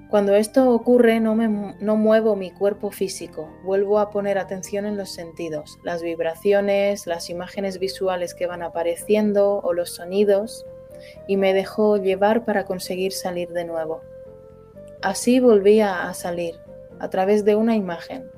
Cuando 0.08 0.34
esto 0.34 0.70
ocurre, 0.70 1.20
no, 1.20 1.34
me, 1.34 1.74
no 1.78 1.96
muevo 1.96 2.36
mi 2.36 2.50
cuerpo 2.50 2.90
físico, 2.90 3.52
vuelvo 3.62 3.98
a 3.98 4.10
poner 4.10 4.38
atención 4.38 4.86
en 4.86 4.96
los 4.96 5.10
sentidos, 5.10 5.78
las 5.84 6.00
vibraciones, 6.00 7.06
las 7.06 7.28
imágenes 7.28 7.78
visuales 7.78 8.32
que 8.32 8.46
van 8.46 8.62
apareciendo 8.62 9.60
o 9.62 9.72
los 9.74 9.94
sonidos, 9.94 10.64
y 11.26 11.36
me 11.36 11.52
dejo 11.52 11.98
llevar 11.98 12.44
para 12.44 12.64
conseguir 12.64 13.12
salir 13.12 13.50
de 13.50 13.64
nuevo. 13.64 14.00
Así 15.06 15.38
volví 15.38 15.78
a, 15.78 16.08
a 16.08 16.14
salir, 16.14 16.56
a 16.98 17.10
través 17.10 17.44
de 17.44 17.54
una 17.54 17.76
imagen. 17.76 18.28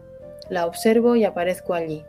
La 0.50 0.66
observo 0.66 1.16
y 1.16 1.24
aparezco 1.24 1.72
allí. 1.72 2.04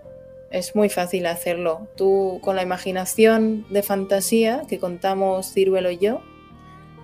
es 0.51 0.75
muy 0.75 0.89
fácil 0.89 1.27
hacerlo. 1.27 1.87
Tú 1.95 2.39
con 2.41 2.57
la 2.57 2.61
imaginación 2.61 3.65
de 3.69 3.83
fantasía 3.83 4.63
que 4.67 4.77
contamos 4.77 5.53
Ciruelo 5.53 5.91
y 5.91 5.99
yo, 5.99 6.19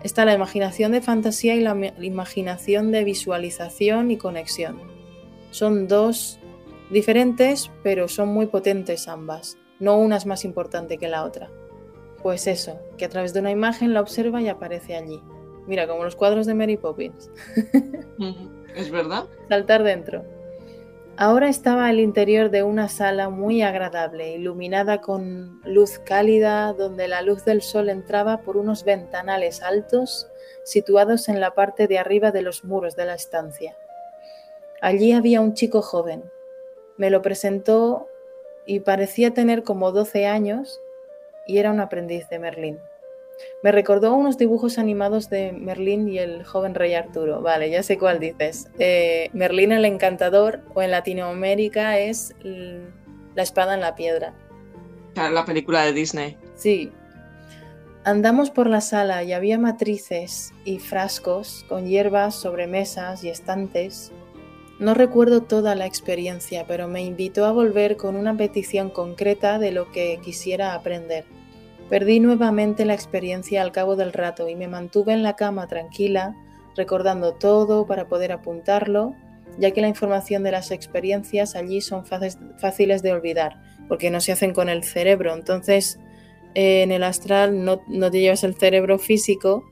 está 0.04 0.26
la 0.26 0.34
imaginación 0.34 0.92
de 0.92 1.00
fantasía 1.00 1.56
y 1.56 1.62
la 1.62 1.94
imaginación 2.02 2.92
de 2.92 3.06
visualización 3.06 4.12
y 4.12 4.18
conexión. 4.18 4.82
Son 5.52 5.88
dos 5.88 6.42
diferentes, 6.92 7.72
pero 7.84 8.10
son 8.10 8.34
muy 8.34 8.48
potentes 8.48 9.08
ambas. 9.08 9.58
No 9.80 9.98
una 9.98 10.18
es 10.18 10.26
más 10.26 10.44
importante 10.44 10.98
que 10.98 11.08
la 11.08 11.24
otra. 11.24 11.50
Pues 12.22 12.48
eso, 12.48 12.82
que 12.98 13.06
a 13.06 13.10
través 13.10 13.34
de 13.34 13.40
una 13.40 13.52
imagen 13.52 13.94
la 13.94 14.02
observa 14.02 14.42
y 14.42 14.50
aparece 14.50 14.98
allí. 14.98 15.22
Mira, 15.68 15.88
como 15.88 16.04
los 16.04 16.16
cuadros 16.16 16.46
de 16.46 16.54
Mary 16.54 16.78
Poppins. 16.78 17.30
¿Es 18.76 18.92
verdad? 18.92 19.26
Saltar 19.50 19.84
dentro. 19.84 20.24
Ahora 21.18 21.48
estaba 21.48 21.88
al 21.88 22.02
interior 22.02 22.50
de 22.50 22.64
una 22.64 22.90
sala 22.90 23.30
muy 23.30 23.62
agradable, 23.62 24.34
iluminada 24.34 25.00
con 25.00 25.62
luz 25.64 25.98
cálida, 26.00 26.74
donde 26.74 27.08
la 27.08 27.22
luz 27.22 27.46
del 27.46 27.62
sol 27.62 27.88
entraba 27.88 28.42
por 28.42 28.58
unos 28.58 28.84
ventanales 28.84 29.64
altos 29.64 30.28
situados 30.64 31.30
en 31.30 31.40
la 31.40 31.52
parte 31.52 31.88
de 31.88 32.00
arriba 32.00 32.32
de 32.32 32.42
los 32.42 32.66
muros 32.66 32.98
de 32.98 33.06
la 33.06 33.16
estancia. 33.16 33.78
Allí 34.82 35.14
había 35.14 35.40
un 35.40 35.54
chico 35.54 35.82
joven. 35.82 36.30
Me 36.98 37.10
lo 37.10 37.22
presentó 37.22 38.10
y 38.66 38.82
parecía 38.82 39.34
tener 39.34 39.64
como 39.64 39.94
12 39.94 40.26
años 40.26 40.82
y 41.48 41.60
era 41.60 41.72
un 41.72 41.80
aprendiz 41.80 42.28
de 42.28 42.40
Merlín. 42.40 42.80
Me 43.64 43.72
recordó 43.72 44.14
unos 44.14 44.38
dibujos 44.38 44.78
animados 44.78 45.30
de 45.30 45.52
Merlín 45.52 46.08
y 46.08 46.20
el 46.20 46.44
joven 46.44 46.76
rey 46.76 46.94
Arturo. 46.94 47.42
Vale, 47.42 47.70
ya 47.70 47.84
sé 47.84 47.98
cuál 47.98 48.20
dices. 48.20 48.70
Eh, 48.80 49.30
Merlín 49.34 49.72
el 49.72 49.86
encantador 49.86 50.62
o 50.74 50.82
en 50.82 50.92
Latinoamérica 50.92 52.00
es 52.00 52.34
La 53.34 53.44
espada 53.44 53.74
en 53.74 53.82
la 53.82 53.96
piedra. 53.96 54.34
La 55.16 55.46
película 55.46 55.84
de 55.84 55.94
Disney. 55.94 56.38
Sí. 56.56 56.92
Andamos 58.04 58.52
por 58.52 58.68
la 58.68 58.82
sala 58.82 59.24
y 59.24 59.34
había 59.34 59.58
matrices 59.58 60.54
y 60.64 60.78
frascos 60.80 61.66
con 61.68 61.88
hierbas 61.88 62.36
sobre 62.36 62.68
mesas 62.68 63.24
y 63.24 63.30
estantes. 63.30 64.12
No 64.78 64.94
recuerdo 64.94 65.42
toda 65.42 65.74
la 65.74 65.86
experiencia, 65.86 66.66
pero 66.68 66.88
me 66.88 67.02
invitó 67.02 67.46
a 67.46 67.52
volver 67.52 67.98
con 67.98 68.16
una 68.16 68.36
petición 68.36 68.90
concreta 68.90 69.58
de 69.58 69.72
lo 69.72 69.92
que 69.92 70.20
quisiera 70.22 70.74
aprender. 70.74 71.26
Perdí 71.90 72.20
nuevamente 72.20 72.86
la 72.86 72.94
experiencia 72.94 73.62
al 73.62 73.72
cabo 73.72 73.96
del 73.96 74.12
rato 74.12 74.50
y 74.50 74.56
me 74.56 74.68
mantuve 74.68 75.14
en 75.14 75.24
la 75.24 75.36
cama 75.36 75.68
tranquila, 75.68 76.36
recordando 76.76 77.34
todo 77.34 77.86
para 77.86 78.08
poder 78.08 78.32
apuntarlo, 78.32 79.14
ya 79.60 79.72
que 79.72 79.82
la 79.82 79.88
información 79.88 80.44
de 80.44 80.52
las 80.52 80.72
experiencias 80.72 81.56
allí 81.56 81.82
son 81.82 82.04
fáciles 82.06 83.04
de 83.04 83.12
olvidar, 83.12 83.62
porque 83.88 84.10
no 84.10 84.20
se 84.20 84.32
hacen 84.32 84.54
con 84.54 84.68
el 84.68 84.84
cerebro. 84.84 85.34
Entonces, 85.34 86.00
en 86.56 86.92
el 86.92 87.04
astral 87.04 87.64
no, 87.64 87.80
te 87.80 88.20
llevas 88.20 88.44
el 88.44 88.56
cerebro 88.56 88.98
físico 88.98 89.64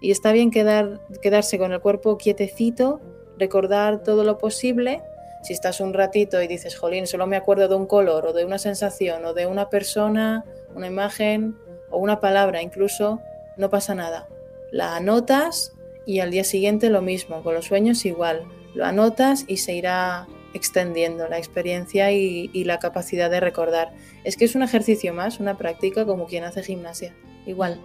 y 0.00 0.10
está 0.10 0.32
bien 0.32 0.50
quedar, 0.50 1.00
quedarse 1.22 1.58
con 1.58 1.72
el 1.72 1.80
cuerpo 1.80 2.18
quietecito, 2.18 3.00
recordar 3.38 4.02
todo 4.02 4.24
lo 4.24 4.38
posible. 4.38 5.02
Si 5.42 5.52
estás 5.52 5.80
un 5.80 5.94
ratito 5.94 6.42
y 6.42 6.46
dices, 6.46 6.76
jolín, 6.76 7.06
solo 7.06 7.26
me 7.26 7.36
acuerdo 7.36 7.68
de 7.68 7.74
un 7.74 7.86
color 7.86 8.26
o 8.26 8.32
de 8.32 8.44
una 8.44 8.58
sensación 8.58 9.24
o 9.24 9.32
de 9.32 9.46
una 9.46 9.70
persona 9.70 10.44
una 10.74 10.86
imagen 10.86 11.56
o 11.90 11.98
una 11.98 12.20
palabra 12.20 12.62
incluso, 12.62 13.20
no 13.56 13.70
pasa 13.70 13.94
nada. 13.94 14.28
La 14.70 14.96
anotas 14.96 15.72
y 16.06 16.20
al 16.20 16.30
día 16.30 16.44
siguiente 16.44 16.90
lo 16.90 17.02
mismo, 17.02 17.42
con 17.42 17.54
los 17.54 17.66
sueños 17.66 18.04
igual. 18.04 18.44
Lo 18.74 18.84
anotas 18.84 19.44
y 19.48 19.58
se 19.58 19.74
irá 19.74 20.28
extendiendo 20.54 21.28
la 21.28 21.38
experiencia 21.38 22.10
y, 22.12 22.48
la 22.64 22.78
capacidad 22.78 23.30
de 23.30 23.40
recordar. 23.40 23.92
Es 24.24 24.36
que 24.36 24.44
es 24.44 24.54
un 24.54 24.62
ejercicio 24.62 25.12
más, 25.14 25.40
una 25.40 25.56
práctica 25.56 26.06
como 26.06 26.26
quien 26.26 26.44
hace 26.44 26.62
gimnasia, 26.62 27.14
igual. 27.46 27.80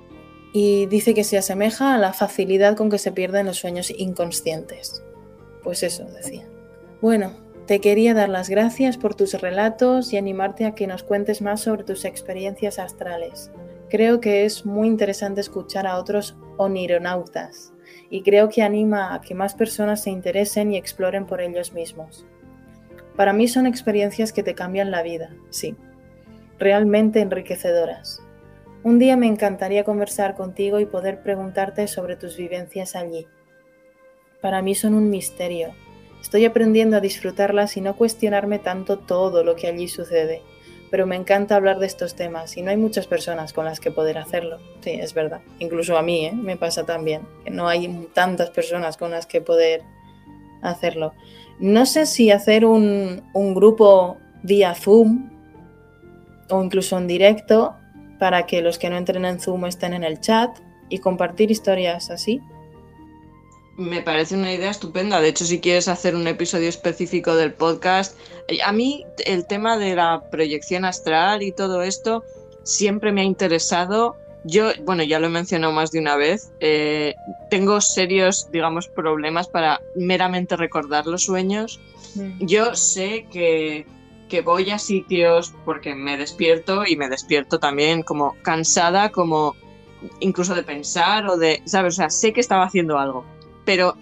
Y 0.53 0.85
dice 0.85 1.13
que 1.13 1.23
se 1.23 1.37
asemeja 1.37 1.95
a 1.95 1.97
la 1.97 2.13
facilidad 2.13 2.75
con 2.75 2.89
que 2.89 2.97
se 2.97 3.11
pierden 3.11 3.45
los 3.45 3.57
sueños 3.57 3.91
inconscientes. 3.91 5.03
Pues 5.63 5.83
eso, 5.83 6.05
decía. 6.05 6.47
Bueno, 7.01 7.33
te 7.67 7.81
quería 7.81 8.13
dar 8.13 8.29
las 8.29 8.47
gracias 8.47 8.95
por 8.97 9.15
tus 9.15 9.33
relatos 9.41 10.13
y 10.13 10.17
animarte 10.17 10.65
a 10.65 10.75
que 10.75 10.85
nos 10.85 11.01
cuentes 11.01 11.41
más 11.41 11.61
sobre 11.61 11.83
tus 11.83 12.05
experiencias 12.05 12.77
astrales. 12.77 13.51
Creo 13.89 14.19
que 14.19 14.45
es 14.45 14.67
muy 14.67 14.87
interesante 14.87 15.41
escuchar 15.41 15.87
a 15.87 15.97
otros 15.97 16.37
onironautas 16.57 17.73
y 18.11 18.21
creo 18.21 18.49
que 18.49 18.61
anima 18.61 19.15
a 19.15 19.21
que 19.21 19.33
más 19.33 19.55
personas 19.55 20.03
se 20.03 20.11
interesen 20.11 20.71
y 20.71 20.77
exploren 20.77 21.25
por 21.25 21.41
ellos 21.41 21.73
mismos. 21.73 22.25
Para 23.15 23.33
mí 23.33 23.47
son 23.47 23.65
experiencias 23.65 24.31
que 24.31 24.43
te 24.43 24.53
cambian 24.53 24.91
la 24.91 25.01
vida, 25.01 25.35
sí, 25.49 25.75
realmente 26.59 27.21
enriquecedoras. 27.21 28.21
Un 28.83 28.99
día 28.99 29.17
me 29.17 29.25
encantaría 29.25 29.83
conversar 29.83 30.35
contigo 30.35 30.79
y 30.79 30.85
poder 30.85 31.23
preguntarte 31.23 31.87
sobre 31.87 32.15
tus 32.15 32.37
vivencias 32.37 32.95
allí. 32.95 33.25
Para 34.39 34.61
mí 34.61 34.75
son 34.75 34.93
un 34.93 35.09
misterio 35.09 35.73
Estoy 36.25 36.43
aprendiendo 36.45 36.97
a 36.97 37.01
disfrutarlas 37.01 37.77
y 37.77 37.81
no 37.81 37.95
cuestionarme 37.95 38.57
tanto 38.57 38.97
todo 38.97 39.43
lo 39.43 39.55
que 39.55 39.67
allí 39.67 39.87
sucede. 39.87 40.41
Pero 40.89 41.05
me 41.05 41.15
encanta 41.15 41.55
hablar 41.55 41.77
de 41.77 41.85
estos 41.85 42.15
temas 42.15 42.57
y 42.57 42.63
no 42.63 42.71
hay 42.71 42.77
muchas 42.77 43.05
personas 43.05 43.53
con 43.53 43.63
las 43.63 43.79
que 43.79 43.91
poder 43.91 44.17
hacerlo. 44.17 44.57
Sí, 44.81 44.89
es 44.89 45.13
verdad. 45.13 45.41
Incluso 45.59 45.95
a 45.95 46.01
mí 46.01 46.25
¿eh? 46.25 46.31
me 46.33 46.57
pasa 46.57 46.83
también, 46.83 47.21
que 47.43 47.51
no 47.51 47.67
hay 47.67 48.09
tantas 48.15 48.49
personas 48.49 48.97
con 48.97 49.11
las 49.11 49.27
que 49.27 49.39
poder 49.39 49.83
hacerlo. 50.63 51.13
No 51.59 51.85
sé 51.85 52.07
si 52.07 52.31
hacer 52.31 52.65
un, 52.65 53.21
un 53.33 53.53
grupo 53.53 54.17
vía 54.41 54.73
Zoom 54.73 55.29
o 56.49 56.63
incluso 56.63 56.97
en 56.97 57.05
directo 57.05 57.75
para 58.17 58.47
que 58.47 58.63
los 58.63 58.79
que 58.79 58.89
no 58.89 58.97
entren 58.97 59.25
en 59.25 59.39
Zoom 59.39 59.67
estén 59.67 59.93
en 59.93 60.03
el 60.03 60.19
chat 60.21 60.57
y 60.89 60.97
compartir 60.97 61.51
historias 61.51 62.09
así. 62.09 62.41
Me 63.77 64.01
parece 64.01 64.35
una 64.35 64.53
idea 64.53 64.71
estupenda. 64.71 65.19
De 65.19 65.27
hecho, 65.27 65.43
si 65.43 65.59
quieres 65.59 65.89
hacer 65.89 66.15
un 66.15 66.27
episodio 66.27 66.69
específico 66.69 67.35
del 67.35 67.53
podcast, 67.53 68.17
eh, 68.47 68.59
a 68.63 68.71
mí 68.71 69.05
el 69.25 69.45
tema 69.45 69.77
de 69.77 69.95
la 69.95 70.23
proyección 70.31 70.85
astral 70.85 71.43
y 71.43 71.51
todo 71.51 71.81
esto 71.81 72.23
siempre 72.63 73.11
me 73.11 73.21
ha 73.21 73.25
interesado. 73.25 74.15
Yo, 74.45 74.69
bueno, 74.83 75.03
ya 75.03 75.19
lo 75.19 75.27
he 75.27 75.29
mencionado 75.29 75.73
más 75.73 75.91
de 75.91 75.99
una 75.99 76.15
vez, 76.15 76.51
eh, 76.61 77.15
tengo 77.49 77.81
serios, 77.81 78.49
digamos, 78.51 78.87
problemas 78.87 79.47
para 79.49 79.81
meramente 79.95 80.55
recordar 80.55 81.05
los 81.05 81.23
sueños. 81.23 81.81
Mm. 82.13 82.45
Yo 82.45 82.75
sé 82.75 83.25
que, 83.29 83.85
que 84.29 84.41
voy 84.41 84.69
a 84.69 84.79
sitios 84.79 85.53
porque 85.65 85.95
me 85.95 86.15
despierto 86.15 86.85
y 86.87 86.95
me 86.95 87.09
despierto 87.09 87.59
también 87.59 88.03
como 88.03 88.35
cansada, 88.41 89.09
como 89.09 89.53
incluso 90.21 90.55
de 90.55 90.63
pensar 90.63 91.27
o 91.27 91.35
de, 91.35 91.61
¿sabes? 91.65 91.95
O 91.95 91.97
sea, 91.97 92.09
sé 92.09 92.31
que 92.31 92.39
estaba 92.39 92.63
haciendo 92.63 92.99
algo 92.99 93.25
pero 93.65 93.97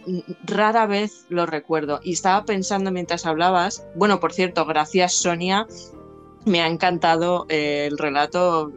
rara 0.46 0.86
vez 0.86 1.26
lo 1.30 1.46
recuerdo. 1.46 2.00
Y 2.04 2.14
estaba 2.14 2.46
pensando 2.46 2.92
mientras 2.92 3.26
hablabas, 3.26 3.88
bueno, 3.96 4.20
por 4.20 4.34
cierto, 4.34 4.66
gracias 4.66 5.14
Sonia, 5.14 5.66
me 6.46 6.62
ha 6.62 6.68
encantado 6.68 7.46
eh, 7.50 7.88
el 7.90 7.98
relato 7.98 8.72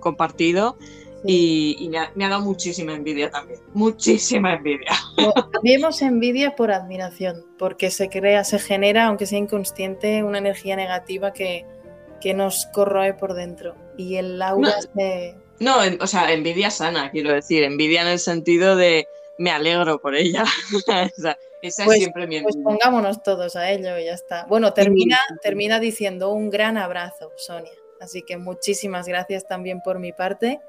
compartido. 0.00 0.76
Y, 1.24 1.88
me, 1.88 1.98
ha, 1.98 2.28
dado 2.28 2.40
muchísima 2.40 2.94
envidia 2.94 3.30
también, 3.30 3.60
muchísima 3.74 4.54
envidia. 4.54 4.90
Vemos 5.62 6.02
envidia 6.02 6.56
por 6.56 6.72
admiración, 6.72 7.46
porque 7.58 7.92
se 7.92 8.08
crea, 8.08 8.42
se 8.42 8.58
genera, 8.58 9.06
aunque 9.06 9.26
sea 9.26 9.38
inconsciente, 9.38 10.24
una 10.24 10.38
energía 10.38 10.74
negativa 10.74 11.32
que, 11.32 11.64
que 12.20 12.34
nos 12.34 12.66
corroe 12.72 13.14
por 13.14 13.34
dentro. 13.34 13.76
Y 13.96 14.16
el 14.16 14.42
aura 14.42 14.74
no, 15.60 15.76
No, 15.86 15.96
o 16.00 16.06
sea, 16.08 16.32
envidia 16.32 16.70
sana, 16.70 17.12
quiero 17.12 17.32
decir, 17.32 17.62
envidia 17.62 18.02
en 18.02 18.08
el 18.08 18.18
sentido 18.18 18.74
de, 18.74 19.06
me 19.38 19.50
alegro 19.50 20.00
por 20.00 20.14
ella. 20.14 20.44
esa, 21.16 21.38
es 21.62 21.76
pues, 21.84 21.98
siempre 21.98 22.26
mi 22.26 22.40
Pues 22.42 22.56
pongámonos 22.56 23.22
todos 23.22 23.56
a 23.56 23.70
ello 23.70 23.98
y 23.98 24.06
ya 24.06 24.14
está. 24.14 24.46
Bueno, 24.46 24.72
termina, 24.72 25.18
termina 25.42 25.80
diciendo 25.80 26.30
un 26.30 26.50
gran 26.50 26.76
abrazo, 26.76 27.32
Sonia. 27.36 27.72
Así 28.00 28.22
que 28.22 28.36
muchísimas 28.36 29.06
gracias 29.06 29.46
también 29.46 29.80
por 29.80 30.00
mi 30.00 30.12
parte, 30.12 30.60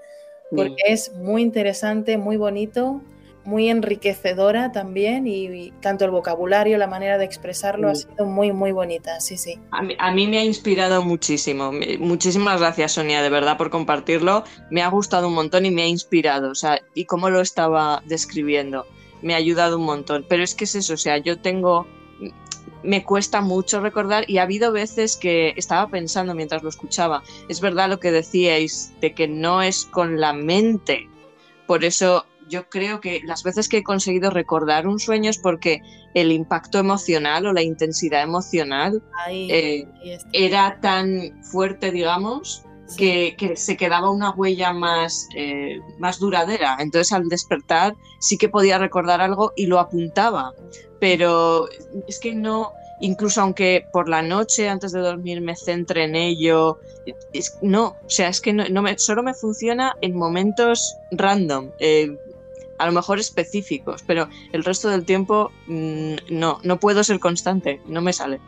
porque 0.56 0.84
es 0.86 1.14
muy 1.14 1.42
interesante, 1.42 2.18
muy 2.18 2.38
bonito 2.38 3.02
muy 3.46 3.70
enriquecedora 3.70 4.72
también 4.72 5.28
y, 5.28 5.72
tanto 5.82 6.06
el 6.06 6.12
vocabulario, 6.12 6.78
la 6.78 6.88
manera 6.88 7.18
de 7.18 7.26
expresarlo 7.26 7.90
ha 7.90 7.96
sido 7.96 8.26
muy, 8.26 8.52
muy 8.52 8.72
bonita, 8.72 9.20
sí, 9.20 9.38
sí. 9.38 9.60
A 9.72 10.12
mí, 10.12 10.28
me 10.28 10.40
ha 10.40 10.44
inspirado 10.44 11.04
muchísimo. 11.04 11.72
Muchísimas 12.00 12.60
gracias, 12.60 12.94
Sonia, 12.94 13.22
de 13.22 13.30
verdad, 13.30 13.58
por 13.58 13.70
compartirlo. 13.70 14.44
Me 14.70 14.82
ha 14.82 14.88
gustado 14.88 15.28
un 15.28 15.34
montón 15.34 15.66
y 15.66 15.72
me 15.72 15.84
ha 15.84 15.88
inspirado, 15.88 16.52
o 16.52 16.56
sea, 16.56 16.80
y 16.94 17.06
cómo 17.06 17.30
lo 17.30 17.42
estaba 17.42 18.02
describiendo, 18.06 18.86
me 19.22 19.34
ha 19.34 19.38
ayudado 19.38 19.78
un 19.78 19.86
montón. 19.86 20.26
Pero 20.28 20.44
es 20.44 20.56
que 20.56 20.66
es 20.66 20.76
eso, 20.76 20.94
o 20.94 20.98
sea, 20.98 21.18
yo 21.18 21.40
tengo... 21.40 21.88
Me 22.84 23.06
cuesta 23.06 23.40
mucho 23.40 23.80
recordar 23.80 24.30
y 24.30 24.40
ha 24.40 24.44
habido 24.44 24.74
veces 24.74 25.16
que 25.16 25.54
estaba 25.56 25.90
pensando 25.90 26.36
mientras 26.36 26.64
lo 26.64 26.70
escuchaba, 26.70 27.24
es 27.48 27.62
verdad 27.62 27.88
lo 27.88 28.02
que 28.02 28.12
decíais 28.12 28.92
de 29.00 29.14
que 29.14 29.26
no 29.26 29.62
es 29.62 29.86
con 29.86 30.20
la 30.20 30.34
mente, 30.34 31.08
por 31.66 31.86
eso 31.86 32.26
yo 32.54 32.70
creo 32.70 33.02
que 33.02 33.22
las 33.26 33.42
veces 33.44 33.68
que 33.68 33.78
he 33.78 33.84
conseguido 33.84 34.30
recordar 34.30 34.86
un 34.88 35.00
sueño 35.00 35.30
es 35.32 35.40
porque 35.40 35.82
el 36.14 36.32
impacto 36.32 36.78
emocional 36.78 37.48
o 37.48 37.54
la 37.54 37.64
intensidad 37.64 38.22
emocional 38.22 39.02
eh, 39.30 39.88
era 40.32 40.78
tan 40.82 41.42
fuerte, 41.52 41.92
digamos, 41.92 42.64
Sí. 42.86 42.98
que, 42.98 43.36
que 43.38 43.56
se 43.56 43.76
quedaba 43.78 44.12
una 44.12 44.32
huella 44.32 44.74
más, 44.74 45.28
eh, 45.36 45.80
más 46.00 46.20
duradera. 46.20 46.76
Entonces 46.80 47.12
al 47.14 47.28
despertar 47.30 47.94
sí 48.20 48.38
que 48.38 48.50
podía 48.50 48.78
recordar 48.78 49.20
algo 49.22 49.54
y 49.56 49.66
lo 49.68 49.80
apuntaba. 49.80 50.54
Pero 51.00 51.68
es 52.08 52.20
que 52.20 52.36
no, 52.36 52.74
incluso 53.00 53.42
aunque 53.42 53.88
por 53.92 54.10
la 54.10 54.22
noche 54.22 54.68
antes 54.70 54.92
de 54.92 55.00
dormir 55.00 55.42
me 55.42 55.56
centre 55.56 56.04
en 56.04 56.16
ello, 56.16 56.78
es- 57.32 57.58
no, 57.62 57.96
o 58.06 58.10
sea, 58.10 58.28
es 58.28 58.42
que 58.42 58.52
no, 58.54 58.64
no 58.70 58.82
me, 58.82 58.98
solo 59.00 59.24
me 59.24 59.34
funciona 59.34 59.96
en 60.02 60.14
momentos 60.16 60.98
random. 61.12 61.72
eh, 61.80 62.18
a 62.84 62.86
lo 62.88 62.92
mejor 62.92 63.20
específicos, 63.20 64.04
pero 64.06 64.28
el 64.52 64.64
resto 64.64 64.90
del 64.90 65.06
tiempo 65.06 65.52
mm, 65.68 66.16
no, 66.30 66.60
no 66.64 66.80
puedo 66.80 67.04
ser 67.04 67.20
constante, 67.20 67.82
no 67.88 68.02
me 68.02 68.14
sale. 68.14 68.40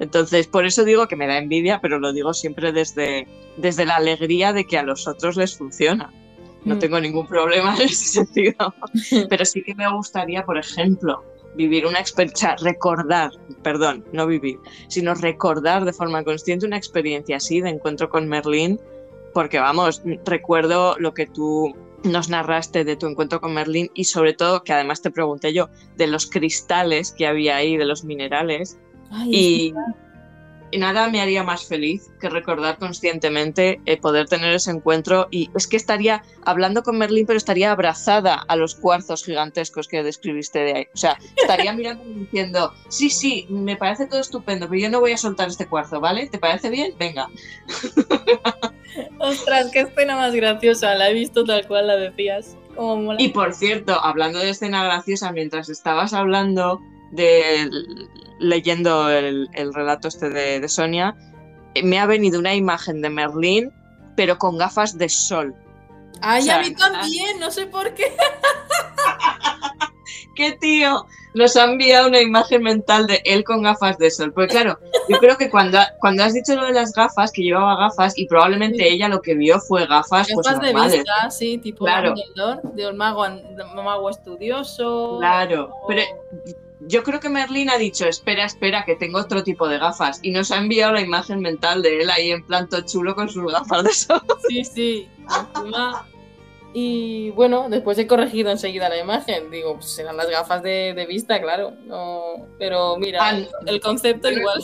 Entonces, 0.00 0.46
por 0.46 0.64
eso 0.64 0.84
digo 0.84 1.06
que 1.06 1.16
me 1.16 1.26
da 1.26 1.38
envidia, 1.38 1.80
pero 1.80 1.98
lo 1.98 2.12
digo 2.12 2.32
siempre 2.34 2.72
desde, 2.72 3.28
desde 3.56 3.84
la 3.84 3.96
alegría 3.96 4.52
de 4.52 4.64
que 4.64 4.78
a 4.78 4.82
los 4.82 5.06
otros 5.06 5.36
les 5.36 5.56
funciona. 5.56 6.12
No 6.64 6.76
Mm. 6.76 6.78
tengo 6.78 7.00
ningún 7.00 7.26
problema 7.26 7.74
en 7.76 7.82
ese 7.82 8.24
sentido. 8.24 8.74
Pero 9.28 9.44
sí 9.44 9.62
que 9.62 9.74
me 9.74 9.88
gustaría, 9.92 10.44
por 10.44 10.58
ejemplo, 10.58 11.22
vivir 11.54 11.86
una 11.86 12.00
experiencia, 12.00 12.56
recordar, 12.62 13.30
perdón, 13.62 14.04
no 14.12 14.26
vivir, 14.26 14.58
sino 14.88 15.14
recordar 15.14 15.84
de 15.84 15.92
forma 15.92 16.24
consciente 16.24 16.66
una 16.66 16.78
experiencia 16.78 17.36
así 17.36 17.60
de 17.60 17.68
encuentro 17.70 18.08
con 18.08 18.26
Merlín, 18.28 18.80
porque 19.34 19.58
vamos, 19.58 20.02
recuerdo 20.24 20.96
lo 20.98 21.14
que 21.14 21.26
tú 21.26 21.74
nos 22.04 22.28
narraste 22.28 22.84
de 22.84 22.96
tu 22.96 23.06
encuentro 23.06 23.40
con 23.40 23.54
Merlín 23.54 23.90
y 23.94 24.04
sobre 24.04 24.32
todo, 24.32 24.64
que 24.64 24.72
además 24.72 25.02
te 25.02 25.10
pregunté 25.10 25.52
yo, 25.52 25.68
de 25.96 26.06
los 26.06 26.26
cristales 26.26 27.12
que 27.12 27.26
había 27.26 27.56
ahí, 27.56 27.76
de 27.76 27.84
los 27.84 28.04
minerales, 28.04 28.78
Ay, 29.10 29.30
y, 29.30 29.74
y 30.72 30.78
nada 30.78 31.08
me 31.08 31.20
haría 31.20 31.44
más 31.44 31.66
feliz 31.66 32.10
que 32.18 32.30
recordar 32.30 32.78
conscientemente 32.78 33.80
eh, 33.84 34.00
poder 34.00 34.26
tener 34.26 34.54
ese 34.54 34.70
encuentro. 34.70 35.28
Y 35.30 35.50
es 35.54 35.66
que 35.66 35.76
estaría 35.76 36.22
hablando 36.44 36.82
con 36.82 36.96
Merlín, 36.96 37.26
pero 37.26 37.36
estaría 37.36 37.70
abrazada 37.70 38.42
a 38.48 38.56
los 38.56 38.74
cuarzos 38.74 39.24
gigantescos 39.24 39.86
que 39.86 40.02
describiste 40.02 40.60
de 40.60 40.72
ahí. 40.72 40.86
O 40.94 40.96
sea, 40.96 41.18
estaría 41.36 41.72
mirando 41.74 42.04
y 42.04 42.14
diciendo, 42.14 42.72
sí, 42.88 43.10
sí, 43.10 43.46
me 43.50 43.76
parece 43.76 44.06
todo 44.06 44.20
estupendo, 44.20 44.66
pero 44.68 44.80
yo 44.80 44.90
no 44.90 45.00
voy 45.00 45.12
a 45.12 45.18
soltar 45.18 45.48
este 45.48 45.68
cuarzo, 45.68 46.00
¿vale? 46.00 46.28
¿Te 46.28 46.38
parece 46.38 46.70
bien? 46.70 46.94
Venga. 46.98 47.28
Ostras, 49.18 49.70
qué 49.72 49.80
escena 49.80 50.16
más 50.16 50.34
graciosa. 50.34 50.94
La 50.94 51.10
he 51.10 51.14
visto 51.14 51.44
tal 51.44 51.66
cual 51.66 51.86
la 51.86 51.96
decías. 51.96 52.56
Como 52.74 52.96
mola. 52.96 53.20
Y 53.20 53.28
por 53.28 53.54
cierto, 53.54 53.98
hablando 54.02 54.38
de 54.38 54.50
escena 54.50 54.84
graciosa, 54.84 55.32
mientras 55.32 55.68
estabas 55.68 56.12
hablando 56.12 56.80
de 57.12 57.70
leyendo 58.38 59.10
el, 59.10 59.48
el 59.52 59.72
relato 59.72 60.08
este 60.08 60.30
de, 60.30 60.60
de 60.60 60.68
Sonia, 60.68 61.14
eh, 61.74 61.82
me 61.82 61.98
ha 61.98 62.06
venido 62.06 62.38
una 62.38 62.54
imagen 62.54 63.00
de 63.00 63.10
Merlín, 63.10 63.72
pero 64.16 64.38
con 64.38 64.58
gafas 64.58 64.98
de 64.98 65.08
sol. 65.08 65.54
Ay, 66.20 66.42
o 66.42 66.44
sea, 66.44 66.58
a 66.58 66.62
mí 66.62 66.74
también, 66.74 67.40
no 67.40 67.50
sé 67.50 67.66
por 67.66 67.94
qué. 67.94 68.04
¡Qué 70.36 70.52
tío! 70.52 71.06
Nos 71.34 71.56
ha 71.56 71.64
enviado 71.64 72.08
una 72.08 72.20
imagen 72.20 72.62
mental 72.62 73.06
de 73.06 73.22
él 73.24 73.42
con 73.44 73.62
gafas 73.62 73.96
de 73.98 74.10
sol. 74.10 74.32
Porque 74.32 74.48
claro, 74.48 74.78
yo 75.08 75.18
creo 75.18 75.36
que 75.38 75.48
cuando, 75.50 75.78
cuando 76.00 76.24
has 76.24 76.34
dicho 76.34 76.54
lo 76.54 76.66
de 76.66 76.72
las 76.72 76.92
gafas, 76.92 77.32
que 77.32 77.42
llevaba 77.42 77.76
gafas, 77.76 78.18
y 78.18 78.26
probablemente 78.26 78.88
ella 78.90 79.08
lo 79.08 79.22
que 79.22 79.34
vio 79.34 79.58
fue 79.60 79.86
gafas, 79.86 80.28
pues 80.32 80.46
Gafas 80.46 80.60
de 80.60 80.72
normales. 80.72 80.98
vista, 80.98 81.30
sí, 81.30 81.58
tipo 81.58 81.84
Claro. 81.84 82.14
De 82.74 82.86
un 82.88 82.96
mago, 82.96 83.24
de 83.24 83.64
un 83.64 83.84
mago 83.84 84.10
estudioso. 84.10 85.16
Claro, 85.20 85.70
o- 85.82 85.86
pero 85.88 86.02
yo 86.80 87.02
creo 87.04 87.20
que 87.20 87.28
Merlín 87.28 87.70
ha 87.70 87.78
dicho, 87.78 88.06
espera, 88.06 88.44
espera, 88.44 88.84
que 88.84 88.96
tengo 88.96 89.18
otro 89.18 89.42
tipo 89.44 89.68
de 89.68 89.78
gafas. 89.78 90.18
Y 90.22 90.32
nos 90.32 90.50
ha 90.50 90.58
enviado 90.58 90.92
la 90.92 91.00
imagen 91.00 91.40
mental 91.40 91.80
de 91.82 92.00
él 92.02 92.10
ahí 92.10 92.30
en 92.32 92.44
plan 92.44 92.68
todo 92.68 92.80
chulo 92.82 93.14
con 93.14 93.28
sus 93.28 93.50
gafas 93.50 93.84
de 93.84 93.92
sol. 93.94 94.20
Sí, 94.48 94.64
sí. 94.64 95.08
encima- 95.56 96.06
Y 96.74 97.30
bueno, 97.30 97.68
después 97.68 97.98
he 97.98 98.06
corregido 98.06 98.50
enseguida 98.50 98.88
la 98.88 98.98
imagen. 98.98 99.50
Digo, 99.50 99.74
pues 99.74 99.86
serán 99.90 100.16
las 100.16 100.28
gafas 100.30 100.62
de, 100.62 100.94
de 100.94 101.06
vista, 101.06 101.40
claro. 101.40 101.72
No, 101.86 102.46
pero 102.58 102.96
mira, 102.96 103.18
Ah, 103.22 103.38
el 103.66 103.80
concepto 103.80 104.30
igual. 104.30 104.62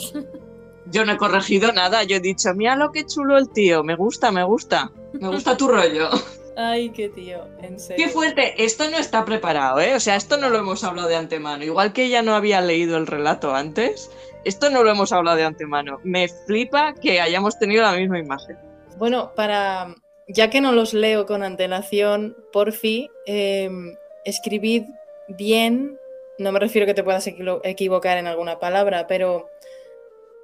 Yo 0.91 1.05
no 1.05 1.11
he 1.13 1.17
corregido 1.17 1.71
nada, 1.71 2.03
yo 2.03 2.15
he 2.15 2.19
dicho, 2.19 2.51
mira 2.55 2.75
lo 2.75 2.91
que 2.91 3.05
chulo 3.05 3.37
el 3.37 3.49
tío, 3.49 3.83
me 3.83 3.95
gusta, 3.95 4.31
me 4.31 4.43
gusta. 4.43 4.91
Me 5.13 5.27
gusta 5.27 5.55
tu 5.57 5.67
rollo. 5.67 6.09
Ay, 6.55 6.89
qué 6.91 7.09
tío, 7.09 7.47
en 7.61 7.79
serio. 7.79 8.05
Qué 8.05 8.11
fuerte, 8.11 8.63
esto 8.63 8.89
no 8.89 8.97
está 8.97 9.23
preparado, 9.25 9.79
¿eh? 9.79 9.95
O 9.95 9.99
sea, 9.99 10.15
esto 10.15 10.37
no 10.37 10.49
lo 10.49 10.59
hemos 10.59 10.83
hablado 10.83 11.07
de 11.07 11.15
antemano. 11.15 11.63
Igual 11.63 11.93
que 11.93 12.05
ella 12.05 12.21
no 12.21 12.35
había 12.35 12.61
leído 12.61 12.97
el 12.97 13.07
relato 13.07 13.55
antes, 13.55 14.11
esto 14.45 14.69
no 14.69 14.83
lo 14.83 14.91
hemos 14.91 15.11
hablado 15.11 15.37
de 15.37 15.45
antemano. 15.45 15.99
Me 16.03 16.27
flipa 16.27 16.93
que 16.93 17.21
hayamos 17.21 17.57
tenido 17.57 17.83
la 17.83 17.93
misma 17.93 18.19
imagen. 18.19 18.57
Bueno, 18.97 19.31
para 19.35 19.95
ya 20.29 20.49
que 20.49 20.61
no 20.61 20.71
los 20.71 20.93
leo 20.93 21.25
con 21.25 21.43
antelación, 21.43 22.37
porfi, 22.53 23.09
eh, 23.25 23.69
escribid 24.25 24.83
bien. 25.27 25.99
No 26.37 26.51
me 26.53 26.59
refiero 26.59 26.85
que 26.87 26.93
te 26.93 27.03
puedas 27.03 27.27
equivocar 27.63 28.17
en 28.17 28.27
alguna 28.27 28.59
palabra, 28.59 29.07
pero 29.07 29.49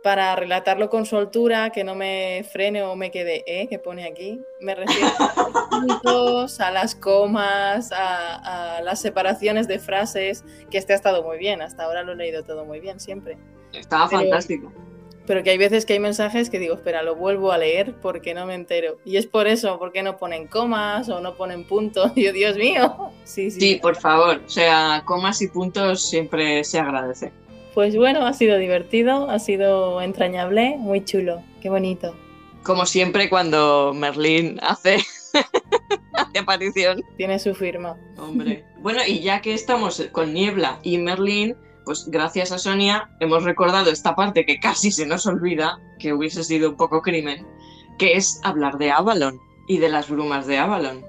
para 0.04 0.36
relatarlo 0.36 0.90
con 0.90 1.06
soltura, 1.08 1.72
que 1.72 1.84
no 1.84 1.96
me 1.96 2.46
frene 2.52 2.84
o 2.84 2.96
me 2.96 3.10
quede, 3.10 3.44
¿eh? 3.48 3.68
Que 3.68 3.80
pone 3.80 4.06
aquí. 4.06 4.40
Me 4.60 4.76
refiero 4.76 5.08
a 5.18 5.34
los 5.50 5.68
puntos, 5.70 6.60
a 6.60 6.70
las 6.70 6.94
comas, 6.96 7.92
a, 7.92 8.76
a 8.78 8.82
las 8.82 9.02
separaciones 9.02 9.68
de 9.68 9.80
frases, 9.80 10.44
que 10.70 10.78
este 10.78 10.94
ha 10.94 10.96
estado 10.96 11.24
muy 11.24 11.38
bien. 11.40 11.62
Hasta 11.64 11.86
ahora 11.86 12.04
lo 12.04 12.12
he 12.12 12.16
leído 12.18 12.44
todo 12.44 12.66
muy 12.66 12.80
bien, 12.80 13.00
siempre. 13.00 13.38
Estaba 13.74 14.08
Pero- 14.08 14.22
fantástico. 14.22 14.72
Pero 15.28 15.44
que 15.44 15.50
hay 15.50 15.58
veces 15.58 15.86
que 15.86 15.94
hay 15.94 16.00
mensajes 16.00 16.50
que 16.50 16.60
digo, 16.60 16.76
espera, 16.76 17.02
lo 17.02 17.16
vuelvo 17.16 17.52
a 17.52 17.58
leer 17.58 17.96
porque 18.02 18.34
no 18.34 18.46
me 18.46 18.54
entero. 18.54 18.98
Y 19.06 19.18
es 19.18 19.26
por 19.26 19.48
eso, 19.48 19.80
porque 19.80 20.04
no 20.04 20.18
ponen 20.18 20.48
comas 20.48 21.10
o 21.10 21.20
no 21.20 21.36
ponen 21.36 21.66
puntos. 21.66 22.12
Yo, 22.16 22.32
Dios 22.32 22.58
mío. 22.58 23.12
Sí, 23.24 23.50
sí. 23.50 23.60
Sí, 23.60 23.76
por 23.76 23.96
favor. 23.96 24.42
O 24.46 24.50
sea, 24.50 25.02
comas 25.06 25.42
y 25.42 25.48
puntos 25.48 26.08
siempre 26.08 26.64
se 26.64 26.80
agradece. 26.80 27.32
Pues 27.74 27.96
bueno, 27.98 28.26
ha 28.26 28.34
sido 28.34 28.58
divertido, 28.58 29.30
ha 29.30 29.40
sido 29.40 30.02
entrañable, 30.02 30.76
muy 30.78 31.04
chulo. 31.04 31.42
Qué 31.62 31.70
bonito. 31.70 32.16
Como 32.64 32.86
siempre 32.86 33.30
cuando 33.30 33.94
Merlín 33.94 34.60
hace, 34.62 34.98
hace 36.14 36.40
aparición. 36.40 37.04
Tiene 37.18 37.38
su 37.38 37.54
firma. 37.54 37.98
Hombre. 38.18 38.64
Bueno, 38.78 39.02
y 39.06 39.20
ya 39.20 39.42
que 39.42 39.54
estamos 39.54 40.08
con 40.14 40.34
Niebla 40.34 40.80
y 40.84 40.98
Merlín, 41.00 41.58
pues 41.86 42.06
gracias 42.08 42.52
a 42.52 42.58
Sonia 42.58 43.10
hemos 43.20 43.44
recordado 43.44 43.92
esta 43.92 44.16
parte 44.16 44.46
que 44.46 44.60
casi 44.60 44.92
se 44.92 45.06
nos 45.06 45.26
olvida, 45.26 45.80
que 46.00 46.14
hubiese 46.14 46.44
sido 46.44 46.70
un 46.70 46.78
poco 46.78 47.02
crimen, 47.02 47.46
que 47.98 48.14
es 48.14 48.40
hablar 48.44 48.78
de 48.78 48.92
Avalon 48.92 49.40
y 49.68 49.78
de 49.78 49.90
las 49.90 50.10
brumas 50.10 50.48
de 50.48 50.58
Avalon. 50.58 51.06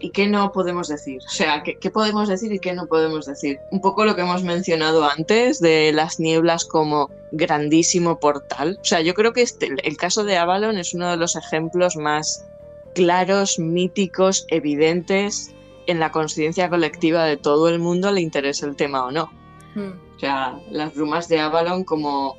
¿Y 0.00 0.10
qué 0.10 0.26
no 0.28 0.52
podemos 0.52 0.88
decir? 0.88 1.20
O 1.26 1.30
sea, 1.30 1.62
¿qué, 1.62 1.90
podemos 1.90 2.28
decir 2.28 2.52
y 2.52 2.58
qué 2.58 2.74
no 2.74 2.86
podemos 2.86 3.26
decir? 3.26 3.58
Un 3.70 3.80
poco 3.80 4.04
lo 4.04 4.14
que 4.14 4.22
hemos 4.22 4.44
mencionado 4.44 5.04
antes 5.08 5.60
de 5.60 5.92
las 5.92 6.20
nieblas 6.20 6.64
como 6.64 7.10
grandísimo 7.32 8.20
portal. 8.20 8.78
O 8.80 8.84
sea, 8.84 9.00
yo 9.00 9.14
creo 9.14 9.32
que 9.32 9.42
este, 9.42 9.74
el 9.82 9.96
caso 9.96 10.24
de 10.24 10.36
Avalon 10.36 10.78
es 10.78 10.94
uno 10.94 11.10
de 11.10 11.16
los 11.16 11.36
ejemplos 11.36 11.96
más 11.96 12.44
claros, 12.94 13.58
míticos, 13.58 14.46
evidentes 14.48 15.52
en 15.86 16.00
la 16.00 16.12
conciencia 16.12 16.70
colectiva 16.70 17.24
de 17.24 17.36
todo 17.36 17.68
el 17.68 17.78
mundo, 17.78 18.12
le 18.12 18.20
interese 18.20 18.66
el 18.66 18.76
tema 18.76 19.04
o 19.04 19.10
no. 19.10 19.30
O 19.76 20.18
sea, 20.18 20.58
las 20.70 20.94
brumas 20.94 21.28
de 21.28 21.40
Avalon 21.40 21.84
como 21.84 22.36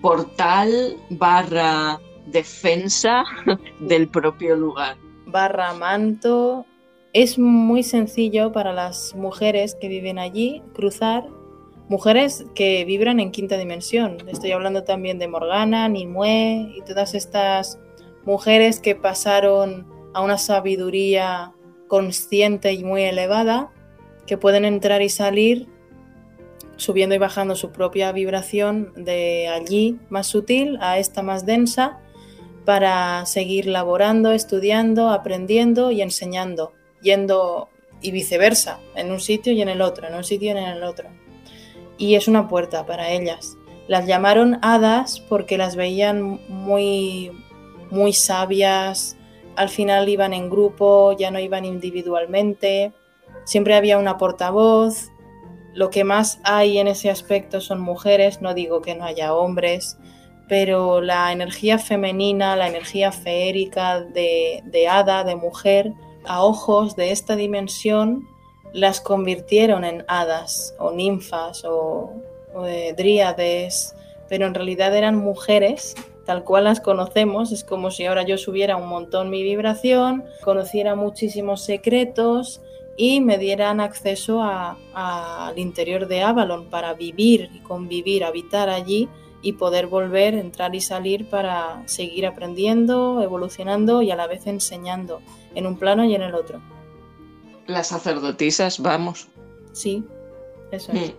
portal 0.00 0.96
barra 1.10 2.00
defensa 2.26 3.24
del 3.80 4.08
propio 4.08 4.56
lugar. 4.56 4.96
Barra 5.26 5.72
manto. 5.72 6.66
Es 7.12 7.38
muy 7.38 7.82
sencillo 7.82 8.52
para 8.52 8.72
las 8.72 9.14
mujeres 9.14 9.76
que 9.80 9.88
viven 9.88 10.18
allí 10.18 10.62
cruzar. 10.74 11.26
Mujeres 11.88 12.46
que 12.54 12.84
vibran 12.84 13.20
en 13.20 13.30
quinta 13.30 13.58
dimensión. 13.58 14.16
Estoy 14.28 14.52
hablando 14.52 14.82
también 14.82 15.18
de 15.18 15.28
Morgana, 15.28 15.88
Nimue 15.88 16.72
y 16.74 16.82
todas 16.86 17.14
estas 17.14 17.78
mujeres 18.24 18.80
que 18.80 18.94
pasaron 18.94 19.86
a 20.14 20.22
una 20.22 20.38
sabiduría 20.38 21.52
consciente 21.88 22.72
y 22.72 22.84
muy 22.84 23.02
elevada, 23.02 23.70
que 24.26 24.38
pueden 24.38 24.64
entrar 24.64 25.02
y 25.02 25.10
salir 25.10 25.68
subiendo 26.82 27.14
y 27.14 27.18
bajando 27.18 27.54
su 27.56 27.70
propia 27.70 28.12
vibración 28.12 28.92
de 28.96 29.48
allí 29.48 29.98
más 30.10 30.26
sutil 30.26 30.78
a 30.80 30.98
esta 30.98 31.22
más 31.22 31.46
densa 31.46 32.00
para 32.64 33.24
seguir 33.26 33.66
laborando, 33.66 34.32
estudiando, 34.32 35.10
aprendiendo 35.10 35.90
y 35.90 36.02
enseñando, 36.02 36.72
yendo 37.00 37.68
y 38.00 38.10
viceversa, 38.10 38.80
en 38.94 39.10
un 39.10 39.20
sitio 39.20 39.52
y 39.52 39.62
en 39.62 39.68
el 39.68 39.80
otro, 39.80 40.06
en 40.06 40.14
un 40.14 40.24
sitio 40.24 40.48
y 40.48 40.50
en 40.50 40.58
el 40.58 40.82
otro. 40.82 41.08
Y 41.98 42.14
es 42.14 42.28
una 42.28 42.48
puerta 42.48 42.84
para 42.84 43.10
ellas. 43.10 43.56
Las 43.88 44.06
llamaron 44.06 44.58
hadas 44.62 45.20
porque 45.28 45.58
las 45.58 45.76
veían 45.76 46.40
muy, 46.48 47.30
muy 47.90 48.12
sabias, 48.12 49.16
al 49.56 49.68
final 49.68 50.08
iban 50.08 50.32
en 50.32 50.50
grupo, 50.50 51.16
ya 51.16 51.30
no 51.30 51.38
iban 51.38 51.64
individualmente 51.64 52.92
siempre 53.44 53.74
había 53.74 53.98
una 53.98 54.18
portavoz. 54.18 55.10
Lo 55.74 55.90
que 55.90 56.04
más 56.04 56.38
hay 56.44 56.78
en 56.78 56.88
ese 56.88 57.10
aspecto 57.10 57.60
son 57.60 57.80
mujeres, 57.80 58.42
no 58.42 58.54
digo 58.54 58.82
que 58.82 58.94
no 58.94 59.04
haya 59.04 59.34
hombres, 59.34 59.98
pero 60.48 61.00
la 61.00 61.32
energía 61.32 61.78
femenina, 61.78 62.56
la 62.56 62.68
energía 62.68 63.10
feérica 63.10 64.00
de, 64.00 64.62
de 64.66 64.88
hada, 64.88 65.24
de 65.24 65.36
mujer, 65.36 65.92
a 66.24 66.44
ojos 66.44 66.94
de 66.94 67.10
esta 67.10 67.36
dimensión, 67.36 68.28
las 68.72 69.00
convirtieron 69.00 69.84
en 69.84 70.04
hadas 70.08 70.74
o 70.78 70.92
ninfas 70.92 71.64
o, 71.64 72.12
o 72.54 72.62
dríades, 72.96 73.94
pero 74.28 74.46
en 74.46 74.54
realidad 74.54 74.94
eran 74.94 75.16
mujeres 75.16 75.94
tal 76.24 76.44
cual 76.44 76.64
las 76.64 76.80
conocemos. 76.80 77.52
Es 77.52 77.64
como 77.64 77.90
si 77.90 78.06
ahora 78.06 78.22
yo 78.22 78.38
subiera 78.38 78.76
un 78.76 78.88
montón 78.88 79.30
mi 79.30 79.42
vibración, 79.42 80.24
conociera 80.42 80.94
muchísimos 80.94 81.62
secretos 81.62 82.60
y 82.96 83.20
me 83.20 83.38
dieran 83.38 83.80
acceso 83.80 84.42
al 84.42 85.58
interior 85.58 86.06
de 86.08 86.22
Avalon 86.22 86.68
para 86.68 86.94
vivir 86.94 87.50
y 87.54 87.60
convivir, 87.60 88.24
habitar 88.24 88.68
allí 88.68 89.08
y 89.40 89.54
poder 89.54 89.86
volver, 89.86 90.34
entrar 90.34 90.74
y 90.74 90.80
salir 90.80 91.28
para 91.28 91.82
seguir 91.86 92.26
aprendiendo, 92.26 93.20
evolucionando 93.22 94.02
y 94.02 94.10
a 94.10 94.16
la 94.16 94.26
vez 94.26 94.46
enseñando 94.46 95.20
en 95.54 95.66
un 95.66 95.78
plano 95.78 96.04
y 96.04 96.14
en 96.14 96.22
el 96.22 96.34
otro. 96.34 96.60
Las 97.66 97.88
sacerdotisas, 97.88 98.80
vamos. 98.80 99.28
Sí, 99.72 100.04
eso 100.70 100.92
es. 100.92 101.10
Mm. 101.10 101.14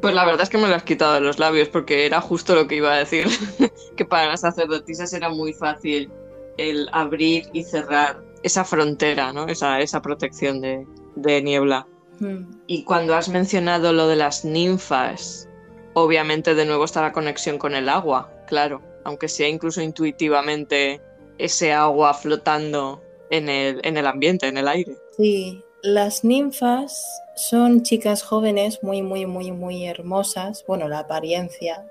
Pues 0.00 0.14
la 0.14 0.26
verdad 0.26 0.42
es 0.42 0.50
que 0.50 0.58
me 0.58 0.68
lo 0.68 0.74
has 0.74 0.82
quitado 0.82 1.14
de 1.14 1.20
los 1.20 1.38
labios 1.38 1.68
porque 1.68 2.04
era 2.04 2.20
justo 2.20 2.54
lo 2.54 2.68
que 2.68 2.76
iba 2.76 2.92
a 2.92 2.98
decir, 2.98 3.26
que 3.96 4.04
para 4.04 4.28
las 4.28 4.42
sacerdotisas 4.42 5.12
era 5.14 5.30
muy 5.30 5.54
fácil 5.54 6.10
el 6.58 6.88
abrir 6.92 7.48
y 7.54 7.64
cerrar 7.64 8.22
esa 8.42 8.64
frontera, 8.64 9.32
¿no? 9.32 9.46
esa, 9.46 9.80
esa 9.80 10.02
protección 10.02 10.60
de, 10.60 10.86
de 11.16 11.42
niebla. 11.42 11.86
Mm. 12.20 12.62
Y 12.66 12.84
cuando 12.84 13.14
has 13.14 13.28
mencionado 13.28 13.92
lo 13.92 14.08
de 14.08 14.16
las 14.16 14.44
ninfas, 14.44 15.48
obviamente 15.94 16.54
de 16.54 16.66
nuevo 16.66 16.84
está 16.84 17.02
la 17.02 17.12
conexión 17.12 17.58
con 17.58 17.74
el 17.74 17.88
agua, 17.88 18.30
claro, 18.46 18.82
aunque 19.04 19.28
sea 19.28 19.48
incluso 19.48 19.80
intuitivamente 19.80 21.00
ese 21.38 21.72
agua 21.72 22.14
flotando 22.14 23.02
en 23.30 23.48
el, 23.48 23.80
en 23.84 23.96
el 23.96 24.06
ambiente, 24.06 24.46
en 24.46 24.58
el 24.58 24.68
aire. 24.68 24.96
Sí, 25.16 25.62
las 25.82 26.24
ninfas 26.24 27.04
son 27.36 27.82
chicas 27.82 28.22
jóvenes 28.22 28.82
muy, 28.82 29.02
muy, 29.02 29.26
muy, 29.26 29.50
muy 29.52 29.86
hermosas, 29.86 30.64
bueno, 30.66 30.88
la 30.88 31.00
apariencia, 31.00 31.90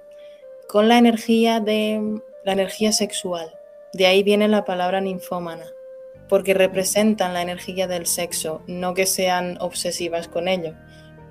con 0.68 0.88
la 0.88 0.98
energía 0.98 1.60
de 1.60 2.22
la 2.44 2.54
energía 2.54 2.92
sexual. 2.92 3.54
De 3.94 4.08
ahí 4.08 4.24
viene 4.24 4.48
la 4.48 4.66
palabra 4.66 5.02
ninfómana, 5.02 5.66
porque 6.30 6.54
representan 6.54 7.34
la 7.34 7.42
energía 7.42 7.88
del 7.88 8.06
sexo, 8.06 8.62
no 8.68 8.94
que 8.94 9.06
sean 9.06 9.58
obsesivas 9.60 10.28
con 10.28 10.48
ello, 10.48 10.74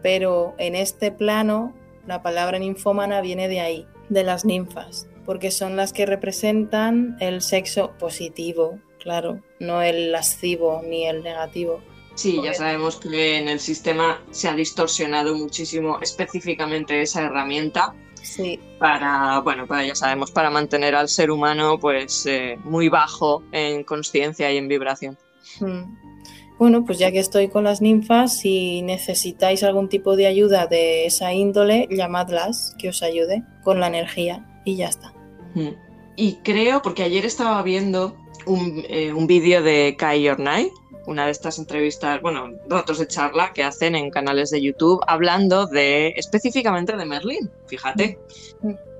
pero 0.03 0.55
en 0.59 0.75
este 0.75 1.11
plano 1.13 1.75
la 2.07 2.23
palabra 2.23 2.59
ninfómana 2.59 3.21
viene 3.21 3.49
de 3.49 3.61
ahí, 3.61 3.87
de 4.09 4.25
las 4.25 4.45
ninfas, 4.45 5.09
porque 5.25 5.51
son 5.51 5.77
las 5.77 5.93
que 5.93 6.07
representan 6.07 7.17
el 7.21 7.43
sexo 7.43 7.93
positivo, 7.99 8.79
claro, 8.99 9.41
no 9.61 9.83
el 9.83 10.13
lascivo 10.13 10.83
ni 10.87 11.07
el 11.07 11.23
negativo. 11.23 11.81
Sí, 12.15 12.41
ya 12.43 12.53
sabemos 12.53 12.97
que 12.97 13.39
en 13.39 13.49
el 13.49 13.59
sistema 13.59 14.21
se 14.31 14.49
ha 14.49 14.55
distorsionado 14.55 15.35
muchísimo 15.35 15.99
específicamente 16.01 17.01
esa 17.01 17.23
herramienta 17.23 17.95
Sí, 18.23 18.59
para, 18.79 19.41
bueno, 19.41 19.67
para, 19.67 19.85
ya 19.85 19.95
sabemos, 19.95 20.31
para 20.31 20.49
mantener 20.49 20.95
al 20.95 21.09
ser 21.09 21.31
humano 21.31 21.79
pues 21.79 22.25
eh, 22.27 22.57
muy 22.65 22.89
bajo 22.89 23.43
en 23.53 23.83
conciencia 23.85 24.51
y 24.53 24.57
en 24.57 24.69
vibración. 24.69 25.19
Mm. 25.61 26.13
Bueno, 26.59 26.85
pues 26.85 26.99
ya 26.99 27.11
que 27.11 27.19
estoy 27.19 27.49
con 27.49 27.65
las 27.65 27.81
ninfas, 27.81 28.39
si 28.39 28.83
necesitáis 28.83 29.65
algún 29.65 29.89
tipo 29.89 30.15
de 30.15 30.27
ayuda 30.27 30.67
de 30.67 31.07
esa 31.07 31.33
índole, 31.33 31.89
llamadlas, 31.91 32.77
que 32.79 32.89
os 32.91 33.03
ayude 33.03 33.43
con 33.65 33.81
la 33.81 33.89
energía 33.89 34.47
y 34.65 34.77
ya 34.77 34.87
está. 34.87 35.13
Mm. 35.55 35.75
Y 36.15 36.35
creo, 36.45 36.81
porque 36.81 37.03
ayer 37.03 37.27
estaba 37.27 37.61
viendo 37.63 38.17
un, 38.47 38.85
eh, 38.89 39.13
un 39.13 39.27
vídeo 39.27 39.63
de 39.63 39.97
Kai 39.99 40.23
Your 40.23 40.39
Night, 40.39 40.73
una 41.07 41.27
de 41.27 41.33
estas 41.33 41.59
entrevistas, 41.59 42.21
bueno, 42.23 42.53
ratos 42.69 42.99
de 42.99 43.07
charla 43.09 43.53
que 43.53 43.65
hacen 43.65 43.95
en 43.95 44.11
canales 44.11 44.51
de 44.51 44.63
YouTube 44.63 45.01
hablando 45.07 45.67
de 45.67 46.09
específicamente 46.17 46.97
de 46.97 47.05
Merlín, 47.05 47.51
fíjate. 47.67 48.19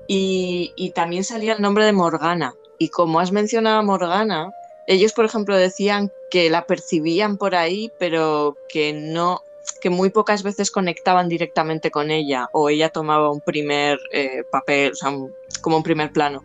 Y, 0.07 0.73
y 0.75 0.91
también 0.91 1.23
salía 1.23 1.53
el 1.53 1.61
nombre 1.61 1.85
de 1.85 1.93
Morgana. 1.93 2.55
Y 2.77 2.89
como 2.89 3.19
has 3.19 3.31
mencionado 3.31 3.79
a 3.79 3.83
Morgana, 3.83 4.51
ellos, 4.87 5.13
por 5.13 5.23
ejemplo, 5.25 5.55
decían 5.55 6.11
que 6.29 6.49
la 6.49 6.65
percibían 6.65 7.37
por 7.37 7.55
ahí, 7.55 7.89
pero 7.99 8.57
que 8.67 8.91
no, 8.91 9.41
que 9.79 9.89
muy 9.89 10.09
pocas 10.09 10.43
veces 10.43 10.71
conectaban 10.71 11.29
directamente 11.29 11.89
con 11.89 12.11
ella 12.11 12.49
o 12.51 12.69
ella 12.69 12.89
tomaba 12.89 13.31
un 13.31 13.39
primer 13.39 13.97
eh, 14.11 14.43
papel, 14.51 14.91
o 14.91 14.95
sea, 14.95 15.09
un- 15.11 15.33
como 15.61 15.77
un 15.77 15.83
primer 15.83 16.11
plano. 16.11 16.43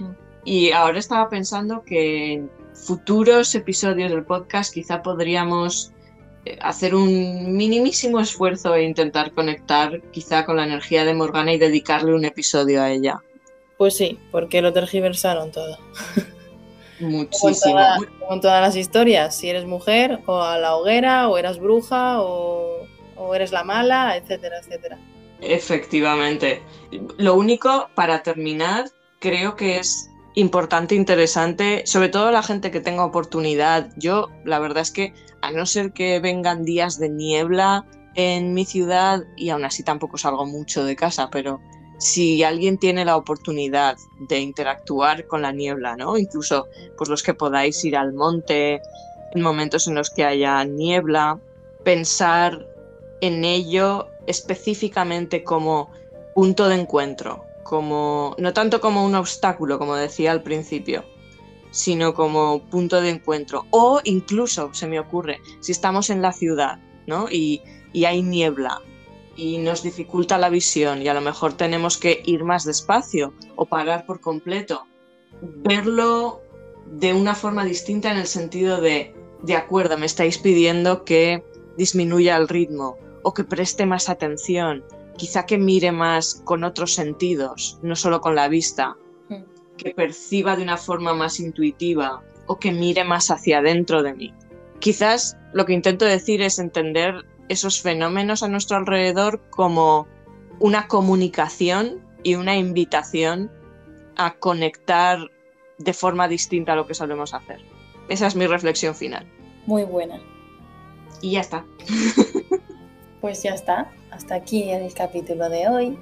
Mm. 0.00 0.10
Y 0.44 0.72
ahora 0.72 0.98
estaba 0.98 1.28
pensando 1.28 1.82
que 1.84 2.42
futuros 2.84 3.54
episodios 3.54 4.10
del 4.10 4.24
podcast 4.24 4.72
quizá 4.72 5.02
podríamos 5.02 5.92
eh, 6.44 6.58
hacer 6.60 6.94
un 6.94 7.56
minimísimo 7.56 8.20
esfuerzo 8.20 8.74
e 8.74 8.84
intentar 8.84 9.32
conectar 9.32 10.00
quizá 10.12 10.44
con 10.44 10.56
la 10.56 10.64
energía 10.64 11.04
de 11.04 11.14
Morgana 11.14 11.52
y 11.52 11.58
dedicarle 11.58 12.14
un 12.14 12.24
episodio 12.24 12.82
a 12.82 12.90
ella. 12.90 13.20
Pues 13.78 13.96
sí, 13.96 14.18
porque 14.30 14.62
lo 14.62 14.72
tergiversaron 14.72 15.50
todo. 15.52 15.78
Muchísimo. 17.00 17.74
toda- 17.74 17.98
en 18.30 18.40
todas 18.40 18.60
las 18.62 18.74
historias, 18.76 19.36
si 19.36 19.50
eres 19.50 19.66
mujer, 19.66 20.20
o 20.26 20.40
a 20.40 20.58
la 20.58 20.76
hoguera, 20.76 21.28
o 21.28 21.36
eras 21.36 21.58
bruja, 21.58 22.22
o, 22.22 22.86
o 23.16 23.34
eres 23.34 23.52
la 23.52 23.64
mala, 23.64 24.16
etcétera, 24.16 24.58
etcétera. 24.60 24.98
Efectivamente. 25.40 26.62
Lo 27.18 27.34
único, 27.34 27.90
para 27.94 28.22
terminar, 28.22 28.86
creo 29.18 29.56
que 29.56 29.76
es 29.78 30.08
importante, 30.36 30.94
interesante, 30.94 31.82
sobre 31.86 32.10
todo 32.10 32.30
la 32.30 32.42
gente 32.42 32.70
que 32.70 32.80
tenga 32.80 33.04
oportunidad. 33.04 33.90
Yo, 33.96 34.28
la 34.44 34.58
verdad 34.58 34.82
es 34.82 34.92
que, 34.92 35.14
a 35.40 35.50
no 35.50 35.64
ser 35.66 35.92
que 35.92 36.20
vengan 36.20 36.64
días 36.64 36.98
de 36.98 37.08
niebla 37.08 37.86
en 38.14 38.54
mi 38.54 38.64
ciudad, 38.64 39.22
y 39.36 39.48
aún 39.48 39.64
así 39.64 39.82
tampoco 39.82 40.18
salgo 40.18 40.46
mucho 40.46 40.84
de 40.84 40.94
casa, 40.94 41.30
pero 41.30 41.60
si 41.98 42.42
alguien 42.44 42.76
tiene 42.76 43.06
la 43.06 43.16
oportunidad 43.16 43.96
de 44.28 44.40
interactuar 44.40 45.26
con 45.26 45.40
la 45.40 45.52
niebla, 45.52 45.96
¿no? 45.96 46.18
Incluso 46.18 46.66
pues 46.98 47.08
los 47.08 47.22
que 47.22 47.32
podáis 47.32 47.82
ir 47.84 47.96
al 47.96 48.12
monte 48.12 48.82
en 49.32 49.40
momentos 49.40 49.88
en 49.88 49.94
los 49.94 50.10
que 50.10 50.24
haya 50.24 50.62
niebla, 50.64 51.40
pensar 51.82 52.66
en 53.22 53.42
ello 53.44 54.08
específicamente 54.26 55.42
como 55.42 55.90
punto 56.34 56.68
de 56.68 56.74
encuentro, 56.74 57.42
como 57.68 58.34
no 58.38 58.52
tanto 58.52 58.80
como 58.80 59.04
un 59.04 59.14
obstáculo, 59.14 59.78
como 59.78 59.96
decía 59.96 60.32
al 60.32 60.42
principio, 60.42 61.04
sino 61.70 62.14
como 62.14 62.64
punto 62.70 63.00
de 63.00 63.10
encuentro. 63.10 63.66
O 63.70 64.00
incluso, 64.04 64.72
se 64.72 64.86
me 64.86 65.00
ocurre, 65.00 65.40
si 65.60 65.72
estamos 65.72 66.10
en 66.10 66.22
la 66.22 66.32
ciudad, 66.32 66.78
¿no? 67.06 67.28
Y, 67.30 67.62
y 67.92 68.04
hay 68.04 68.22
niebla 68.22 68.80
y 69.36 69.58
nos 69.58 69.82
dificulta 69.82 70.38
la 70.38 70.48
visión 70.48 71.02
y 71.02 71.08
a 71.08 71.14
lo 71.14 71.20
mejor 71.20 71.52
tenemos 71.52 71.98
que 71.98 72.22
ir 72.24 72.44
más 72.44 72.64
despacio 72.64 73.34
o 73.54 73.66
parar 73.66 74.06
por 74.06 74.20
completo, 74.20 74.86
verlo 75.40 76.40
de 76.86 77.12
una 77.12 77.34
forma 77.34 77.64
distinta 77.64 78.10
en 78.10 78.18
el 78.18 78.26
sentido 78.26 78.80
de, 78.80 79.14
de 79.42 79.54
acuerdo, 79.54 79.98
me 79.98 80.06
estáis 80.06 80.38
pidiendo 80.38 81.04
que 81.04 81.44
disminuya 81.76 82.36
el 82.36 82.48
ritmo 82.48 82.96
o 83.22 83.34
que 83.34 83.44
preste 83.44 83.84
más 83.86 84.08
atención, 84.08 84.84
quizá 85.16 85.46
que 85.46 85.58
mire 85.58 85.92
más 85.92 86.42
con 86.44 86.64
otros 86.64 86.94
sentidos, 86.94 87.78
no 87.82 87.96
solo 87.96 88.20
con 88.20 88.34
la 88.34 88.48
vista, 88.48 88.96
Mm. 89.28 89.42
que 89.76 89.90
perciba 89.90 90.56
de 90.56 90.62
una 90.62 90.76
forma 90.76 91.12
más 91.14 91.40
intuitiva 91.40 92.22
o 92.46 92.58
que 92.58 92.72
mire 92.72 93.04
más 93.04 93.30
hacia 93.30 93.58
adentro 93.58 94.02
de 94.02 94.14
mí. 94.14 94.34
Quizás 94.78 95.36
lo 95.52 95.66
que 95.66 95.72
intento 95.72 96.04
decir 96.04 96.42
es 96.42 96.58
entender 96.58 97.24
esos 97.48 97.80
fenómenos 97.80 98.42
a 98.42 98.48
nuestro 98.48 98.76
alrededor 98.76 99.40
como 99.50 100.06
una 100.58 100.88
comunicación 100.88 102.04
y 102.22 102.34
una 102.34 102.56
invitación 102.56 103.50
a 104.16 104.34
conectar 104.38 105.18
de 105.78 105.92
forma 105.92 106.28
distinta 106.28 106.72
a 106.72 106.76
lo 106.76 106.86
que 106.86 106.94
solemos 106.94 107.34
hacer. 107.34 107.60
Esa 108.08 108.26
es 108.26 108.36
mi 108.36 108.46
reflexión 108.46 108.94
final. 108.94 109.26
Muy 109.66 109.84
buena. 109.84 110.20
Y 111.20 111.32
ya 111.32 111.40
está. 111.40 111.64
Pues 113.26 113.42
ya 113.42 113.54
está. 113.54 113.90
Hasta 114.12 114.36
aquí 114.36 114.70
el 114.70 114.94
capítulo 114.94 115.48
de 115.48 115.66
hoy. 115.66 115.98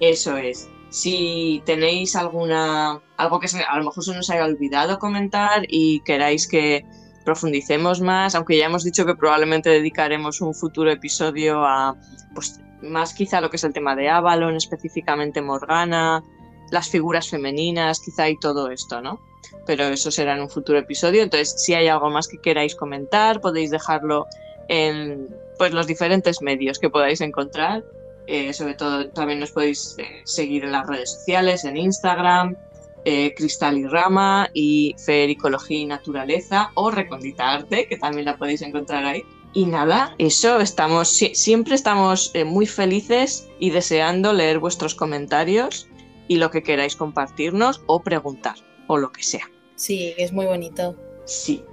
Eso 0.00 0.36
es. 0.36 0.68
Si 0.90 1.62
tenéis 1.64 2.16
alguna 2.16 3.00
algo 3.16 3.38
que 3.38 3.46
a 3.46 3.78
lo 3.78 3.84
mejor 3.84 4.02
se 4.02 4.12
nos 4.12 4.28
haya 4.28 4.44
olvidado 4.44 4.98
comentar 4.98 5.62
y 5.68 6.00
queráis 6.00 6.48
que 6.48 6.84
profundicemos 7.24 8.00
más, 8.00 8.34
aunque 8.34 8.58
ya 8.58 8.66
hemos 8.66 8.82
dicho 8.82 9.06
que 9.06 9.14
probablemente 9.14 9.70
dedicaremos 9.70 10.40
un 10.40 10.54
futuro 10.54 10.90
episodio 10.90 11.64
a 11.64 11.96
pues 12.34 12.60
más 12.82 13.14
quizá 13.14 13.40
lo 13.40 13.48
que 13.48 13.58
es 13.58 13.62
el 13.62 13.72
tema 13.72 13.94
de 13.94 14.08
Avalon, 14.08 14.56
específicamente 14.56 15.40
Morgana, 15.40 16.24
las 16.72 16.88
figuras 16.88 17.28
femeninas, 17.28 18.00
quizá 18.00 18.28
y 18.28 18.36
todo 18.40 18.72
esto, 18.72 19.00
¿no? 19.00 19.20
Pero 19.66 19.84
eso 19.84 20.10
será 20.10 20.34
en 20.34 20.40
un 20.40 20.50
futuro 20.50 20.80
episodio. 20.80 21.22
Entonces, 21.22 21.62
si 21.62 21.74
hay 21.74 21.86
algo 21.86 22.10
más 22.10 22.26
que 22.26 22.38
queráis 22.38 22.74
comentar, 22.74 23.40
podéis 23.40 23.70
dejarlo 23.70 24.26
en 24.68 25.28
pues, 25.58 25.72
los 25.72 25.86
diferentes 25.86 26.42
medios 26.42 26.78
que 26.78 26.90
podáis 26.90 27.20
encontrar. 27.20 27.84
Eh, 28.26 28.52
sobre 28.52 28.74
todo 28.74 29.08
también 29.10 29.40
nos 29.40 29.50
podéis 29.50 29.96
eh, 29.98 30.22
seguir 30.24 30.64
en 30.64 30.72
las 30.72 30.86
redes 30.86 31.12
sociales, 31.12 31.64
en 31.64 31.76
Instagram, 31.76 32.56
eh, 33.04 33.34
Cristal 33.36 33.78
y 33.78 33.86
Rama 33.86 34.48
y 34.54 34.94
Fericología 35.04 35.78
y 35.78 35.86
Naturaleza 35.86 36.70
o 36.74 36.90
Recondita 36.90 37.52
Arte, 37.52 37.86
que 37.88 37.96
también 37.96 38.26
la 38.26 38.36
podéis 38.36 38.62
encontrar 38.62 39.04
ahí. 39.04 39.24
Y 39.54 39.66
nada, 39.66 40.14
eso, 40.18 40.60
estamos, 40.60 41.08
siempre 41.08 41.74
estamos 41.74 42.32
muy 42.46 42.66
felices 42.66 43.48
y 43.58 43.70
deseando 43.70 44.32
leer 44.32 44.60
vuestros 44.60 44.94
comentarios 44.94 45.88
y 46.26 46.36
lo 46.36 46.50
que 46.50 46.62
queráis 46.62 46.96
compartirnos 46.96 47.82
o 47.86 48.02
preguntar 48.02 48.54
o 48.86 48.96
lo 48.96 49.12
que 49.12 49.22
sea. 49.22 49.50
Sí, 49.76 50.14
es 50.16 50.32
muy 50.32 50.46
bonito. 50.46 50.96
Sí, 51.26 51.64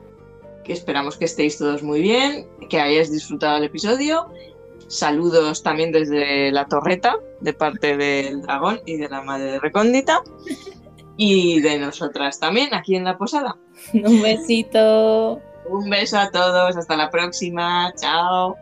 que 0.63 0.73
esperamos 0.73 1.17
que 1.17 1.25
estéis 1.25 1.57
todos 1.57 1.83
muy 1.83 2.01
bien, 2.01 2.47
que 2.69 2.79
hayáis 2.79 3.11
disfrutado 3.11 3.57
el 3.57 3.63
episodio. 3.65 4.27
Saludos 4.87 5.61
también 5.61 5.91
desde 5.91 6.51
la 6.51 6.65
torreta 6.65 7.17
de 7.41 7.53
parte 7.53 7.95
del 7.95 8.41
dragón 8.41 8.81
y 8.85 8.97
de 8.97 9.07
la 9.07 9.21
madre 9.21 9.59
recóndita 9.59 10.23
y 11.17 11.59
de 11.61 11.77
nosotras 11.77 12.39
también 12.39 12.73
aquí 12.73 12.95
en 12.95 13.03
la 13.03 13.17
posada. 13.17 13.57
Un 13.93 14.21
besito. 14.21 15.41
Un 15.69 15.89
beso 15.89 16.17
a 16.17 16.31
todos, 16.31 16.75
hasta 16.75 16.95
la 16.95 17.11
próxima, 17.11 17.93
chao. 17.99 18.55